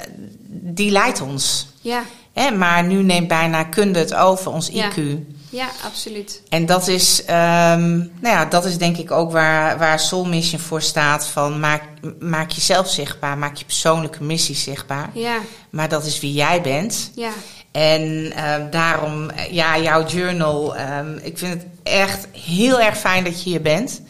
die 0.49 0.91
leidt 0.91 1.21
ons. 1.21 1.67
ja, 1.81 2.03
Hè? 2.33 2.51
Maar 2.51 2.83
nu 2.83 3.03
neemt 3.03 3.27
bijna 3.27 3.63
kunde 3.63 3.99
het 3.99 4.13
over, 4.15 4.51
ons 4.51 4.69
Ja. 4.71 4.89
IQ. 4.91 5.01
Ja, 5.49 5.67
absoluut. 5.85 6.41
En 6.49 6.65
dat 6.65 6.87
is, 6.87 7.25
ehm, 7.25 7.97
nou 7.97 8.07
ja, 8.21 8.45
dat 8.45 8.65
is 8.65 8.77
denk 8.77 8.97
ik 8.97 9.11
ook 9.11 9.31
waar, 9.31 9.77
waar 9.77 9.99
Soul 9.99 10.25
Mission 10.25 10.59
voor 10.61 10.81
staat. 10.81 11.27
Van 11.27 11.59
maak, 11.59 11.83
maak 12.19 12.51
jezelf 12.51 12.89
zichtbaar, 12.89 13.37
maak 13.37 13.55
je 13.55 13.65
persoonlijke 13.65 14.23
missie 14.23 14.55
zichtbaar. 14.55 15.09
Ja, 15.13 15.37
Maar 15.69 15.89
dat 15.89 16.05
is 16.05 16.19
wie 16.19 16.33
jij 16.33 16.61
bent. 16.61 17.11
ja, 17.15 17.31
En 17.71 18.31
ehm, 18.35 18.69
daarom, 18.69 19.29
ja, 19.51 19.79
jouw 19.79 20.05
journal. 20.05 20.75
ehm, 20.75 21.17
ik 21.21 21.37
vind 21.37 21.53
het 21.53 21.65
echt 21.83 22.27
heel 22.31 22.79
erg 22.81 22.97
fijn 22.97 23.23
dat 23.23 23.43
je 23.43 23.49
hier 23.49 23.61
bent. 23.61 24.01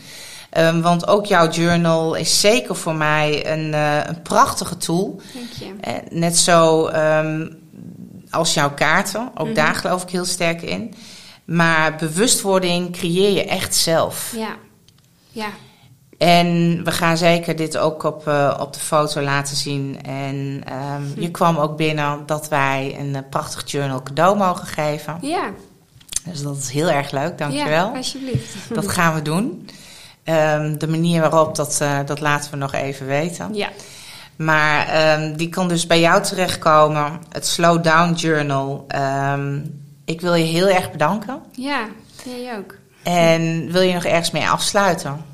Want 0.82 1.08
ook 1.08 1.26
jouw 1.26 1.50
journal 1.50 2.14
is 2.16 2.40
zeker 2.40 2.76
voor 2.76 2.96
mij 2.96 3.52
een, 3.52 3.74
eh, 3.74 3.98
een 4.06 4.22
prachtige 4.22 4.78
tool. 4.78 5.22
dank 5.34 5.48
je. 5.60 5.66
Eh, 5.82 5.94
net 6.10 6.38
zo 6.38 6.88
als 8.30 8.54
jouw 8.54 8.74
kaarten. 8.74 9.32
Ook 9.36 9.46
Mhm. 9.46 9.56
daar 9.56 9.76
geloof 9.76 10.04
ik 10.04 10.10
heel 10.10 10.26
sterk 10.26 10.62
in. 10.62 10.94
Maar 11.46 11.96
bewustwording 11.96 12.92
creëer 12.92 13.32
je 13.32 13.46
echt 13.46 13.76
zelf. 13.76 14.34
Ja, 14.36 14.56
ja, 15.32 15.48
En 16.18 16.82
we 16.84 16.92
gaan 16.92 17.18
zeker 17.18 17.56
dit 17.56 17.78
ook 17.78 18.04
op, 18.04 18.28
eh, 18.28 18.58
op 18.60 18.74
de 18.74 18.80
foto 18.80 19.22
laten 19.22 19.56
zien. 19.56 20.00
En 20.04 20.62
ehm, 20.66 21.04
Hm. 21.16 21.22
je 21.22 21.32
kwam 21.32 21.58
ook 21.58 21.78
binnen 21.78 22.24
dat 22.26 22.48
wij 22.48 22.96
een 23.00 23.16
eh, 23.16 23.22
prachtig 23.30 23.72
journal 23.72 24.04
cadeau 24.04 24.38
mogen 24.38 24.68
geven. 24.68 25.18
ja. 25.22 25.52
Dus 26.30 26.42
dat 26.42 26.58
is 26.58 26.70
heel 26.70 26.90
erg 26.90 27.12
leuk, 27.12 27.38
dankjewel. 27.38 27.90
Ja, 27.92 27.98
alsjeblieft. 27.98 28.56
dat 28.74 28.88
gaan 28.92 29.14
we 29.14 29.22
doen. 29.22 29.70
Ehm, 30.24 30.78
de 30.78 30.88
manier 30.88 31.22
waarop, 31.22 31.56
dat, 31.56 31.78
eh, 31.82 32.00
dat 32.06 32.20
laten 32.20 32.52
we 32.52 32.58
nog 32.58 32.74
even 32.74 33.06
weten. 33.06 33.54
Ja, 33.54 33.70
Maar 34.36 34.88
ehm, 34.88 35.36
die 35.36 35.50
kan 35.50 35.68
dus 35.68 35.88
bij 35.88 36.00
jou 36.00 36.24
terechtkomen. 36.24 37.20
Het 37.32 37.48
Slow 37.48 37.84
Down 37.84 38.14
Journal. 38.14 38.86
Ik 40.06 40.22
wil 40.22 40.34
je 40.34 40.44
heel 40.44 40.68
erg 40.68 40.92
bedanken. 40.92 41.42
ja, 41.52 41.88
jij 42.24 42.58
ook. 42.58 42.76
En 43.04 43.72
wil 43.72 43.82
je 43.82 43.94
nog 43.94 44.06
ergens 44.06 44.32
mee 44.32 44.48
afsluiten? 44.48 45.26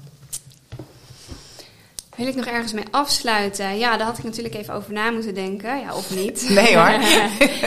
Wil 2.16 2.28
ik 2.28 2.36
nog 2.36 2.46
ergens 2.46 2.74
mee 2.74 2.84
afsluiten? 2.92 3.78
Ja, 3.78 3.98
daar 3.98 4.06
had 4.08 4.18
ik 4.18 4.24
natuurlijk 4.24 4.56
even 4.56 4.74
over 4.74 4.94
na 4.94 5.12
moeten 5.12 5.34
denken. 5.34 5.80
Ja, 5.80 5.96
of 5.96 6.16
niet? 6.16 6.46
Nee, 6.50 6.78
hoor. 6.78 7.00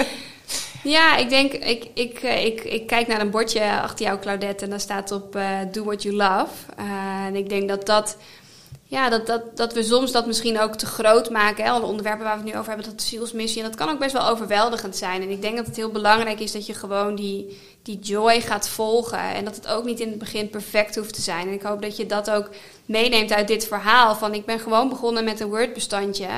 ja, 0.97 1.17
ik 1.17 1.29
denk, 1.29 1.53
ik, 1.53 1.87
ik, 1.95 2.19
eh, 2.19 2.45
ik, 2.45 2.61
ik 2.61 2.87
kijk 2.87 3.07
naar 3.07 3.21
een 3.21 3.31
bordje 3.31 3.81
achter 3.81 4.07
jou, 4.07 4.19
Claudette, 4.19 4.65
en 4.65 4.71
daar 4.71 4.81
staat 4.81 5.13
op 5.13 5.37
eh, 5.37 5.59
Do 5.73 5.85
What 5.85 6.03
You 6.03 6.15
Love. 6.15 6.73
Eh, 6.77 7.25
en 7.27 7.37
ik 7.37 7.49
denk 7.49 7.69
dat 7.69 7.87
dat, 7.87 8.17
ja, 8.95 9.09
dat, 9.09 9.27
dat, 9.27 9.57
dat 9.57 9.73
we 9.73 9.83
soms 9.83 10.13
dat 10.13 10.27
misschien 10.27 10.61
ook 10.61 10.75
te 10.75 10.87
groot 10.87 11.31
maken. 11.31 11.65
Hè? 11.65 11.71
Alle 11.71 11.87
onderwerpen 11.87 12.25
waar 12.25 12.37
we 12.39 12.43
het 12.43 12.53
nu 12.53 12.59
over 12.59 12.73
hebben, 12.73 12.91
dat 12.91 13.03
zielsmissie, 13.03 13.63
en 13.63 13.69
dat 13.69 13.77
kan 13.79 13.89
ook 13.89 13.99
best 13.99 14.13
wel 14.13 14.29
overweldigend 14.29 14.97
zijn. 14.97 15.23
En 15.23 15.31
ik 15.31 15.43
denk 15.43 15.57
dat 15.57 15.67
het 15.67 15.77
heel 15.77 15.91
belangrijk 15.91 16.41
is 16.41 16.53
dat 16.53 16.67
je 16.67 16.75
gewoon 16.75 17.15
die, 17.15 17.59
die 17.83 17.99
joy 17.99 18.41
gaat 18.41 18.69
volgen. 18.69 19.19
En 19.19 19.45
dat 19.45 19.57
het 19.57 19.67
ook 19.69 19.85
niet 19.85 20.01
in 20.01 20.09
het 20.09 20.19
begin 20.19 20.51
perfect 20.51 20.97
hoeft 20.97 21.15
te 21.15 21.21
zijn. 21.21 21.47
En 21.47 21.53
ik 21.53 21.63
hoop 21.63 21.83
dat 21.83 21.97
je 21.97 22.07
dat 22.07 22.31
ook 22.31 22.49
meeneemt 22.87 23.33
uit 23.33 23.49
dit 23.49 23.67
verhaal. 23.67 24.15
Van 24.15 24.35
ik 24.35 24.45
ben 24.45 24.61
gewoon 24.61 24.89
begonnen 24.89 25.25
met 25.25 25.41
een 25.41 25.49
Word-bestandje. 25.49 26.29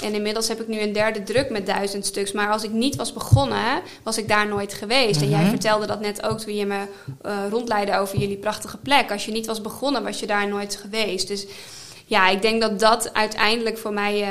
En 0.00 0.14
inmiddels 0.14 0.48
heb 0.48 0.60
ik 0.60 0.68
nu 0.68 0.80
een 0.80 0.92
derde 0.92 1.22
druk 1.22 1.50
met 1.50 1.66
duizend 1.66 2.06
stuks. 2.06 2.32
Maar 2.32 2.50
als 2.52 2.62
ik 2.62 2.70
niet 2.70 2.96
was 2.96 3.12
begonnen, 3.12 3.82
was 4.02 4.18
ik 4.18 4.28
daar 4.28 4.46
nooit 4.48 4.74
geweest. 4.74 5.22
En 5.22 5.28
jij 5.28 5.40
Mhm. 5.40 5.48
vertelde 5.50 5.86
dat 5.86 6.00
net 6.00 6.22
ook 6.22 6.38
toen 6.38 6.54
je 6.56 6.66
me 6.66 6.80
eh, 7.22 7.36
rondleidde 7.50 7.96
over 7.98 8.18
jullie 8.18 8.36
prachtige 8.36 8.76
plek. 8.76 9.10
Als 9.12 9.24
je 9.24 9.32
niet 9.32 9.46
was 9.46 9.60
begonnen, 9.60 10.02
was 10.02 10.20
je 10.20 10.26
daar 10.26 10.48
nooit 10.48 10.76
geweest. 10.76 11.28
Dus 11.28 11.46
ja, 12.08 12.28
ik 12.28 12.42
denk 12.42 12.60
dat 12.60 12.80
dat 12.80 13.14
uiteindelijk 13.14 13.78
voor 13.78 13.92
mij 13.92 14.22
eh, 14.22 14.28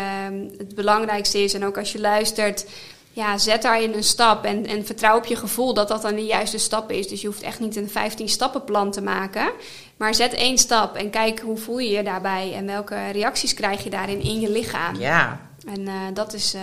het 0.58 0.76
belangrijkste 0.76 1.44
is. 1.44 1.54
En 1.54 1.66
ook 1.66 1.78
als 1.78 1.92
je 1.92 2.00
luistert, 2.00 2.66
ja, 3.12 3.38
zet 3.38 3.62
daarin 3.62 3.94
een 3.94 4.04
stap. 4.04 4.46
En, 4.46 4.66
en 4.66 4.86
vertrouw 4.86 5.18
op 5.18 5.26
je 5.26 5.36
gevoel 5.36 5.74
dat 5.74 5.88
dat 5.88 6.02
dan 6.02 6.16
de 6.16 6.26
juiste 6.26 6.58
stap 6.58 6.92
is. 6.92 7.08
Dus 7.08 7.22
je 7.22 7.28
hoeft 7.28 7.42
echt 7.42 7.60
niet 7.60 7.76
een 7.76 7.90
15 7.90 8.30
stappenplan 8.30 8.92
te 8.92 9.02
maken. 9.02 9.52
Maar 9.98 10.16
zet 10.16 10.34
één 10.34 10.58
stap 10.58 10.96
en 10.96 11.10
kijk 11.10 11.40
hoe 11.40 11.58
voel 11.58 11.78
je 11.80 11.90
je 11.90 12.04
daarbij. 12.04 12.54
En 12.54 12.66
welke 12.66 13.10
reacties 13.12 13.54
krijg 13.54 13.84
je 13.84 13.90
daarin 13.90 14.22
in 14.22 14.40
je 14.40 14.52
lichaam. 14.52 14.96
Ja, 14.96 15.40
En 15.68 15.88
eh, 15.88 15.94
dat, 16.14 16.34
is, 16.34 16.54
eh, 16.54 16.62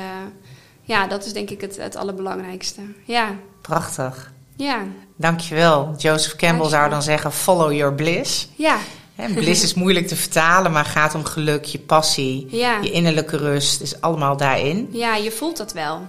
ja, 0.83 1.07
dat 1.07 1.25
is 1.25 1.33
denk 1.33 1.51
ik 1.51 1.61
het, 1.61 1.77
het 1.77 1.97
allerbelangrijkste. 1.97 2.81
Ja, 3.05 3.37
prachtig. 3.61 4.33
ja, 4.57 4.83
Dankjewel. 5.17 5.95
Joseph 5.97 6.37
Campbell 6.37 6.69
zou 6.69 6.91
dan 6.91 7.03
zeggen: 7.03 7.33
follow 7.33 7.73
your 7.73 7.95
bliss. 7.95 8.49
ja, 8.57 8.77
Hè, 9.15 9.35
bliss 9.35 9.63
is 9.63 9.75
moeilijk 9.75 10.07
te 10.09 10.17
vertalen, 10.17 10.73
maar 10.73 10.85
gaat 10.85 11.15
om 11.15 11.25
geluk, 11.25 11.65
je 11.65 11.79
passie, 11.79 12.47
ja. 12.51 12.79
je 12.83 12.91
innerlijke 12.91 13.37
rust. 13.37 13.81
is 13.81 14.01
allemaal 14.01 14.37
daarin. 14.37 14.89
Ja, 14.93 15.17
je 15.17 15.31
voelt 15.31 15.57
dat 15.57 15.73
wel. 15.73 16.07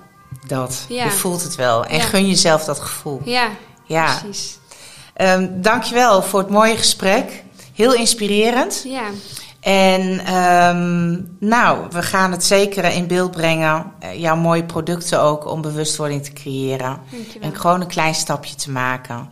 Dat. 0.47 0.85
Ja. 0.89 1.03
Je 1.03 1.11
voelt 1.11 1.43
het 1.43 1.55
wel. 1.55 1.85
En 1.85 1.97
Ja. 1.97 2.03
gun 2.03 2.27
jezelf 2.27 2.63
dat 2.63 2.79
gevoel. 2.79 3.21
Ja, 3.25 3.49
Ja. 3.85 4.17
precies. 4.19 4.57
Ehm, 5.13 5.47
dankjewel 5.61 6.21
voor 6.21 6.39
het 6.39 6.49
mooie 6.49 6.77
gesprek. 6.77 7.43
Heel 7.73 7.93
inspirerend. 7.93 8.81
Ja, 8.87 9.03
En 9.59 10.19
ehm, 10.25 11.19
nou, 11.39 11.85
we 11.91 12.01
gaan 12.01 12.31
het 12.31 12.43
zeker 12.43 12.83
in 12.83 13.07
beeld 13.07 13.31
brengen. 13.31 13.91
eh, 13.99 14.19
jouw 14.19 14.35
mooie 14.35 14.63
producten 14.63 15.21
ook 15.21 15.45
om 15.51 15.61
bewustwording 15.61 16.23
te 16.23 16.33
creëren. 16.33 16.99
dankjewel. 17.11 17.49
En 17.49 17.57
gewoon 17.59 17.81
een 17.81 17.87
klein 17.87 18.15
stapje 18.15 18.55
te 18.55 18.71
maken. 18.71 19.29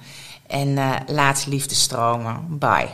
En 0.48 0.78
eh 0.78 0.92
laat 1.08 1.46
liefde 1.48 1.76
stromen. 1.76 2.46
Bye. 2.50 2.90